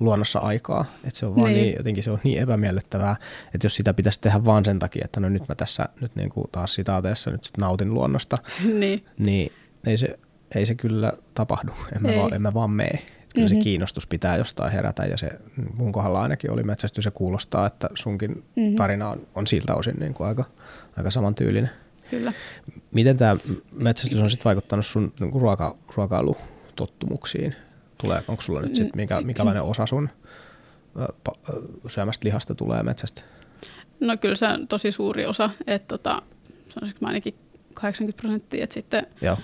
luonnossa 0.00 0.38
aikaa. 0.38 0.84
Että 1.04 1.18
se 1.18 1.26
on 1.26 1.36
vaan 1.36 1.52
Niin. 1.52 1.62
niin. 1.62 1.74
jotenkin 1.76 2.02
se 2.04 2.10
on 2.10 2.18
niin 2.24 2.38
epämiellyttävää, 2.42 3.16
että 3.54 3.64
jos 3.66 3.74
sitä 3.74 3.94
pitäisi 3.94 4.20
tehdä 4.20 4.44
vaan 4.44 4.64
sen 4.64 4.78
takia, 4.78 5.02
että 5.04 5.20
no 5.20 5.28
nyt 5.28 5.48
mä 5.48 5.54
tässä 5.54 5.88
nyt 6.00 6.16
niin 6.16 6.30
kuin 6.30 6.46
taas 6.52 6.74
sitaateessa 6.74 7.30
nyt 7.30 7.44
sit 7.44 7.56
nautin 7.58 7.94
luonnosta, 7.94 8.38
niin, 8.80 9.04
niin 9.18 9.52
ei 9.86 9.98
se, 9.98 10.18
ei 10.58 10.66
se 10.66 10.74
kyllä 10.74 11.12
tapahdu. 11.34 11.70
En 11.96 12.02
mä, 12.02 12.08
Ei. 12.08 12.18
vaan, 12.18 12.34
en 12.34 12.42
mä 12.42 12.54
vaan 12.54 12.70
mene. 12.70 13.02
Kyllä 13.34 13.46
Mhm. 13.48 13.56
se 13.56 13.62
kiinnostus 13.62 14.06
pitää 14.06 14.36
jostain 14.36 14.72
herätä 14.72 15.02
ja 15.04 15.16
se 15.16 15.30
mun 15.74 15.92
kohdalla 15.92 16.22
ainakin 16.22 16.50
oli 16.50 16.62
metsästys 16.62 17.04
ja 17.04 17.10
kuulostaa, 17.10 17.66
että 17.66 17.88
sunkin 17.94 18.44
Mhm. 18.56 18.74
tarina 18.76 19.08
on, 19.10 19.26
on 19.34 19.46
siltä 19.46 19.74
osin 19.74 19.94
niin 20.00 20.14
kuin 20.14 20.26
aika, 20.26 20.44
aika 20.96 21.10
samantyylinen. 21.10 21.70
kyllä. 22.10 22.32
Miten 22.94 23.16
tämä 23.16 23.36
metsästys 23.72 24.20
on 24.22 24.30
sitten 24.30 24.44
vaikuttanut 24.44 24.86
sun 24.86 25.12
niin 25.20 25.30
kuin 25.30 25.42
ruoka, 25.42 25.76
ruokailutottumuksiin? 25.96 27.54
Tulee, 28.04 28.22
onko 28.28 28.42
sulla 28.42 28.60
nyt 28.60 28.74
sit, 28.74 28.96
mikä, 28.96 29.20
mikälainen 29.20 29.62
osa 29.62 29.86
sun 29.86 30.08
syömästä 31.88 32.24
lihasta 32.24 32.54
tulee 32.54 32.82
metsästä? 32.82 33.22
No 34.00 34.16
kyllä 34.16 34.34
se 34.34 34.46
on 34.46 34.68
tosi 34.68 34.92
suuri 34.92 35.26
osa, 35.26 35.50
että 35.66 35.88
tota, 35.88 36.22
sanoisinko 36.68 36.98
mä 37.00 37.08
ainakin 37.08 37.34
80 37.74 38.20
prosenttia, 38.22 38.64
että 38.64 38.74
sitten 38.74 39.06
Joo, 39.22 39.36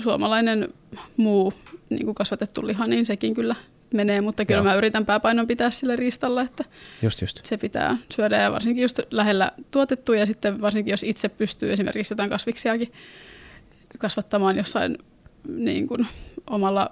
suomalainen 0.00 0.74
muu 1.16 1.52
niin 1.90 2.04
kuin 2.04 2.14
kasvatettu 2.14 2.66
liha, 2.66 2.86
niin 2.86 3.06
sekin 3.06 3.34
kyllä 3.34 3.54
menee, 3.94 4.20
mutta 4.20 4.44
kyllä 4.44 4.58
Joo. 4.58 4.64
mä 4.64 4.74
yritän 4.74 5.06
pääpainon 5.06 5.46
pitää 5.46 5.70
sillä 5.70 5.96
riistalla, 5.96 6.42
että 6.42 6.64
just 7.02 7.20
just. 7.20 7.40
se 7.44 7.56
pitää 7.56 7.96
syödä 8.14 8.36
ja 8.36 8.52
varsinkin 8.52 8.82
just 8.82 9.00
lähellä 9.10 9.52
tuotettu 9.70 10.12
ja 10.12 10.26
sitten 10.26 10.60
varsinkin 10.60 10.92
jos 10.92 11.02
itse 11.02 11.28
pystyy 11.28 11.72
esimerkiksi 11.72 12.12
jotain 12.12 12.30
kasviksiakin 12.30 12.92
kasvattamaan 13.98 14.56
jossain 14.56 14.98
niin 15.48 15.88
kuin 15.88 16.06
omalla 16.50 16.90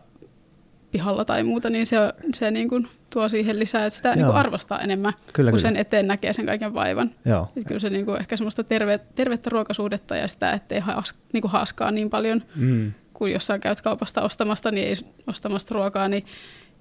pihalla 0.90 1.24
tai 1.24 1.44
muuta, 1.44 1.70
niin 1.70 1.86
se, 1.86 1.96
se 2.34 2.50
niin 2.50 2.68
kuin 2.68 2.88
tuo 3.10 3.28
siihen 3.28 3.58
lisää, 3.58 3.86
että 3.86 3.96
sitä 3.96 4.14
niin 4.14 4.26
kuin 4.26 4.36
arvostaa 4.36 4.80
enemmän, 4.80 5.12
Kyllä, 5.32 5.50
kun 5.50 5.58
kyllä. 5.58 5.68
sen 5.68 5.76
eteen 5.76 6.06
näkee 6.06 6.32
sen 6.32 6.46
kaiken 6.46 6.74
vaivan. 6.74 7.10
Joo, 7.24 7.48
Et 7.56 7.64
kyllä 7.66 7.78
se 7.80 7.90
niin 7.90 8.04
kuin 8.06 8.20
ehkä 8.20 8.36
semmoista 8.36 8.64
terve, 8.64 9.00
tervettä 9.14 9.50
ruokasuhdetta 9.50 10.16
ja 10.16 10.28
sitä, 10.28 10.52
ettei 10.52 10.80
haas, 10.80 11.14
niin 11.32 11.40
kuin 11.42 11.52
haaskaa 11.52 11.90
niin 11.90 12.10
paljon, 12.10 12.42
mm. 12.56 12.92
kun 13.14 13.32
jossain 13.32 13.60
käyt 13.60 13.80
kaupasta 13.80 14.22
ostamasta, 14.22 14.70
niin 14.70 14.88
ei 14.88 14.94
ostamasta 15.26 15.74
ruokaa, 15.74 16.08
niin 16.08 16.24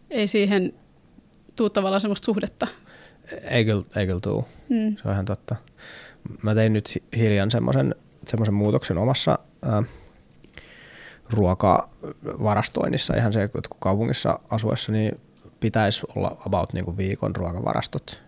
ei 0.09 0.27
siihen 0.27 0.73
tuu 1.55 1.69
tavallaan 1.69 2.01
semmoista 2.01 2.25
suhdetta. 2.25 2.67
ei 3.49 3.65
kyllä, 3.65 3.83
ei 3.95 4.07
kyllä 4.07 4.19
tuu. 4.19 4.45
Mm. 4.69 4.95
Se 4.95 5.01
on 5.05 5.13
ihan 5.13 5.25
totta. 5.25 5.55
Mä 6.43 6.55
tein 6.55 6.73
nyt 6.73 6.95
hi- 6.95 7.03
hiljan 7.17 7.51
semmoisen 7.51 8.53
muutoksen 8.53 8.97
omassa 8.97 9.39
ää, 9.61 9.83
ruokavarastoinnissa. 11.29 13.15
Ihan 13.15 13.33
se, 13.33 13.43
että 13.43 13.59
kun 13.69 13.79
kaupungissa 13.79 14.39
asuessa, 14.49 14.91
niin 14.91 15.15
pitäisi 15.59 16.05
olla 16.15 16.37
about 16.45 16.73
niin 16.73 16.85
kuin 16.85 16.97
viikon 16.97 17.35
ruokavarastot 17.35 18.21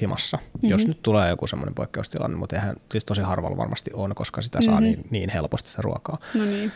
himassa. 0.00 0.36
Mm-hmm. 0.36 0.70
Jos 0.70 0.86
nyt 0.88 1.02
tulee 1.02 1.28
joku 1.28 1.46
semmoinen 1.46 1.74
poikkeustilanne, 1.74 2.36
mutta 2.36 2.56
eihän 2.56 2.76
siis 2.90 3.04
tosi 3.04 3.22
harvalla 3.22 3.56
varmasti 3.56 3.90
on, 3.94 4.14
koska 4.14 4.40
sitä 4.40 4.62
saa 4.62 4.74
Mhm. 4.74 4.82
niin, 4.82 5.06
niin 5.10 5.30
helposti 5.30 5.68
sitä 5.70 5.82
ruokaa. 5.82 6.16
No 6.34 6.44
niin. 6.44 6.72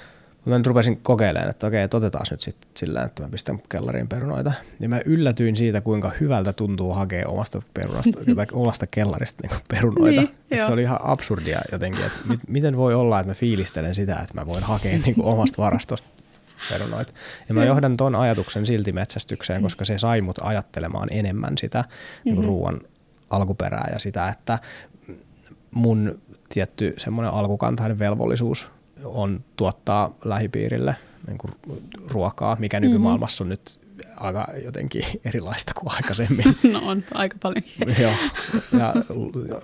Mutta 0.47 0.55
mä 0.55 0.59
nyt 0.59 0.67
rupesin 0.67 1.01
kokeilemaan, 1.03 1.51
että 1.51 1.67
okei, 1.67 1.83
että 1.83 1.97
otetaan 1.97 2.25
nyt 2.31 2.41
sitten 2.41 2.71
sillä, 2.77 3.03
että 3.03 3.23
mä 3.23 3.29
pistän 3.29 3.63
kellariin 3.69 4.09
perunoita. 4.09 4.53
Ja 4.81 4.89
mä 4.89 5.01
yllätyin 5.05 5.57
siitä, 5.57 5.81
kuinka 5.81 6.13
hyvältä 6.21 6.53
tuntuu 6.53 6.93
hakea 6.93 7.29
omasta 7.29 7.63
perunasta, 7.75 8.11
tai 8.37 8.47
omasta 8.53 8.87
kellarista 8.87 9.43
niin 9.49 9.61
perunoita. 9.69 10.23
Niin, 10.51 10.67
se 10.67 10.73
oli 10.73 10.83
ihan 10.83 10.99
absurdia 11.03 11.61
jotenkin, 11.73 12.05
että 12.05 12.19
mit, 12.29 12.41
miten 12.49 12.77
voi 12.77 12.95
olla, 12.95 13.21
että 13.21 13.31
mä 13.31 13.35
fiilistelen 13.35 13.95
sitä, 13.95 14.17
että 14.17 14.35
mä 14.35 14.47
voin 14.47 14.63
hakea 14.63 14.99
niin 14.99 15.23
omasta 15.23 15.63
varastosta 15.63 16.09
perunoita. 16.71 17.13
Ja 17.49 17.55
mä 17.55 17.65
johdan 17.65 17.97
ton 17.97 18.15
ajatuksen 18.15 18.67
silti 18.67 18.93
metsästykseen, 18.93 19.63
koska 19.63 19.85
se 19.85 19.99
sai 19.99 20.21
mut 20.21 20.39
ajattelemaan 20.43 21.09
enemmän 21.11 21.59
sitä 21.59 21.85
niin 22.25 22.45
ruoan 22.45 22.81
alkuperää 23.31 23.89
ja 23.93 23.99
sitä, 23.99 24.29
että 24.29 24.59
mun 25.71 26.21
tietty 26.49 26.95
semmoinen 26.97 27.33
alkukantainen 27.33 27.99
velvollisuus 27.99 28.76
on 29.05 29.45
tuottaa 29.57 30.15
lähipiirille 30.25 30.97
niin 31.27 31.39
kuin 31.39 31.53
ruokaa, 32.11 32.57
mikä 32.61 32.81
nykymaailmassa 32.81 33.45
on 33.45 33.49
nyt 33.49 33.79
aika 34.17 34.49
jotenkin 34.65 35.03
erilaista 35.25 35.73
kuin 35.75 35.93
aikaisemmin. 35.95 36.45
No 36.73 36.81
on 36.85 37.05
aika 37.15 37.37
paljon. 37.43 37.63
Joo, 38.03 38.13
ja 38.79 38.95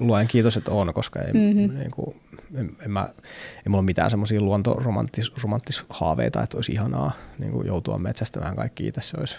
luen 0.00 0.28
kiitos, 0.28 0.56
että 0.56 0.70
on, 0.72 0.94
koska 0.94 1.20
ei, 1.22 1.32
Mhm. 1.32 1.58
mm-hmm. 1.58 1.78
niin 1.78 1.90
kuin, 1.90 2.16
en, 2.54 2.76
en 2.84 2.90
mä, 2.90 3.08
ei 3.56 3.62
mulla 3.68 3.78
ole 3.80 3.84
mitään 3.86 4.10
semmoisia 4.10 4.40
luontoromanttishaaveita, 4.40 6.42
että 6.42 6.56
olisi 6.56 6.72
ihanaa 6.72 7.12
niin 7.38 7.52
kuin 7.52 7.66
joutua 7.66 7.98
metsästämään 7.98 8.56
kaikki 8.56 8.86
itse, 8.86 9.00
se 9.00 9.16
olisi 9.20 9.36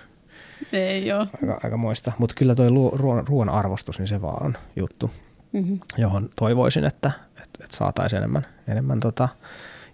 Ei 0.74 1.08
joo. 1.08 1.28
aika, 1.42 1.60
aika 1.64 1.78
moista. 1.78 2.12
Mutta 2.18 2.36
kyllä 2.38 2.56
toi 2.56 2.68
ruoan, 2.94 3.28
ruoan 3.28 3.50
arvostus, 3.50 4.00
niin 4.00 4.08
se 4.08 4.22
vaan 4.22 4.46
on 4.46 4.58
juttu, 4.76 5.12
Mm-hmm. 5.54 5.80
johon 5.98 6.30
toivoisin, 6.36 6.84
että, 6.84 7.12
että, 7.30 7.64
että 7.64 7.78
saataisiin 7.78 8.18
enemmän, 8.18 8.46
enemmän 8.68 9.00
tota, 9.00 9.30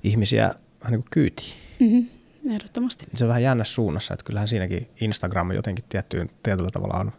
ihmisiä 0.03 0.55
vähän 0.79 0.91
niin 0.91 1.01
kuin 1.01 1.09
kyytiin. 1.11 1.53
Mm-hmm. 1.79 2.07
Ehdottomasti. 2.51 3.05
Se 3.15 3.23
on 3.23 3.27
vähän 3.27 3.43
jännä 3.43 3.63
suunnassa, 3.63 4.13
että 4.13 4.23
kyllähän 4.23 4.47
siinäkin 4.47 4.89
Instagram 5.01 5.51
jotenkin 5.51 5.85
tiettyyn, 5.89 6.29
tietyllä 6.43 6.69
tavalla 6.69 6.97
on 6.97 7.11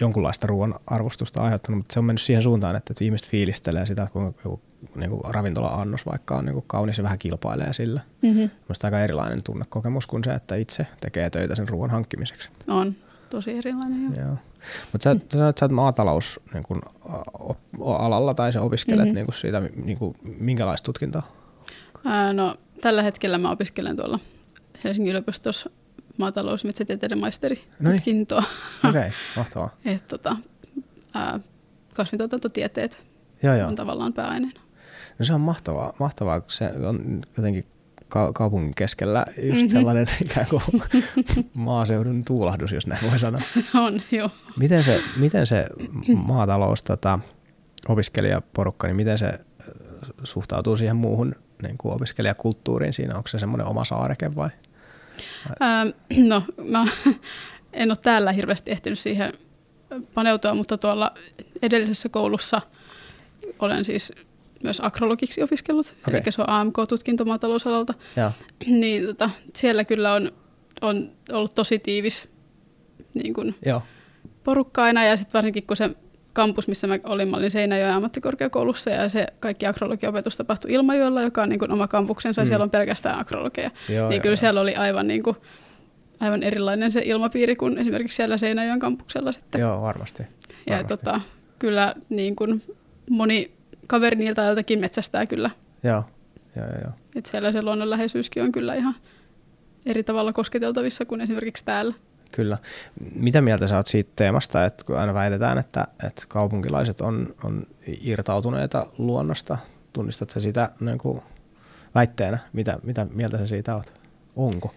jonkunlaista 0.00 0.46
ruoan 0.46 0.74
arvostusta 0.86 1.42
aiheuttanut, 1.42 1.78
mutta 1.78 1.92
se 1.92 1.98
on 1.98 2.04
mennyt 2.04 2.22
siihen 2.22 2.42
suuntaan, 2.42 2.76
että, 2.76 2.94
ihmiset 3.00 3.28
fiilistelee 3.28 3.86
sitä, 3.86 4.02
että 4.02 4.12
kuinka 4.12 4.40
joku 4.44 4.60
niin 4.94 5.10
kuin 5.10 5.20
ravintola-annos 5.28 6.06
vaikka 6.06 6.36
on 6.36 6.44
niin 6.44 6.52
kuin 6.54 6.64
kaunis 6.66 6.98
ja 6.98 7.04
vähän 7.04 7.18
kilpailee 7.18 7.72
sillä. 7.72 8.00
Mm-hmm. 8.22 8.50
Mielestäni 8.60 8.94
aika 8.94 9.04
erilainen 9.04 9.42
tunnekokemus 9.44 10.06
kuin 10.06 10.24
se, 10.24 10.34
että 10.34 10.54
itse 10.54 10.86
tekee 11.00 11.30
töitä 11.30 11.54
sen 11.54 11.68
ruoan 11.68 11.90
hankkimiseksi. 11.90 12.50
On 12.68 12.94
tosi 13.30 13.58
erilainen 13.58 14.02
joo. 14.02 14.26
Joo. 14.26 14.36
Mutta 14.92 15.04
sä, 15.04 15.14
sä 15.14 15.20
sanoit, 15.32 15.50
että 15.50 15.60
sä 15.60 15.64
oot 15.64 15.72
maatalous 15.72 16.40
niin 16.54 16.62
kun, 16.62 16.82
alalla 17.84 18.34
tai 18.34 18.52
sä 18.52 18.62
opiskelet 18.62 19.06
Mhm. 19.06 19.14
niin 19.14 19.26
kun 19.26 19.34
siitä, 19.34 19.60
niin 19.84 19.98
kun, 19.98 20.14
minkälaista 20.38 20.86
tutkintoa? 20.86 21.22
Ää, 22.04 22.32
no, 22.32 22.56
tällä 22.80 23.02
hetkellä 23.02 23.38
mä 23.38 23.50
opiskelen 23.50 23.96
tuolla 23.96 24.18
Helsingin 24.84 25.10
yliopistossa 25.10 25.70
maatalous- 26.18 26.62
ja 26.64 26.68
metsätieteiden 26.68 27.18
maisteri 27.18 27.64
Noniin. 27.80 27.98
tutkintoa. 28.00 28.38
Okei, 28.88 29.00
okay, 29.00 29.10
mahtavaa. 29.36 29.74
Et, 29.84 30.08
tota, 30.08 30.36
ää, 31.14 31.40
kasvintuotantotieteet 31.94 33.04
Joo, 33.42 33.54
joo. 33.54 33.68
on 33.68 33.74
tavallaan 33.74 34.12
pääaineena. 34.12 34.60
No 35.18 35.24
se 35.24 35.34
on 35.34 35.40
mahtavaa, 35.40 35.92
mahtavaa 35.98 36.40
kun 36.40 36.50
se 36.50 36.70
on 36.88 37.22
jotenkin 37.36 37.64
ka- 38.08 38.32
kaupungin 38.32 38.74
keskellä 38.74 39.26
just 39.28 39.38
Mhm. 39.42 39.54
mm-hmm. 39.54 39.68
sellainen 39.68 40.06
ikään 40.24 40.46
kuin 40.50 40.62
maaseudun 41.54 42.24
tuulahdus, 42.24 42.72
jos 42.72 42.86
näin 42.86 43.10
voi 43.10 43.18
sanoa. 43.18 43.42
on, 43.86 44.02
joo. 44.10 44.30
Miten 44.56 44.84
se, 44.84 45.00
miten 45.16 45.46
se 45.46 45.66
maatalous, 46.14 46.82
tota, 46.82 47.18
opiskelijaporukka, 47.88 48.86
niin 48.86 48.96
miten 48.96 49.18
se 49.18 49.26
äh, 49.26 49.38
suhtautuu 50.24 50.76
siihen 50.76 50.96
muuhun 50.96 51.34
niin 51.62 51.78
kuin 51.78 51.94
opiskelijakulttuuriin 51.94 52.92
siinä? 52.92 53.16
Onko 53.16 53.28
se 53.28 53.38
semmoinen 53.38 53.66
oma 53.66 53.84
saareke 53.84 54.36
vai? 54.36 54.50
No, 56.16 56.42
mä 56.64 56.86
en 57.72 57.90
ole 57.90 57.96
täällä 57.96 58.32
hirveästi 58.32 58.70
ehtinyt 58.70 58.98
siihen 58.98 59.32
paneutua, 60.14 60.54
mutta 60.54 60.78
tuolla 60.78 61.14
edellisessä 61.62 62.08
koulussa 62.08 62.60
olen 63.58 63.84
siis 63.84 64.12
myös 64.62 64.80
agrologiksi 64.80 65.42
opiskellut, 65.42 65.94
okay. 66.08 66.20
eli 66.20 66.32
se 66.32 66.42
on 66.42 66.48
AMK-tutkinto 66.48 67.24
maatalousalalta. 67.24 67.94
Joo. 68.16 68.30
niin 68.66 69.06
tota, 69.06 69.30
siellä 69.56 69.84
kyllä 69.84 70.12
on, 70.12 70.32
on 70.80 71.12
ollut 71.32 71.54
tosi 71.54 71.78
tiivis 71.78 72.30
niin 73.14 73.34
kun, 73.34 73.54
Joo. 73.66 73.82
porukka 74.44 74.82
aina 74.82 75.04
ja 75.04 75.16
sitten 75.16 75.32
varsinkin 75.32 75.66
kun 75.66 75.76
se 75.76 75.90
kampus, 76.32 76.68
missä 76.68 76.86
mä 76.86 76.98
olin, 77.04 77.28
mä 77.28 77.36
olin 77.36 77.50
Seinäjoen 77.50 77.94
ammattikorkeakoulussa 77.94 78.90
ja 78.90 79.08
se 79.08 79.26
kaikki 79.40 79.66
agrologiopetus 79.66 80.36
tapahtui 80.36 80.72
Ilmajoella, 80.72 81.22
joka 81.22 81.42
on 81.42 81.48
niin 81.48 81.58
kuin 81.58 81.72
oma 81.72 81.88
kampuksensa 81.88 82.40
ja 82.40 82.44
Mm. 82.44 82.48
siellä 82.48 82.62
on 82.62 82.70
pelkästään 82.70 83.18
agrologeja. 83.20 83.70
Joo, 83.88 84.08
niin 84.08 84.16
joo, 84.16 84.22
kyllä 84.22 84.32
joo. 84.32 84.36
siellä 84.36 84.60
oli 84.60 84.76
aivan, 84.76 85.06
niin 85.08 85.22
kuin, 85.22 85.36
aivan 86.20 86.42
erilainen 86.42 86.92
se 86.92 87.02
ilmapiiri 87.04 87.56
kuin 87.56 87.78
esimerkiksi 87.78 88.16
siellä 88.16 88.38
Seinäjoen 88.38 88.78
kampuksella 88.78 89.32
sitten. 89.32 89.60
Joo, 89.60 89.82
varmasti. 89.82 90.22
ja 90.22 90.28
varmasti. 90.76 90.96
tota, 90.96 91.20
kyllä 91.58 91.94
niin 92.08 92.36
kuin 92.36 92.62
moni 93.10 93.50
kaveri 93.86 94.16
niiltä 94.16 94.42
ajaltakin 94.42 94.78
metsästää 94.80 95.26
kyllä. 95.26 95.50
Joo, 95.82 96.04
joo, 96.56 96.66
joo. 96.66 96.80
joo. 96.82 96.92
Et 97.16 97.26
siellä 97.26 97.52
se 97.52 97.62
luonnonläheisyyskin 97.62 98.42
on 98.42 98.52
kyllä 98.52 98.74
ihan 98.74 98.94
eri 99.86 100.02
tavalla 100.02 100.32
kosketeltavissa 100.32 101.04
kuin 101.04 101.20
esimerkiksi 101.20 101.64
täällä. 101.64 101.94
Kyllä. 102.32 102.58
Mitä 103.14 103.40
mieltä 103.40 103.66
sä 103.66 103.76
oot 103.76 103.86
siitä 103.86 104.10
teemasta, 104.16 104.64
että 104.64 104.84
kun 104.84 104.98
aina 104.98 105.14
väitetään, 105.14 105.58
että, 105.58 105.86
että 106.06 106.22
kaupunkilaiset 106.28 107.00
on, 107.00 107.34
on 107.44 107.62
irtautuneita 107.86 108.86
luonnosta, 108.98 109.58
tunnistat 109.92 110.30
sä 110.30 110.40
sitä 110.40 110.70
niin 110.80 110.98
kuin 110.98 111.22
väitteenä? 111.94 112.38
Mitä, 112.52 112.78
mitä 112.82 113.06
mieltä 113.14 113.38
sä 113.38 113.46
siitä 113.46 113.76
oot? 113.76 113.92
Onko? 114.36 114.74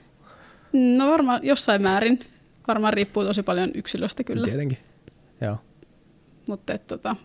No 0.73 1.11
varmaan 1.11 1.39
jossain 1.43 1.81
määrin. 1.81 2.19
Varmaan 2.67 2.93
riippuu 2.93 3.25
tosi 3.25 3.43
paljon 3.43 3.71
yksilöstä 3.73 4.23
kyllä. 4.23 4.45
Tietenkin, 4.45 4.77
joo. 5.41 5.57
Mutta 6.47 6.77
tota, 6.77 7.15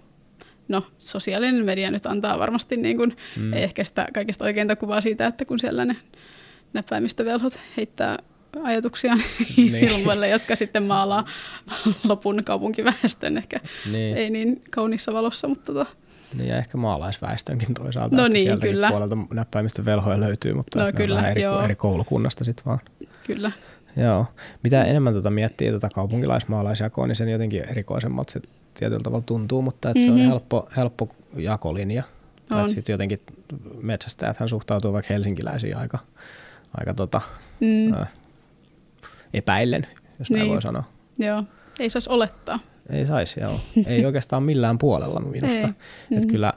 no, 0.68 0.86
sosiaalinen 0.98 1.64
media 1.64 1.90
nyt 1.90 2.06
antaa 2.06 2.38
varmasti 2.38 2.76
niin 2.76 2.96
kuin, 2.96 3.16
mm. 3.36 3.52
ehkä 3.52 3.84
sitä 3.84 4.06
kaikista 4.14 4.44
oikeinta 4.44 4.76
kuvaa 4.76 5.00
siitä, 5.00 5.26
että 5.26 5.44
kun 5.44 5.58
siellä 5.58 5.84
ne 5.84 5.96
näppäimistövelhot 6.72 7.60
heittää 7.76 8.18
ajatuksia 8.62 9.14
niin. 9.56 9.74
ilmoille, 9.74 10.28
jotka 10.28 10.56
sitten 10.56 10.82
maalaa 10.82 11.24
lopun 12.08 12.44
kaupunkiväestön 12.44 13.38
ehkä 13.38 13.60
niin. 13.92 14.16
ei 14.16 14.30
niin 14.30 14.62
kaunissa 14.70 15.12
valossa, 15.12 15.48
mutta 15.48 15.72
tota, 15.72 15.86
niin 16.34 16.48
ja 16.48 16.56
ehkä 16.56 16.78
maalaisväestönkin 16.78 17.74
toisaalta. 17.74 18.16
No 18.16 18.28
niin, 18.28 18.60
kyllä. 18.60 18.88
puolelta 18.88 19.16
näppäimistön 19.34 19.84
velhoja 19.84 20.20
löytyy, 20.20 20.54
mutta 20.54 20.84
no, 20.84 20.92
kyllä, 20.92 21.16
vähän 21.16 21.30
eri, 21.30 21.42
joo. 21.42 21.62
eri 21.62 21.74
koulukunnasta 21.74 22.44
sitten 22.44 22.64
vaan. 22.64 22.78
Kyllä. 23.26 23.52
Joo. 23.96 24.26
Mitä 24.62 24.84
enemmän 24.84 25.12
tuota 25.12 25.30
miettii 25.30 25.70
tuota 25.70 25.88
kaupunkilaismaalaisjakoa, 25.94 27.06
niin 27.06 27.16
sen 27.16 27.28
jotenkin 27.28 27.70
erikoisemmalta 27.70 28.32
se 28.32 28.40
tietyllä 28.74 29.02
tavalla 29.02 29.24
tuntuu, 29.26 29.62
mutta 29.62 29.90
että 29.90 30.00
mm-hmm. 30.00 30.08
se 30.08 30.12
on 30.12 30.20
mhm. 30.20 30.28
helppo, 30.28 30.68
helppo 30.76 31.08
jakolinja. 31.36 32.02
On. 32.50 32.68
Sitten 32.68 32.92
jotenkin 32.92 33.20
metsästäjäthän 33.82 34.48
suhtautuu 34.48 34.92
vaikka 34.92 35.14
helsinkiläisiin 35.14 35.76
aika, 35.76 35.98
aika 36.78 36.94
tota, 36.94 37.20
mm. 37.60 37.92
ä, 37.92 38.06
epäillen, 39.34 39.86
jos 40.18 40.30
niin. 40.30 40.38
näin 40.38 40.50
voi 40.50 40.62
sanoa. 40.62 40.84
Joo, 41.18 41.44
ei 41.78 41.90
saisi 41.90 42.10
olettaa. 42.10 42.58
Ei 42.90 43.06
saisi, 43.06 43.40
joo. 43.40 43.60
Ei 43.86 44.06
oikeastaan 44.06 44.42
millään 44.42 44.78
puolella 44.78 45.20
minusta. 45.20 45.58
Että 45.58 45.68
mm-hmm. 46.10 46.28
kyllä, 46.28 46.52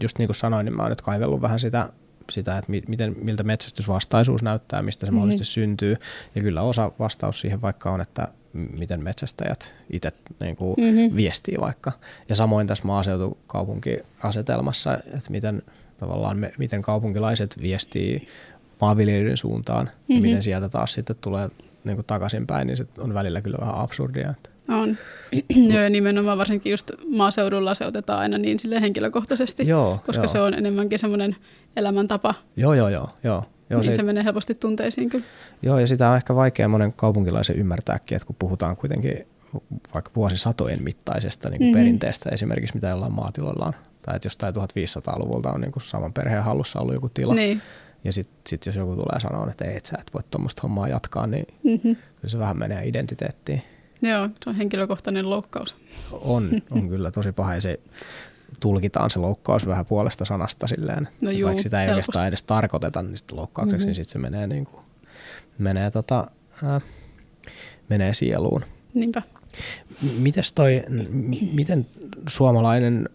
just 0.00 0.18
niin 0.18 0.28
kuin 0.28 0.36
sanoin, 0.36 0.64
niin 0.64 0.76
mä 0.76 0.82
oon 0.82 0.90
nyt 0.90 1.02
kaivellut 1.02 1.40
vähän 1.40 1.58
sitä, 1.58 1.88
sitä 2.30 2.58
että 2.58 2.72
miten, 2.88 3.16
miltä 3.22 3.42
metsästysvastaisuus 3.42 4.42
näyttää, 4.42 4.82
mistä 4.82 5.06
se 5.06 5.12
mm-hmm. 5.12 5.18
mahdollisesti 5.18 5.52
syntyy. 5.52 5.96
Ja 6.34 6.40
kyllä 6.40 6.62
osa 6.62 6.92
vastaus 6.98 7.40
siihen 7.40 7.62
vaikka 7.62 7.90
on, 7.90 8.00
että 8.00 8.28
miten 8.52 9.04
metsästäjät 9.04 9.74
itse 9.90 10.12
niin 10.40 10.56
kuin 10.56 10.74
mm-hmm. 10.78 11.16
viestii 11.16 11.56
vaikka. 11.60 11.92
Ja 12.28 12.36
samoin 12.36 12.66
tässä 12.66 12.84
maaseutukaupunkiasetelmassa, 12.84 14.94
että 14.94 15.30
miten 15.30 15.62
tavallaan 15.96 16.38
me, 16.38 16.52
miten 16.58 16.82
kaupunkilaiset 16.82 17.62
viestii 17.62 18.28
maanviljelijöiden 18.84 19.36
suuntaan 19.36 19.86
mm-hmm. 19.86 20.14
ja 20.16 20.20
miten 20.20 20.42
sieltä 20.42 20.68
taas 20.68 20.94
sitten 20.94 21.16
tulee 21.20 21.48
niin 21.84 21.96
kuin 21.96 22.06
takaisinpäin, 22.06 22.66
niin 22.66 22.76
se 22.76 22.86
on 22.98 23.14
välillä 23.14 23.40
kyllä 23.40 23.58
vähän 23.60 23.74
absurdia. 23.74 24.30
Että. 24.30 24.50
On. 24.68 24.96
Joo, 25.72 25.82
ja 25.82 25.90
nimenomaan 25.90 26.38
varsinkin 26.38 26.70
just 26.70 26.90
maaseudulla 27.16 27.74
se 27.74 27.86
otetaan 27.86 28.20
aina 28.20 28.38
niin 28.38 28.58
sille 28.58 28.80
henkilökohtaisesti, 28.80 29.68
joo, 29.68 30.00
koska 30.06 30.22
joo. 30.22 30.28
se 30.28 30.40
on 30.40 30.54
enemmänkin 30.54 30.98
semmoinen 30.98 31.36
elämäntapa. 31.76 32.34
Joo, 32.56 32.74
joo, 32.74 32.88
joo. 32.88 33.10
joo. 33.24 33.44
Joo, 33.70 33.80
niin 33.80 33.90
se, 33.90 33.94
se 33.94 34.02
menee 34.02 34.24
helposti 34.24 34.54
tunteisiin 34.54 35.08
kyllä. 35.10 35.24
Joo, 35.62 35.78
ja 35.78 35.86
sitä 35.86 36.10
on 36.10 36.16
ehkä 36.16 36.34
vaikea 36.34 36.68
monen 36.68 36.92
kaupunkilaisen 36.92 37.56
ymmärtääkin, 37.56 38.16
että 38.16 38.26
kun 38.26 38.36
puhutaan 38.38 38.76
kuitenkin 38.76 39.26
vaikka 39.94 40.10
vuosisatojen 40.16 40.82
mittaisesta 40.82 41.48
niin 41.48 41.58
kuin 41.58 41.66
mm-hmm. 41.66 41.80
perinteestä 41.80 42.30
esimerkiksi, 42.30 42.74
mitä 42.74 42.88
jollain 42.88 43.12
maatiloilla 43.12 43.66
on, 43.66 43.72
tai 44.02 44.16
että 44.16 44.26
jostain 44.26 44.54
1500-luvulta 44.54 45.52
on 45.52 45.60
niin 45.60 45.72
kuin 45.72 45.82
saman 45.82 46.12
perheen 46.12 46.42
hallussa 46.42 46.80
ollut 46.80 46.94
joku 46.94 47.08
tila, 47.08 47.34
niin. 47.34 47.62
Ja 48.04 48.12
sitten 48.12 48.36
sit 48.46 48.66
jos 48.66 48.76
joku 48.76 48.92
tulee 48.92 49.20
sanoa, 49.20 49.50
että 49.50 49.64
ei, 49.64 49.76
et 49.76 49.86
sä 49.86 49.98
et 50.00 50.14
voi 50.14 50.22
tuommoista 50.30 50.62
hommaa 50.62 50.88
jatkaa, 50.88 51.26
niin 51.26 51.46
mm-hmm. 51.62 51.96
se 52.26 52.38
vähän 52.38 52.58
menee 52.58 52.88
identiteettiin. 52.88 53.62
Joo, 54.02 54.28
se 54.44 54.50
on 54.50 54.56
henkilökohtainen 54.56 55.30
loukkaus. 55.30 55.76
On, 56.12 56.50
on 56.70 56.88
kyllä 56.88 57.10
tosi 57.10 57.32
paha 57.32 57.54
ja 57.54 57.60
se 57.60 57.80
tulkitaan 58.60 59.10
se 59.10 59.18
loukkaus 59.18 59.66
vähän 59.66 59.86
puolesta 59.86 60.24
sanasta 60.24 60.66
silleen. 60.66 61.08
No 61.20 61.30
juu, 61.30 61.46
vaikka 61.46 61.62
sitä 61.62 61.80
ei 61.82 61.86
helposti. 61.86 61.98
oikeastaan 61.98 62.28
edes 62.28 62.42
tarkoiteta 62.42 63.02
niin 63.02 63.18
sitä 63.18 63.36
loukkaukseksi, 63.36 63.78
mm-hmm. 63.78 63.86
niin 63.86 63.94
sitten 63.94 64.12
se 64.12 64.18
menee, 64.18 64.46
niin 64.46 64.66
kuin, 64.66 64.82
menee, 65.58 65.90
tota, 65.90 66.30
äh, 66.64 66.82
menee 67.88 68.14
sieluun. 68.14 68.64
Niinpä. 68.94 69.22
Mites 70.18 70.52
toi, 70.52 70.84
miten 71.52 71.86
suomalainen 72.28 73.08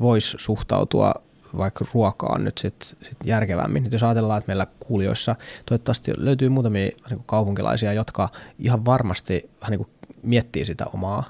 voisi 0.00 0.36
suhtautua 0.40 1.14
vaikka 1.56 1.84
ruokaan 1.94 2.44
nyt 2.44 2.58
sit, 2.58 2.96
sit 3.02 3.18
järkevämmin. 3.24 3.82
Nyt 3.82 3.92
jos 3.92 4.02
ajatellaan, 4.02 4.38
että 4.38 4.48
meillä 4.48 4.66
kuulijoissa 4.80 5.36
toivottavasti 5.66 6.12
löytyy 6.16 6.48
muutamia 6.48 6.90
niin 7.10 7.22
kaupunkilaisia, 7.26 7.92
jotka 7.92 8.28
ihan 8.58 8.84
varmasti 8.84 9.50
vähän 9.60 9.70
niin 9.70 9.78
kuin 9.78 9.90
miettii 10.22 10.64
sitä 10.64 10.86
omaa 10.94 11.24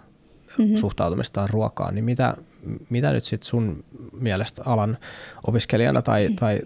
mm-hmm. 0.58 0.76
suhtautumistaan 0.76 1.50
ruokaan, 1.50 1.94
niin 1.94 2.04
mitä, 2.04 2.34
mitä 2.90 3.12
nyt 3.12 3.24
sitten 3.24 3.48
sun 3.48 3.84
mielestä 4.12 4.62
alan 4.66 4.98
opiskelijana 5.46 6.02
tai, 6.02 6.28
tai 6.40 6.60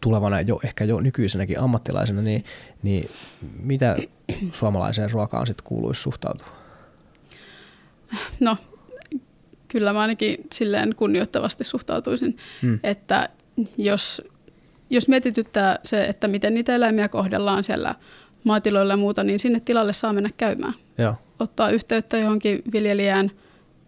tulevana 0.00 0.40
jo 0.40 0.60
ehkä 0.64 0.84
jo 0.84 1.00
nykyisenäkin 1.00 1.60
ammattilaisena, 1.60 2.22
niin, 2.22 2.44
niin 2.82 3.10
mitä 3.62 3.96
suomalaiseen 4.52 5.10
ruokaan 5.10 5.46
sitten 5.46 5.64
kuuluisi 5.64 6.02
suhtautua? 6.02 6.48
No 8.40 8.56
kyllä 9.68 9.92
mä 9.92 10.00
ainakin 10.00 10.36
silleen 10.52 10.94
kunnioittavasti 10.94 11.64
suhtautuisin, 11.64 12.36
hmm. 12.62 12.80
että 12.82 13.28
jos, 13.76 14.22
jos 14.90 15.08
mietityttää 15.08 15.78
se, 15.84 16.04
että 16.04 16.28
miten 16.28 16.54
niitä 16.54 16.74
eläimiä 16.74 17.08
kohdellaan 17.08 17.64
siellä 17.64 17.94
maatiloilla 18.44 18.92
ja 18.92 18.96
muuta, 18.96 19.24
niin 19.24 19.38
sinne 19.38 19.60
tilalle 19.60 19.92
saa 19.92 20.12
mennä 20.12 20.30
käymään. 20.36 20.74
Joo. 20.98 21.14
Ottaa 21.40 21.70
yhteyttä 21.70 22.18
johonkin 22.18 22.62
viljelijään 22.72 23.30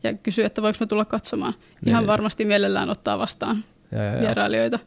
ja 0.02 0.14
kysyä, 0.14 0.46
että 0.46 0.62
voiko 0.62 0.76
mä 0.80 0.86
tulla 0.86 1.04
katsomaan. 1.04 1.54
Niin. 1.58 1.88
Ihan 1.88 2.06
varmasti 2.06 2.44
mielellään 2.44 2.90
ottaa 2.90 3.18
vastaan 3.18 3.64
ja, 3.92 4.02
ja, 4.02 4.20
vierailijoita 4.20 4.78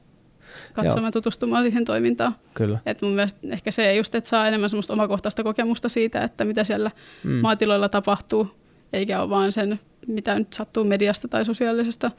katsomaan 0.74 1.06
ja 1.06 1.12
tutustumaan 1.12 1.64
siihen 1.64 1.86
toimintaan. 1.86 2.36
Kyllä. 2.54 2.80
Et 2.86 3.02
mun 3.02 3.12
mielestä 3.12 3.40
ehkä 3.50 3.72
se 3.72 3.96
just, 3.96 4.16
että 4.16 4.30
saa 4.30 4.48
enemmän 4.48 4.70
semmoista 4.70 4.94
omakohtaista 4.94 5.44
kokemusta 5.44 5.90
siitä, 5.90 6.24
että 6.24 6.46
mitä 6.46 6.64
siellä 6.64 6.92
mm. 7.24 7.32
maatiloilla 7.32 7.90
tapahtuu, 7.90 8.52
eikä 8.94 9.22
ole 9.22 9.30
vaan 9.30 9.52
sen 9.52 9.80
mitä 10.08 10.40
nyt 10.40 10.54
sattuu 10.54 10.84
mediasta 10.84 11.28
tai 11.28 11.46
sosiaalisesta 11.46 12.12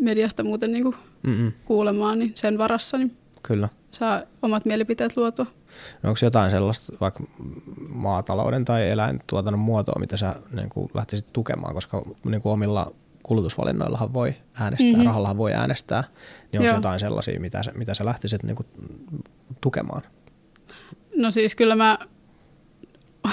mediasta 0.00 0.44
muuten 0.44 0.72
niin 0.72 0.84
kuin 0.84 0.96
kuulemaan, 1.64 2.18
niin 2.18 2.32
sen 2.34 2.58
varassa 2.58 2.98
niin 2.98 3.16
Kyllä. 3.42 3.68
saa 3.90 4.22
omat 4.42 4.64
mielipiteet 4.64 5.16
luotua. 5.16 5.46
No 6.02 6.10
onko 6.10 6.18
jotain 6.22 6.50
sellaista 6.50 6.92
vaikka 7.00 7.24
maatalouden 7.88 8.64
tai 8.64 8.90
eläintuotannon 8.90 9.60
muotoa, 9.60 10.00
mitä 10.00 10.16
sä 10.16 10.34
niin 10.52 10.68
kuin 10.68 10.90
lähtisit 10.94 11.32
tukemaan, 11.32 11.74
koska 11.74 12.02
niin 12.24 12.42
kuin 12.42 12.52
omilla 12.52 12.92
kulutusvalinnoillahan 13.22 14.14
voi 14.14 14.34
äänestää, 14.54 14.90
mm-hmm. 14.90 15.06
rahallahan 15.06 15.36
voi 15.36 15.52
äänestää, 15.52 16.04
niin 16.52 16.60
onko 16.62 16.74
jotain 16.74 17.00
sellaisia, 17.00 17.40
mitä 17.40 17.62
sä, 17.62 17.72
mitä 17.74 17.94
sä 17.94 18.04
lähtisit 18.04 18.42
niin 18.42 18.56
kuin 18.56 18.66
tukemaan? 19.60 20.02
No 21.16 21.30
siis 21.30 21.54
kyllä 21.54 21.76
mä 21.76 21.98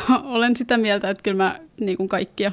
olen 0.23 0.55
sitä 0.55 0.77
mieltä, 0.77 1.09
että 1.09 1.23
kyllä 1.23 1.43
mä 1.43 1.59
niin 1.79 1.97
kuin 1.97 2.09
kaikkia 2.09 2.51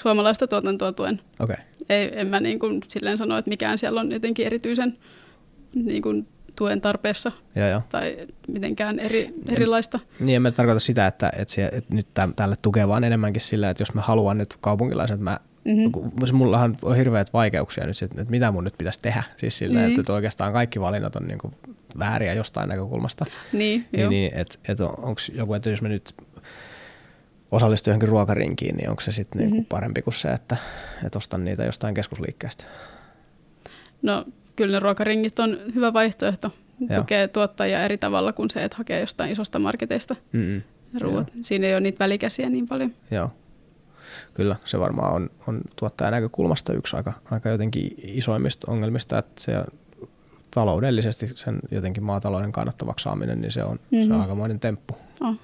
suomalaista 0.00 0.46
tuotantoa 0.46 0.92
tuen. 0.92 1.20
Okay. 1.40 1.56
Ei, 1.88 2.20
en 2.20 2.26
mä 2.26 2.40
niin 2.40 2.58
kuin 2.58 2.80
silleen 2.88 3.16
sano, 3.16 3.38
että 3.38 3.48
mikään 3.48 3.78
siellä 3.78 4.00
on 4.00 4.12
jotenkin 4.12 4.46
erityisen 4.46 4.98
niin 5.74 6.02
kuin 6.02 6.28
tuen 6.56 6.80
tarpeessa 6.80 7.32
ja, 7.54 7.68
ja. 7.68 7.82
tai 7.90 8.16
mitenkään 8.48 8.98
eri, 8.98 9.34
erilaista. 9.48 9.98
Niin, 10.20 10.36
en 10.36 10.42
mä 10.42 10.50
tarkoita 10.50 10.80
sitä, 10.80 11.06
että, 11.06 11.32
että, 11.38 11.54
se, 11.54 11.64
että 11.72 11.94
nyt 11.94 12.06
tälle 12.36 12.56
tukee 12.62 12.88
vaan 12.88 13.04
enemmänkin 13.04 13.42
sillä, 13.42 13.70
että 13.70 13.82
jos 13.82 13.94
mä 13.94 14.00
haluan 14.00 14.38
nyt 14.38 14.56
kaupunkilaiset, 14.60 15.14
että 15.14 15.24
mä 15.24 15.40
Mm-hmm. 15.64 16.36
Mullahan 16.36 16.76
on 16.82 16.96
hirveät 16.96 17.32
vaikeuksia 17.32 17.86
nyt, 17.86 18.02
että 18.02 18.24
mitä 18.28 18.52
mun 18.52 18.64
nyt 18.64 18.74
pitäisi 18.78 18.98
tehdä. 19.02 19.22
Siis 19.36 19.58
sillä, 19.58 19.80
niin. 19.80 20.00
että 20.00 20.12
oikeastaan 20.12 20.52
kaikki 20.52 20.80
valinnat 20.80 21.16
on 21.16 21.26
niin 21.26 21.38
kuin 21.38 21.54
vääriä 21.98 22.34
jostain 22.34 22.68
näkökulmasta. 22.68 23.26
Niin, 23.52 23.86
niin, 23.92 24.10
niin 24.10 24.34
että, 24.34 24.58
että 24.68 24.84
onko 24.84 25.20
joku, 25.34 25.54
että 25.54 25.70
jos 25.70 25.82
mä 25.82 25.88
nyt 25.88 26.14
osallistu 27.52 27.90
johonkin 27.90 28.08
ruokarinkiin, 28.08 28.76
niin 28.76 28.90
onko 28.90 29.00
se 29.00 29.12
sitten 29.12 29.38
niinku 29.38 29.54
mm-hmm. 29.54 29.66
parempi 29.68 30.02
kuin 30.02 30.14
se, 30.14 30.28
että, 30.28 30.56
että 31.06 31.18
ostan 31.18 31.44
niitä 31.44 31.64
jostain 31.64 31.94
keskusliikkeestä? 31.94 32.64
No 34.02 34.24
kyllä 34.56 34.72
ne 34.72 34.80
ruokaringit 34.80 35.38
on 35.38 35.58
hyvä 35.74 35.92
vaihtoehto. 35.92 36.52
Joo. 36.80 37.00
Tukee 37.00 37.28
tuottajia 37.28 37.84
eri 37.84 37.98
tavalla 37.98 38.32
kuin 38.32 38.50
se, 38.50 38.64
että 38.64 38.76
hakee 38.76 39.00
jostain 39.00 39.32
isosta 39.32 39.58
marketeista 39.58 40.16
mm-hmm. 40.32 40.62
ruoat. 41.00 41.28
Joo. 41.34 41.42
Siinä 41.42 41.66
ei 41.66 41.72
ole 41.72 41.80
niitä 41.80 42.04
välikäsiä 42.04 42.48
niin 42.48 42.68
paljon. 42.68 42.94
Joo. 43.10 43.30
Kyllä, 44.34 44.56
se 44.64 44.78
varmaan 44.78 45.14
on, 45.14 45.30
on 45.48 45.60
tuottajan 45.76 46.12
näkökulmasta 46.12 46.72
yksi 46.72 46.96
aika, 46.96 47.12
aika 47.30 47.48
jotenkin 47.48 47.94
isoimmista 47.98 48.72
ongelmista, 48.72 49.18
että 49.18 49.42
se 49.42 49.52
taloudellisesti 50.54 51.26
sen 51.26 51.58
jotenkin 51.70 52.02
maatalouden 52.02 52.52
kannattavaksi 52.52 53.02
saaminen, 53.02 53.40
niin 53.40 53.52
se 53.52 53.64
on, 53.64 53.76
mm-hmm. 53.76 53.98
se 53.98 54.04
on 54.04 54.10
mhm. 54.10 54.20
aikamoinen 54.20 54.60
temppu. 54.60 54.96
Oh. 55.20 55.34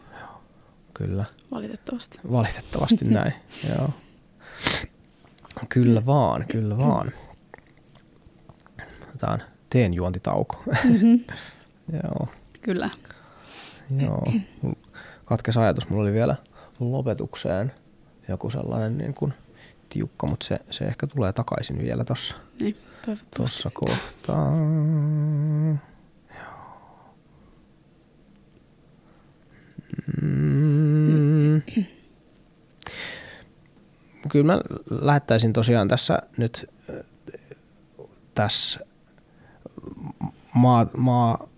Kyllä. 0.99 1.25
Valitettavasti. 1.55 2.19
Valitettavasti 2.33 3.05
näin, 3.15 3.33
joo. 3.69 3.91
Kyllä 5.69 6.07
vaan, 6.07 6.45
kyllä 6.47 6.79
vaan. 6.79 7.13
Otetaan 9.09 9.43
teen 9.71 9.95
juontitauko. 9.95 10.63
Mm-hmm. 10.85 11.21
joo. 12.03 12.29
Kyllä. 12.63 12.91
Joo, 14.01 14.33
katkes 15.25 15.57
ajatus. 15.57 15.89
Mulla 15.89 16.03
oli 16.03 16.13
vielä 16.13 16.37
lopetukseen 16.81 17.73
joku 18.29 18.51
sellainen 18.51 18.99
niin 18.99 19.15
kuin 19.15 19.35
tiukka, 19.89 20.27
mutta 20.27 20.47
se, 20.47 20.59
se 20.71 20.85
ehkä 20.85 21.07
tulee 21.07 21.33
takaisin 21.33 21.79
vielä 21.79 22.05
tuossa 22.05 22.37
Niin, 22.61 22.77
tossa 23.37 23.71
kohtaa. 23.75 24.53
Mm. 30.23 31.63
Kyllä 34.29 34.47
mä 34.47 34.61
lähettäisin 34.91 35.53
tosiaan 35.53 35.89
tässä 35.89 36.19
nyt 36.37 36.71
tässä 38.35 38.81
maa, 40.55 40.87
maa 40.97 41.49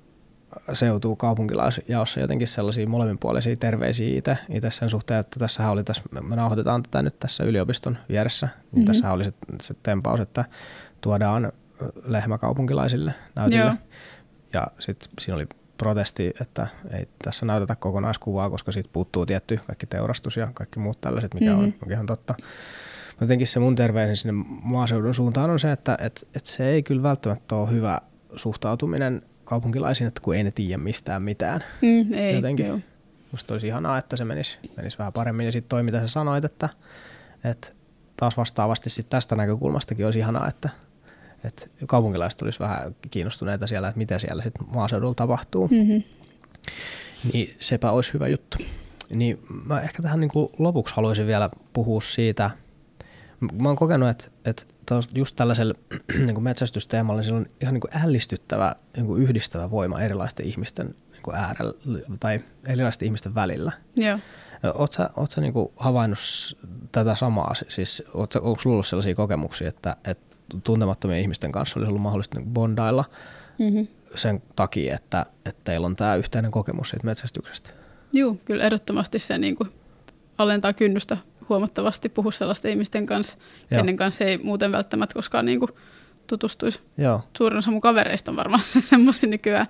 seutuu 0.73 1.17
kaupunkilaisjaossa 1.17 2.21
jotenkin 2.21 2.49
sellaisia 2.49 2.89
molemminpuolisia 2.89 3.57
terveisiä 3.57 4.19
itse, 4.19 4.39
itse 4.49 4.71
sen 4.71 4.91
suhteen, 4.91 5.21
että 5.21 5.39
tässä 5.39 5.71
oli 5.71 5.85
tässä, 5.85 6.03
me 6.23 6.37
nauhoitetaan 6.37 6.83
tätä 6.83 7.03
nyt 7.03 7.19
tässä 7.19 7.45
yliopiston 7.45 7.99
vieressä, 8.09 8.47
niin 8.47 8.69
mm-hmm. 8.73 8.87
tässä 8.87 9.13
oli 9.13 9.25
se, 9.25 9.33
se 9.61 9.75
tempaus, 9.83 10.21
että 10.21 10.45
tuodaan 11.01 11.53
lehmä 12.05 12.39
kaupunkilaisille 12.39 13.15
näytille. 13.35 13.65
Joo. 13.65 13.75
Ja 14.53 14.67
sitten 14.79 15.13
siinä 15.21 15.37
oli 15.37 15.47
protesti, 15.81 16.33
että 16.41 16.67
ei 16.99 17.09
tässä 17.25 17.47
näytetä 17.47 17.77
kokonaiskuvaa, 17.77 18.51
koska 18.51 18.73
siitä 18.73 18.91
puuttuu 18.93 19.27
tietty 19.27 19.61
kaikki 19.67 19.87
teurastus 19.87 20.37
ja 20.37 20.49
kaikki 20.55 20.79
muut 20.79 21.01
tällaiset, 21.01 21.35
mikä 21.35 21.53
mm-hmm. 21.53 21.73
on 21.87 21.93
ihan 21.93 22.07
totta. 22.07 22.35
Jotenkin 23.21 23.47
se 23.47 23.61
mun 23.61 23.77
terveinen 23.77 24.17
sinne 24.17 24.45
maaseudun 24.63 25.15
suuntaan 25.15 25.51
on 25.51 25.61
se, 25.61 25.73
että 25.73 25.99
et, 26.01 26.29
et 26.35 26.47
se 26.47 26.69
ei 26.69 26.83
kyllä 26.83 27.03
välttämättä 27.03 27.57
ole 27.57 27.71
hyvä 27.71 28.01
suhtautuminen 28.37 29.23
kaupunkilaisiin, 29.45 30.09
että 30.09 30.21
kun 30.21 30.35
ei 30.35 30.45
ne 30.45 30.51
tiedä 30.51 30.79
mistään 30.79 31.23
mitään. 31.23 31.61
Mm, 31.83 32.13
ei, 32.13 32.35
Jotenkin. 32.35 32.67
Joo. 32.67 32.79
Musta 33.33 33.55
olisi 33.55 33.67
ihanaa, 33.67 33.99
että 33.99 34.17
se 34.17 34.25
menisi, 34.25 34.59
menisi 34.77 34.99
vähän 34.99 35.13
paremmin. 35.13 35.47
Ja 35.47 35.53
sitten 35.53 35.69
toi, 35.69 35.83
mitä 35.83 36.01
sä 36.01 36.09
sanoit, 36.09 36.45
että, 36.45 36.69
että 37.45 37.69
taas 38.17 38.37
vastaavasti 38.37 38.91
sit 38.91 39.09
tästä 39.11 39.37
näkökulmastakin 39.37 40.05
olisi 40.05 40.19
ihanaa, 40.19 40.49
että, 40.49 40.69
että 41.45 41.67
kaupunkilaiset 41.87 42.43
olisi 42.43 42.59
vähän 42.59 42.97
kiinnostuneita 43.11 43.67
siellä, 43.67 43.89
että 43.89 43.99
mitä 43.99 44.19
siellä 44.19 44.43
sitten 44.43 44.67
maaseudulla 44.75 45.15
tapahtuu. 45.15 45.69
Mm-hmm. 45.69 46.03
Niin 47.33 47.57
sepä 47.61 47.91
olisi 47.91 48.13
hyvä 48.13 48.29
juttu. 48.29 48.59
Niin 49.11 49.39
mä 49.67 49.81
ehkä 49.81 50.03
tähän 50.03 50.21
niin 50.21 50.31
kuin 50.31 50.49
lopuksi 50.59 50.95
haluaisin 50.95 51.27
vielä 51.27 51.51
puhua 51.73 52.01
siitä, 52.01 52.51
mä 53.41 53.69
oon 53.69 53.77
kokenut, 53.77 54.09
että, 54.09 54.29
että 54.45 54.65
just 55.15 55.37
tällaisella 55.37 55.75
niin 56.27 56.35
kuin 56.35 56.45
metsästysteemalla 56.45 57.23
niin 57.23 57.35
on 57.35 57.47
ihan 57.61 57.75
niin 57.75 57.81
kuin 57.81 58.05
ällistyttävä 58.05 58.75
niin 58.97 59.07
kuin 59.07 59.23
yhdistävä 59.23 59.71
voima 59.71 60.01
erilaisten 60.01 60.47
ihmisten 60.47 60.87
niin 60.87 61.23
kuin 61.23 61.37
äärellä 61.37 61.75
tai 62.21 62.41
erilaisten 62.67 63.07
ihmisten 63.07 63.35
välillä. 63.35 63.73
Joo. 63.97 64.19
Oletko 64.65 64.93
sä, 64.93 65.11
oot 65.17 65.31
sä 65.31 65.41
niin 65.41 65.53
kuin 65.53 65.69
havainnut 65.77 66.19
tätä 66.93 67.15
samaa? 67.15 67.55
Siis, 67.69 68.03
onko 68.15 68.57
sulla 68.59 68.75
ollut 68.75 68.87
sellaisia 68.87 69.15
kokemuksia, 69.15 69.69
että, 69.69 69.97
että 70.05 70.30
tuntemattomien 70.65 71.21
ihmisten 71.21 71.53
kanssa 71.53 71.81
olisi 71.81 71.89
ollut 71.89 72.03
mahdollista 72.03 72.39
niin 72.39 72.51
bondailla 72.51 73.05
mm-hmm. 73.59 73.87
sen 74.15 74.43
takia, 74.57 74.95
että, 74.95 75.27
että 75.47 75.61
teillä 75.65 75.87
on 75.87 75.97
tämä 75.97 76.17
yhteinen 76.17 76.51
kokemus 76.51 76.89
siitä 76.89 77.07
metsästyksestä? 77.07 77.71
Joo, 78.13 78.37
kyllä 78.45 78.65
ehdottomasti 78.65 79.19
se 79.19 79.39
niin 79.39 79.57
kuin 79.57 79.71
alentaa 80.39 80.73
kynnystä 80.73 81.17
huomattavasti 81.49 82.09
puhua 82.09 82.33
sellaisten 82.33 82.71
ihmisten 82.71 83.07
kanssa, 83.07 83.39
Joo. 83.71 83.81
kenen 83.81 83.97
kanssa 83.97 84.25
ei 84.25 84.39
muuten 84.39 84.73
välttämättä 84.73 85.15
koskaan 85.15 85.47
niin 85.47 85.59
kuin 85.61 85.71
tutustuisi. 86.27 86.81
Joo. 86.99 87.21
Suurin 87.37 87.59
osa 87.59 87.71
mun 87.71 87.81
kavereista 87.81 88.31
on 88.31 88.37
varmaan 88.37 88.63
semmoisia 88.91 89.29
nykyään, 89.29 89.67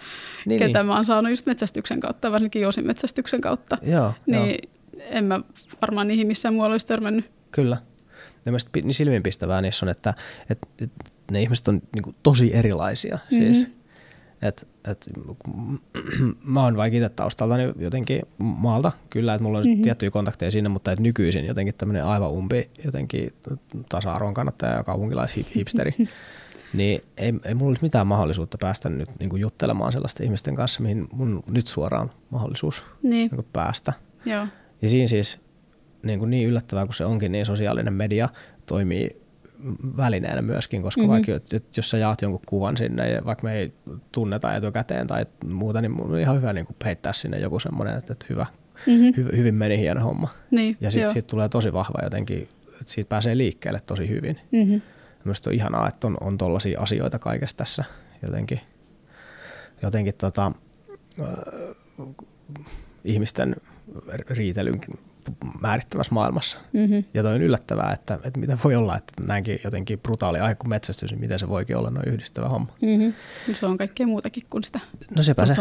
niin, 0.46 0.58
ketä 0.58 0.78
niin. 0.78 0.86
mä 0.86 0.94
oon 0.94 1.04
saanut 1.04 1.30
just 1.30 1.46
metsästyksen 1.46 2.00
kautta, 2.00 2.32
varsinkin 2.32 2.62
metsästyksen 2.82 3.40
kautta. 3.40 3.78
Joo, 3.82 4.12
niin 4.26 4.58
jo. 4.92 5.02
en 5.10 5.24
mä 5.24 5.40
varmaan 5.82 6.08
niihin 6.08 6.26
missään 6.26 6.54
muualla 6.54 6.74
olisi 6.74 6.86
törmännyt. 6.86 7.30
Kyllä. 7.50 7.76
Niin 8.44 8.94
silmiinpistävää 8.94 9.62
niissä 9.62 9.86
on, 9.86 9.90
että, 9.90 10.14
että, 10.50 10.66
että 10.82 11.12
ne 11.30 11.42
ihmiset 11.42 11.68
on 11.68 11.82
niin 11.94 12.16
tosi 12.22 12.54
erilaisia. 12.54 13.14
Mm-hmm. 13.14 13.38
Siis 13.38 13.68
et, 14.42 14.68
et, 14.84 15.08
mä 16.44 16.64
oon 16.64 16.76
vaikka 16.76 16.96
itse 16.96 17.08
taustaltani 17.08 17.72
jotenkin 17.78 18.22
maalta, 18.38 18.92
kyllä, 19.10 19.34
että 19.34 19.42
mulla 19.42 19.58
on 19.58 19.64
mm-hmm. 19.64 19.82
tiettyjä 19.82 20.10
kontakteja 20.10 20.50
sinne, 20.50 20.68
mutta 20.68 20.92
et 20.92 21.00
nykyisin 21.00 21.46
jotenkin 21.46 21.74
tämmöinen 21.78 22.04
aivan 22.04 22.30
umpi, 22.30 22.70
jotenkin 22.84 23.32
tasa-arvon 23.88 24.34
kannattaja 24.34 24.72
ja 24.72 24.84
kaupunkilais-hipsteri, 24.84 25.94
niin 26.74 27.02
ei, 27.16 27.34
ei 27.44 27.54
mulla 27.54 27.70
olisi 27.70 27.82
mitään 27.82 28.06
mahdollisuutta 28.06 28.58
päästä 28.58 28.88
nyt 28.88 29.08
niin 29.18 29.30
kuin 29.30 29.40
juttelemaan 29.40 29.92
sellaisten 29.92 30.24
ihmisten 30.24 30.54
kanssa, 30.54 30.82
mihin 30.82 31.08
mun 31.12 31.42
nyt 31.50 31.66
suoraan 31.66 32.10
mahdollisuus 32.30 32.84
niin. 33.02 33.10
Niin 33.10 33.30
kuin 33.30 33.46
päästä. 33.52 33.92
Joo. 34.26 34.46
Ja 34.82 34.88
siinä 34.88 35.08
siis 35.08 35.40
niin, 36.02 36.18
kuin 36.18 36.30
niin 36.30 36.48
yllättävää 36.48 36.86
kuin 36.86 36.94
se 36.94 37.04
onkin, 37.04 37.32
niin 37.32 37.46
sosiaalinen 37.46 37.92
media 37.92 38.28
toimii 38.66 39.20
välineenä 39.96 40.42
myöskin, 40.42 40.82
koska 40.82 41.00
mm-hmm. 41.00 41.12
vaikka 41.12 41.32
jos 41.76 41.90
sä 41.90 41.98
jaat 41.98 42.22
jonkun 42.22 42.40
kuvan 42.46 42.76
sinne, 42.76 43.10
ja 43.10 43.24
vaikka 43.24 43.44
me 43.44 43.54
ei 43.58 43.72
tunneta 44.12 44.54
etukäteen 44.54 45.06
tai 45.06 45.26
muuta, 45.44 45.80
niin 45.80 45.92
mun 45.92 46.12
on 46.12 46.20
ihan 46.20 46.36
hyvä 46.36 46.52
niin 46.52 46.66
kuin 46.66 46.76
heittää 46.84 47.12
sinne 47.12 47.38
joku 47.38 47.58
semmoinen, 47.58 47.96
että, 47.96 48.12
että 48.12 48.26
hyvä, 48.28 48.46
mm-hmm. 48.86 49.12
hy, 49.16 49.36
hyvin 49.36 49.54
meni 49.54 49.78
hieno 49.78 50.00
homma. 50.00 50.28
Niin, 50.50 50.76
ja 50.80 50.90
sitten 50.90 51.10
siitä 51.10 51.26
tulee 51.26 51.48
tosi 51.48 51.72
vahva 51.72 51.98
jotenkin, 52.02 52.48
että 52.68 52.92
siitä 52.92 53.08
pääsee 53.08 53.36
liikkeelle 53.36 53.80
tosi 53.86 54.08
hyvin. 54.08 54.38
Mm-hmm. 54.52 54.82
Minusta 55.24 55.50
on 55.50 55.54
ihanaa, 55.54 55.88
että 55.88 56.06
on, 56.06 56.16
on 56.20 56.38
tollaisia 56.38 56.80
asioita 56.80 57.18
kaikessa 57.18 57.56
tässä 57.56 57.84
jotenkin, 58.22 58.60
jotenkin 59.82 60.14
tota, 60.18 60.52
äh, 61.20 61.26
ihmisten 63.04 63.56
riitelyn 64.30 64.80
määrittävässä 65.60 66.14
maailmassa. 66.14 66.56
Mm-hmm. 66.72 67.04
Ja 67.14 67.22
toi 67.22 67.34
on 67.34 67.42
yllättävää, 67.42 67.92
että, 67.92 68.18
että 68.24 68.40
mitä 68.40 68.58
voi 68.64 68.76
olla, 68.76 68.96
että 68.96 69.12
näinkin 69.26 69.60
jotenkin 69.64 69.98
brutaali 69.98 70.38
aihe 70.38 70.54
kuin 70.54 70.68
metsästys, 70.68 71.10
niin 71.10 71.20
miten 71.20 71.38
se 71.38 71.48
voikin 71.48 71.78
olla 71.78 71.90
noin 71.90 72.08
yhdistävä 72.08 72.48
homma. 72.48 72.72
Mm-hmm. 72.82 73.14
No 73.48 73.54
se 73.54 73.66
on 73.66 73.78
kaikkea 73.78 74.06
muutakin 74.06 74.42
kuin 74.50 74.64
sitä 74.64 74.80
no 75.16 75.22
sepä 75.22 75.46
se, 75.46 75.54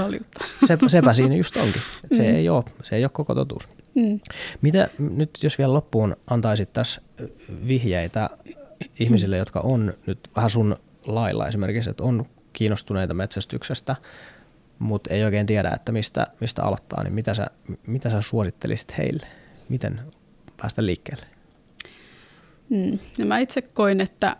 sepä, 0.68 0.90
sepä 0.90 1.14
siinä 1.14 1.36
just 1.36 1.58
onkin. 1.64 1.82
Mm-hmm. 1.82 2.18
se, 2.18 2.30
ei 2.30 2.50
ole, 2.50 2.64
se 2.82 2.96
ei 2.96 3.04
ole 3.04 3.10
koko 3.14 3.36
totuus. 3.36 3.70
Mm. 3.96 4.20
Mitä 4.62 4.90
nyt, 5.00 5.30
jos 5.44 5.58
vielä 5.58 5.74
loppuun 5.74 6.16
antaisit 6.28 6.74
tässä 6.74 7.02
vihjeitä 7.68 8.30
ihmisille, 9.00 9.38
jotka 9.38 9.60
on 9.60 9.94
nyt 10.06 10.20
vähän 10.36 10.50
sun 10.50 10.78
lailla 11.06 11.48
esimerkiksi, 11.48 11.90
että 11.90 12.04
on 12.04 12.26
kiinnostuneita 12.54 13.14
metsästyksestä, 13.14 13.96
mutta 14.80 15.14
ei 15.14 15.24
oikein 15.24 15.46
tiedä, 15.46 15.72
että 15.76 15.92
mistä, 15.92 16.28
mistä 16.40 16.64
aloittaa, 16.64 17.04
niin 17.04 17.14
mitä 17.14 17.34
sä, 17.34 17.48
mitä 17.88 18.10
sä 18.10 18.22
suosittelisit 18.22 18.98
heille? 18.98 19.28
Miten 19.70 20.02
päästä 20.58 20.86
liikkeelle? 20.86 21.26
Mm. 22.70 23.00
No 23.20 23.26
mä 23.26 23.38
itse 23.38 23.62
koin, 23.62 24.02
että 24.02 24.36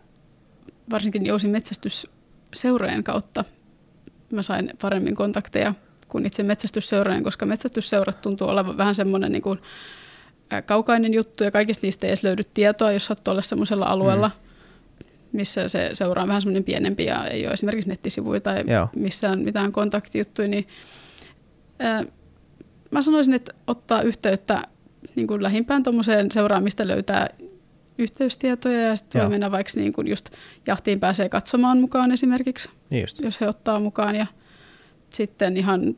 varsinkin 0.92 1.26
jousin 1.26 1.50
metsästysseurojen 1.50 3.04
kautta 3.04 3.46
mä 4.32 4.42
sain 4.42 4.72
paremmin 4.82 5.16
kontakteja 5.16 5.74
kuin 6.08 6.26
itse 6.26 6.44
metsästysseurojen, 6.44 7.24
koska 7.24 7.46
metsästysseurat 7.46 8.22
tuntuu 8.22 8.48
olevan 8.48 8.78
vähän 8.78 8.96
semmoinen 8.96 9.32
niin 9.32 9.42
kuin 9.42 9.60
kaukainen 10.66 11.14
juttu 11.14 11.44
ja 11.44 11.52
kaikista 11.52 11.88
niistä 11.88 12.08
ei 12.08 12.10
edes 12.10 12.24
löydy 12.24 12.44
tietoa, 12.54 12.92
jos 12.92 13.06
sattuu 13.06 13.32
olla 13.32 13.42
semmoisella 13.42 13.86
alueella, 13.86 14.28
mm. 14.28 15.06
missä 15.32 15.70
se 15.70 15.90
seura 15.94 16.22
on 16.22 16.28
vähän 16.28 16.42
semmoinen 16.42 16.64
pienempi 16.64 17.06
ja 17.06 17.28
ei 17.28 17.46
ole 17.46 17.54
esimerkiksi 17.54 17.90
nettisivuja 17.90 18.40
tai 18.40 18.64
Joo. 18.68 18.88
missään 18.96 19.40
mitään 19.40 19.72
kontaktijuttuja, 19.72 20.48
niin 20.48 20.68
ää, 21.80 22.04
mä 22.92 23.02
sanoisin, 23.02 23.34
että 23.34 23.54
ottaa 23.68 24.02
yhteyttä 24.02 24.64
niin 25.16 25.28
kuin 25.28 25.44
lähimpään 25.44 25.84
tuommoiseen 25.84 26.32
seuraamista 26.32 26.88
löytää 26.88 27.30
yhteystietoja 27.98 28.82
ja 28.82 28.96
sitten 28.96 29.22
voi 29.22 29.30
mennä 29.30 29.52
vaikka 29.52 29.72
niin 29.76 29.94
kuin 29.94 30.08
just 30.08 30.30
jahtiin 30.68 31.00
pääsee 31.00 31.30
katsomaan 31.30 31.82
mukaan 31.82 32.12
esimerkiksi, 32.12 32.70
niin 32.90 33.02
just. 33.02 33.20
jos 33.22 33.42
he 33.42 33.48
ottaa 33.48 33.80
mukaan 33.80 34.16
ja 34.16 34.26
sitten 35.10 35.58
ihan 35.58 35.96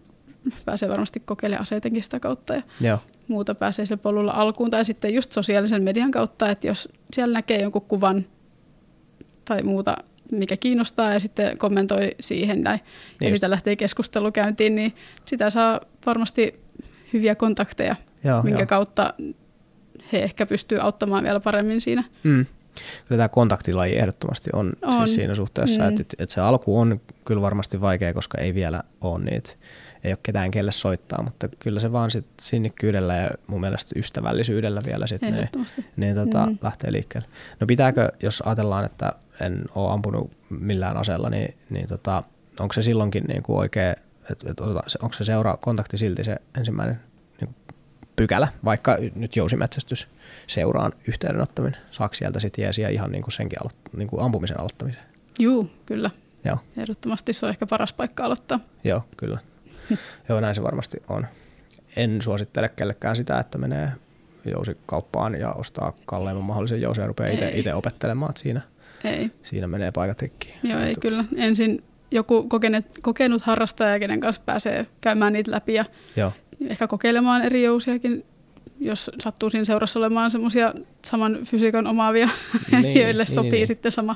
pääsee 0.65 0.89
varmasti 0.89 1.19
kokeilemaan 1.19 1.61
aseitenkin 1.61 2.03
sitä 2.03 2.19
kautta 2.19 2.53
ja 2.53 2.61
Joo. 2.81 2.99
muuta 3.27 3.55
pääsee 3.55 3.85
sillä 3.85 4.01
polulla 4.01 4.31
alkuun 4.31 4.71
tai 4.71 4.85
sitten 4.85 5.13
just 5.13 5.31
sosiaalisen 5.31 5.83
median 5.83 6.11
kautta, 6.11 6.49
että 6.49 6.67
jos 6.67 6.89
siellä 7.13 7.33
näkee 7.33 7.61
jonkun 7.61 7.81
kuvan 7.81 8.25
tai 9.45 9.63
muuta, 9.63 9.97
mikä 10.31 10.57
kiinnostaa 10.57 11.13
ja 11.13 11.19
sitten 11.19 11.57
kommentoi 11.57 12.11
siihen 12.19 12.61
näin 12.61 12.79
niin 13.19 13.29
ja 13.29 13.37
sitä 13.37 13.49
lähtee 13.49 13.75
keskustelu 13.75 14.31
käyntiin, 14.31 14.75
niin 14.75 14.95
sitä 15.25 15.49
saa 15.49 15.81
varmasti 16.05 16.59
hyviä 17.13 17.35
kontakteja 17.35 17.95
Joo, 18.23 18.41
minkä 18.41 18.61
jo. 18.61 18.67
kautta 18.67 19.13
he 20.13 20.23
ehkä 20.23 20.45
pystyy 20.45 20.79
auttamaan 20.79 21.23
vielä 21.23 21.39
paremmin 21.39 21.81
siinä. 21.81 22.03
Mm. 22.23 22.45
Kyllä 23.07 23.19
tämä 23.19 23.29
kontaktilaji 23.29 23.97
ehdottomasti 23.97 24.49
on, 24.53 24.73
on. 24.81 24.93
Siis 24.93 25.15
siinä 25.15 25.35
suhteessa, 25.35 25.81
mm. 25.81 25.89
että, 25.89 26.03
että 26.19 26.33
se 26.33 26.41
alku 26.41 26.79
on 26.79 27.01
kyllä 27.25 27.41
varmasti 27.41 27.81
vaikea, 27.81 28.13
koska 28.13 28.37
ei 28.37 28.53
vielä 28.53 28.83
ole 29.01 29.23
niitä, 29.23 29.49
ei 30.03 30.11
ole 30.11 30.19
ketään 30.23 30.51
kelle 30.51 30.71
soittaa, 30.71 31.23
mutta 31.23 31.47
kyllä 31.59 31.79
se 31.79 31.91
vaan 31.91 32.11
sit 32.11 32.25
sinnikkyydellä 32.41 33.15
ja 33.15 33.29
mun 33.47 33.61
mielestä 33.61 33.99
ystävällisyydellä 33.99 34.81
vielä 34.85 35.07
sitten 35.07 35.33
ne, 35.33 35.49
ne 35.95 36.13
tota, 36.13 36.45
mm. 36.45 36.57
lähtee 36.61 36.91
liikkeelle. 36.91 37.27
No 37.59 37.67
pitääkö, 37.67 38.11
jos 38.23 38.43
ajatellaan, 38.45 38.85
että 38.85 39.13
en 39.41 39.63
ole 39.75 39.93
ampunut 39.93 40.31
millään 40.49 40.97
aseella, 40.97 41.29
niin, 41.29 41.55
niin 41.69 41.87
tota, 41.87 42.23
onko 42.59 42.73
se 42.73 42.81
silloinkin 42.81 43.23
niin 43.23 43.43
kuin 43.43 43.59
oikea 43.59 43.95
että 44.29 44.51
et 44.51 44.59
onko 45.01 45.13
se 45.13 45.23
seuraa 45.23 45.57
kontakti 45.57 45.97
silti 45.97 46.23
se 46.23 46.37
ensimmäinen 46.57 46.99
pykälä, 48.21 48.47
vaikka 48.65 48.97
nyt 49.15 49.35
jousimetsästys 49.35 50.07
seuraan 50.47 50.91
yhteydenottaminen, 51.07 51.81
saako 51.91 52.13
sieltä 52.13 52.39
sitten 52.39 52.63
jeesiä 52.63 52.89
ihan 52.89 53.11
niin 53.11 53.23
kuin 53.23 53.31
senkin 53.31 53.59
alo- 53.63 53.97
niin 53.97 54.07
kuin 54.07 54.23
ampumisen 54.23 54.59
aloittamiseen? 54.59 55.05
Juu, 55.39 55.71
kyllä. 55.85 56.11
Joo. 56.45 56.57
Ehdottomasti 56.77 57.33
se 57.33 57.45
on 57.45 57.49
ehkä 57.49 57.65
paras 57.65 57.93
paikka 57.93 58.23
aloittaa. 58.23 58.59
Joo, 58.83 59.03
kyllä. 59.17 59.39
Joo, 60.29 60.39
näin 60.39 60.55
se 60.55 60.63
varmasti 60.63 60.97
on. 61.09 61.27
En 61.95 62.21
suosittele 62.21 62.69
kellekään 62.69 63.15
sitä, 63.15 63.39
että 63.39 63.57
menee 63.57 63.91
jousikauppaan 64.45 65.39
ja 65.39 65.51
ostaa 65.51 65.93
kalleimman 66.05 66.45
mahdollisen 66.45 66.81
jousen 66.81 67.01
ja 67.01 67.07
rupeaa 67.07 67.49
itse 67.53 67.73
opettelemaan, 67.73 68.33
siinä, 68.37 68.61
ei. 69.03 69.31
siinä 69.43 69.67
menee 69.67 69.91
paikat 69.91 70.21
rikki. 70.21 70.53
Joo, 70.63 70.79
ei 70.79 70.95
kyllä. 70.99 71.25
Ensin 71.35 71.83
joku 72.11 72.43
kokenut, 72.43 72.85
kokenut 73.01 73.41
harrastaja, 73.41 73.99
kenen 73.99 74.19
kanssa 74.19 74.41
pääsee 74.45 74.85
käymään 75.01 75.33
niitä 75.33 75.51
läpi 75.51 75.73
ja 75.73 75.85
Joo. 76.15 76.31
Ehkä 76.69 76.87
kokeilemaan 76.87 77.41
eri 77.41 77.63
jousiakin, 77.63 78.25
jos 78.79 79.11
sattuu 79.19 79.49
siinä 79.49 79.65
seurassa 79.65 79.99
olemaan 79.99 80.31
semmoisia 80.31 80.73
saman 81.05 81.39
fysiikan 81.45 81.87
omaavia, 81.87 82.29
niin, 82.81 82.97
joille 83.01 83.23
niin, 83.23 83.33
sopii 83.33 83.51
niin, 83.51 83.67
sitten 83.67 83.91
sama 83.91 84.15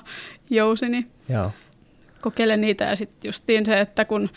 jousi, 0.49 0.89
niin 0.89 1.11
Joo. 1.29 1.51
kokeile 2.21 2.57
niitä. 2.57 2.85
Ja 2.85 2.95
sitten 2.95 3.29
justiin 3.29 3.65
se, 3.65 3.79
että 3.79 4.05
kun 4.05 4.29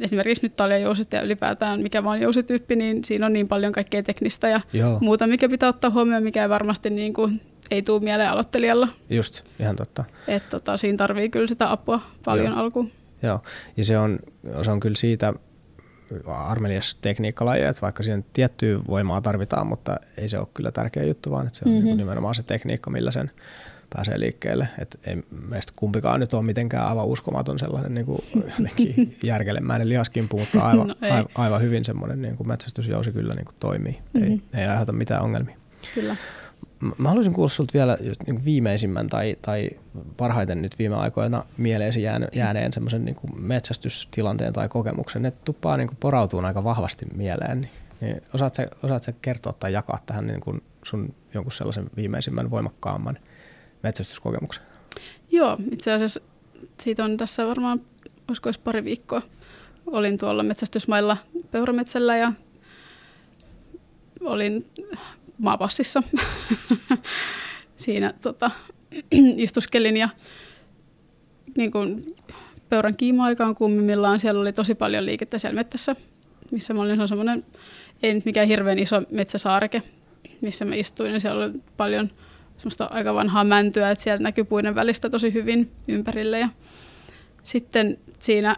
esimerkiksi 0.00 0.42
nyt 0.42 0.56
taljajousit 0.56 1.12
ja 1.12 1.22
ylipäätään 1.22 1.80
mikä 1.80 2.04
vaan 2.04 2.20
jousityyppi, 2.20 2.76
niin 2.76 3.04
siinä 3.04 3.26
on 3.26 3.32
niin 3.32 3.48
paljon 3.48 3.72
kaikkea 3.72 4.02
teknistä 4.02 4.48
ja 4.48 4.60
Joo. 4.72 4.98
muuta, 5.00 5.26
mikä 5.26 5.48
pitää 5.48 5.68
ottaa 5.68 5.90
huomioon, 5.90 6.22
mikä 6.22 6.42
ei 6.42 6.48
varmasti 6.48 6.90
niin 6.90 7.12
kuin, 7.12 7.40
ei 7.70 7.82
tule 7.82 8.00
mieleen 8.00 8.30
aloittelijalla. 8.30 8.88
Just, 9.10 9.42
ihan 9.60 9.76
totta. 9.76 10.04
Että 10.28 10.50
tota, 10.50 10.76
siinä 10.76 10.96
tarvii 10.96 11.28
kyllä 11.28 11.46
sitä 11.46 11.72
apua 11.72 12.00
paljon 12.24 12.46
Joo. 12.46 12.56
alkuun. 12.56 12.92
Joo, 13.22 13.40
ja 13.76 13.84
se 13.84 13.98
on, 13.98 14.18
se 14.62 14.70
on 14.70 14.80
kyllä 14.80 14.96
siitä 14.96 15.34
armelias 16.26 16.94
tekniikkalaji, 17.00 17.62
että 17.62 17.82
vaikka 17.82 18.02
siihen 18.02 18.24
tiettyä 18.32 18.78
voimaa 18.88 19.20
tarvitaan, 19.20 19.66
mutta 19.66 19.96
ei 20.16 20.28
se 20.28 20.38
ole 20.38 20.46
kyllä 20.54 20.70
tärkeä 20.72 21.02
juttu, 21.04 21.30
vaan 21.30 21.46
että 21.46 21.58
se 21.58 21.64
on 21.66 21.72
Mhm. 21.72 21.84
mm-hmm. 21.84 21.96
nimenomaan 21.96 22.34
se 22.34 22.42
tekniikka, 22.42 22.90
millä 22.90 23.10
sen 23.10 23.30
pääsee 23.94 24.20
liikkeelle. 24.20 24.68
Et 24.78 25.00
ei 25.06 25.16
meistä 25.48 25.72
kumpikaan 25.76 26.20
nyt 26.20 26.34
ole 26.34 26.42
mitenkään 26.42 26.86
aivan 26.86 27.06
uskomaton 27.06 27.58
sellainen 27.58 27.94
niin 27.94 28.06
kuin 28.06 28.24
jotenkin 28.58 29.16
järkelemäinen 29.22 29.88
lihaskimpu, 29.88 30.38
mutta 30.38 30.60
aivan, 30.60 30.88
No 30.88 30.94
aivan, 31.00 31.26
aivan 31.34 31.62
hyvin 31.62 31.84
semmoinen 31.84 32.22
niin 32.22 32.36
kuin 32.36 32.48
metsästysjousi 32.48 33.12
kyllä 33.12 33.32
niin 33.36 33.44
kuin 33.44 33.56
toimii. 33.60 33.98
Mm-hmm. 34.14 34.40
Ei, 34.54 34.60
ei 34.60 34.66
aiheuta 34.68 34.92
mitään 34.92 35.22
ongelmia. 35.22 35.56
Kyllä. 35.94 36.16
Mä 36.98 37.08
haluaisin 37.08 37.32
kuulla 37.32 37.48
sinulta 37.48 37.72
vielä 37.74 37.98
just 38.00 38.22
niin 38.26 38.36
kuin 38.36 38.44
viimeisimmän 38.44 39.06
tai, 39.06 39.36
tai 39.42 39.70
parhaiten 40.16 40.62
nyt 40.62 40.78
viime 40.78 40.96
aikoina 40.96 41.44
mieleesi 41.56 42.02
jään, 42.02 42.28
jääneen 42.32 42.72
semmoisen 42.72 43.04
niin 43.04 43.16
metsästystilanteen 43.36 44.52
tai 44.52 44.68
kokemuksen. 44.68 45.22
Ne 45.22 45.30
tuppaa 45.44 45.76
niin 45.76 45.88
kuin 45.88 45.98
porautuu 46.00 46.40
aika 46.40 46.64
vahvasti 46.64 47.06
mieleen. 47.14 47.60
Niin, 47.60 47.70
niin 48.00 48.22
osaat, 48.34 48.54
sä, 48.54 48.68
osaat 48.82 49.02
sä 49.02 49.12
kertoa 49.22 49.52
tai 49.52 49.72
jakaa 49.72 49.98
tähän 50.06 50.26
niin 50.26 50.40
kuin 50.40 50.62
sun 50.82 51.14
jonkun 51.34 51.52
sellaisen 51.52 51.90
viimeisimmän 51.96 52.50
voimakkaamman 52.50 53.18
metsästyskokemuksen? 53.82 54.62
Joo, 55.30 55.58
itse 55.70 55.92
asiassa 55.92 56.20
siitä 56.80 57.04
on 57.04 57.16
tässä 57.16 57.46
varmaan, 57.46 57.80
olisiko 58.28 58.48
edes 58.48 58.58
pari 58.58 58.84
viikkoa. 58.84 59.22
Olin 59.86 60.18
tuolla 60.18 60.42
metsästysmailla 60.42 61.16
Peurametsällä 61.50 62.16
ja 62.16 62.32
olin 64.20 64.66
maapassissa. 65.38 66.02
Siinä 67.76 68.14
tota, 68.22 68.50
istuskelin 69.36 69.96
ja 69.96 70.08
niin 71.56 71.70
kuin 71.70 72.16
peuran 72.68 72.96
kiima-aikaan 72.96 73.54
kummimmillaan 73.54 74.20
siellä 74.20 74.40
oli 74.40 74.52
tosi 74.52 74.74
paljon 74.74 75.06
liikettä 75.06 75.38
siellä 75.38 75.54
metsässä, 75.54 75.96
missä 76.50 76.74
mä 76.74 76.82
olin, 76.82 76.96
se 76.96 77.02
on 77.02 77.08
semmoinen, 77.08 77.44
ei 78.02 78.14
nyt 78.14 78.24
mikään 78.24 78.48
hirveän 78.48 78.78
iso 78.78 79.02
metsäsaareke, 79.10 79.82
missä 80.40 80.64
mä 80.64 80.74
istuin 80.74 81.12
ja 81.12 81.20
siellä 81.20 81.44
oli 81.44 81.52
paljon 81.76 82.10
semmoista 82.56 82.84
aika 82.84 83.14
vanhaa 83.14 83.44
mäntyä, 83.44 83.90
että 83.90 84.04
sieltä 84.04 84.22
näkyy 84.22 84.44
puiden 84.44 84.74
välistä 84.74 85.10
tosi 85.10 85.34
hyvin 85.34 85.70
ympärille. 85.88 86.38
Ja 86.38 86.48
sitten 87.42 87.98
siinä 88.18 88.56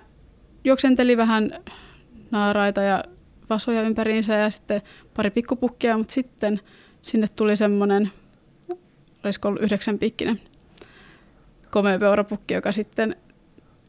juoksenteli 0.65 1.17
vähän 1.17 1.51
naaraita 2.31 2.81
ja 2.81 3.05
vasoja 3.51 3.83
ympäriinsä 3.83 4.35
ja 4.35 4.51
sitten 4.51 4.83
pari 5.17 5.31
pikkupukkia, 5.31 5.99
mutta 5.99 6.15
sitten 6.15 6.61
sinne 7.03 7.29
tuli 7.29 7.57
semmoinen, 7.57 8.11
olisiko 9.25 9.49
ollut 9.49 9.63
yhdeksän 9.63 9.99
pikkinen 9.99 10.41
komea 11.71 11.99
peurapukki, 11.99 12.55
joka 12.55 12.73
sitten 12.73 13.17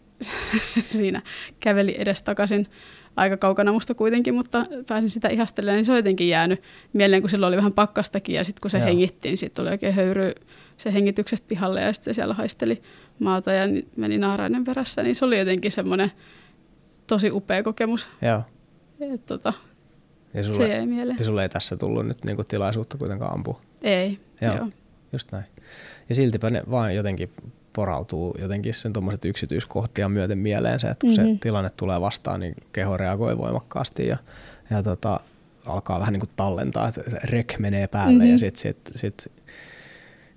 siinä 0.88 1.22
käveli 1.60 1.96
edestakaisin 1.98 2.68
aika 3.16 3.38
kaukana 3.38 3.72
musta 3.72 3.94
kuitenkin, 3.94 4.36
mutta 4.36 4.66
pääsin 4.88 5.10
sitä 5.10 5.28
ihastelemaan, 5.28 5.78
niin 5.78 5.86
se 5.86 5.92
on 5.92 5.98
jotenkin 5.98 6.30
jäänyt 6.30 6.62
mieleen, 6.94 7.22
kun 7.22 7.30
silloin 7.30 7.48
oli 7.48 7.58
vähän 7.58 7.74
pakkastakin 7.74 8.36
ja 8.36 8.44
sitten 8.44 8.62
kun 8.62 8.72
se 8.72 8.78
Joo. 8.78 8.88
hengitti, 8.88 9.30
niin 9.30 9.38
sitten 9.38 9.64
tuli 9.64 9.72
oikein 9.72 9.94
höyry 9.94 10.34
se 10.78 10.94
hengityksestä 10.94 11.48
pihalle 11.48 11.82
ja 11.82 11.94
sitten 11.94 12.14
se 12.14 12.16
siellä 12.16 12.34
haisteli 12.34 12.82
maata 13.20 13.52
ja 13.52 13.68
ni- 13.68 13.88
meni 13.96 14.18
naarainen 14.18 14.64
perässä, 14.64 15.04
niin 15.04 15.16
se 15.16 15.26
oli 15.26 15.40
jotenkin 15.40 15.72
semmoinen 15.72 16.12
tosi 17.08 17.32
upea 17.32 17.64
kokemus. 17.64 18.10
Joo. 18.22 18.42
Et 19.02 19.26
tota, 19.26 19.54
Ja 20.34 20.44
se 20.44 20.54
sulle, 20.54 20.70
jäi 20.70 20.86
mieleen. 20.86 21.20
ja 21.20 21.26
sulle 21.26 21.44
ei 21.44 21.50
tässä 21.50 21.78
tullut 21.78 22.08
nyt 22.08 22.24
niin 22.26 22.36
kuin 22.36 22.48
tilaisuutta 22.48 22.98
kuitenkaan 22.98 23.34
ampua. 23.34 23.62
Ei, 23.82 24.20
Joo. 24.42 24.56
joo. 24.56 24.68
Just 25.14 25.32
näin. 25.32 25.46
Ja 26.10 26.16
siltipä 26.16 26.50
ne 26.50 26.64
vaan 26.72 26.96
jotenkin 26.96 27.32
porautuu 27.74 28.36
jotenkin 28.42 28.74
sen 28.74 28.94
tuommoiset 28.94 29.26
yksityiskohtia 29.26 30.10
myöten 30.10 30.38
mieleen 30.38 30.80
se, 30.80 30.88
että 30.88 31.02
kun 31.08 31.10
mm-hmm. 31.10 31.24
Mhm. 31.30 31.34
se 31.34 31.40
tilanne 31.42 31.70
tulee 31.78 32.02
vastaan, 32.02 32.40
niin 32.40 32.56
keho 32.72 32.98
reagoi 32.98 33.38
voimakkaasti 33.38 34.08
ja, 34.08 34.18
ja 34.70 34.84
tota, 34.84 35.20
alkaa 35.66 36.00
vähän 36.00 36.14
niin 36.14 36.20
kuin 36.22 36.30
tallentaa, 36.36 36.88
että 36.88 37.02
rek 37.24 37.56
menee 37.60 37.88
päälle 37.88 38.12
mm-hmm. 38.14 38.28
ja 38.28 38.34
Mhm. 38.34 38.38
sitten 38.38 38.62
sit, 38.62 38.78
sit, 38.96 39.32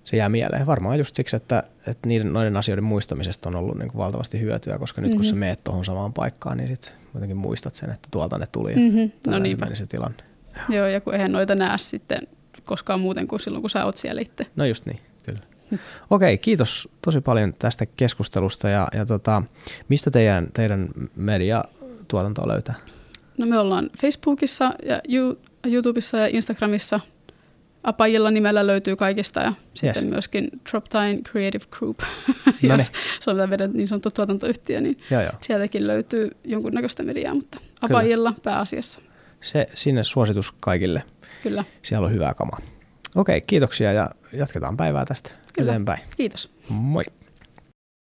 se 0.05 0.17
jää 0.17 0.29
mieleen. 0.29 0.67
Varmaan 0.67 0.99
just 0.99 1.15
siksi, 1.15 1.37
että, 1.37 1.63
että 1.87 2.09
niiden, 2.09 2.33
noiden 2.33 2.57
asioiden 2.57 2.85
muistamisesta 2.85 3.49
on 3.49 3.57
ollut 3.57 3.79
niin 3.79 3.89
kuin 3.89 3.99
valtavasti 3.99 4.41
hyötyä, 4.41 4.79
koska 4.79 5.01
nyt 5.01 5.15
kun 5.15 5.25
sä 5.25 5.33
Mhm. 5.33 5.39
meet 5.41 5.65
tuohon 5.65 5.85
samaan 5.85 6.13
paikkaan, 6.13 6.57
niin 6.57 6.69
sitten 6.69 6.93
jotenkin 7.15 7.37
muistat 7.37 7.75
sen, 7.75 7.91
että 7.91 8.09
tuolta 8.11 8.39
ne 8.39 8.47
tuli 8.53 8.75
Mhm. 8.75 9.31
No 9.33 9.39
niinpä. 9.39 9.65
meni 9.65 9.77
se 9.77 9.87
tilanne. 9.87 10.17
Joo, 10.69 10.87
ja 10.87 11.01
kun 11.01 11.15
eihän 11.15 11.33
noita 11.33 11.55
näe 11.55 11.79
sitten 11.79 12.19
koskaan 12.65 13.01
muuten 13.01 13.27
kuin 13.29 13.41
silloin, 13.41 13.61
kun 13.63 13.71
sä 13.71 13.85
oot 13.85 13.97
siellä 13.97 14.21
itse. 14.21 14.47
No 14.57 14.65
just 14.65 14.87
niin, 14.87 14.99
kyllä. 15.23 15.41
Okei, 16.11 16.39
kiitos 16.39 16.89
tosi 17.03 17.21
paljon 17.21 17.55
tästä 17.59 17.87
keskustelusta 17.87 18.69
ja, 18.69 18.89
ja 18.95 19.07
tota, 19.07 19.43
mistä 19.89 20.11
teidän, 20.11 20.49
teidän 20.55 20.89
mediatuotantoa 21.17 22.49
löytää? 22.49 22.75
No 23.39 23.47
me 23.47 23.59
ollaan 23.59 23.91
Facebookissa 24.01 24.71
ja 24.87 25.01
You- 25.13 25.39
YouTubessa 25.67 26.17
ja 26.19 26.27
Instagramissa. 26.27 27.01
Apajilla 27.85 28.31
nimellä 28.31 28.67
löytyy 28.67 28.97
kaikista 28.97 29.41
ja 29.41 29.53
sitten 29.75 30.07
myöskin 30.07 30.49
Droptime 30.71 31.19
Creative 31.31 31.65
Group, 31.71 31.99
jos 32.63 32.93
se 33.21 33.31
on 33.31 33.49
meidän 33.49 33.73
niin 33.73 33.89
sanottu 33.89 34.11
tuotantoyhtiö, 34.11 34.81
niin 34.81 34.99
Joo, 35.11 35.23
joo. 35.23 35.33
sieltäkin 35.41 35.87
löytyy 35.87 36.31
jonkunnäköistä 36.45 37.03
mediaa, 37.03 37.35
mutta 37.35 37.59
Apajilla 37.81 38.35
pääasiassa. 38.43 39.01
Se, 39.41 39.67
sinne 39.75 40.05
suositus 40.05 40.53
kaikille. 40.53 41.03
Kyllä, 41.43 41.65
Siellä 41.83 42.07
on 42.07 42.13
hyvää 42.13 42.35
kamaa. 42.35 42.59
Okei, 43.15 43.41
kiitoksia 43.41 43.93
ja 43.93 44.11
jatketaan 44.33 44.77
päivää 44.77 45.05
tästä 45.05 45.31
Kyllä. 45.55 45.73
eteenpäin. 45.73 46.01
kiitos. 46.17 46.51
Moi! 46.69 47.03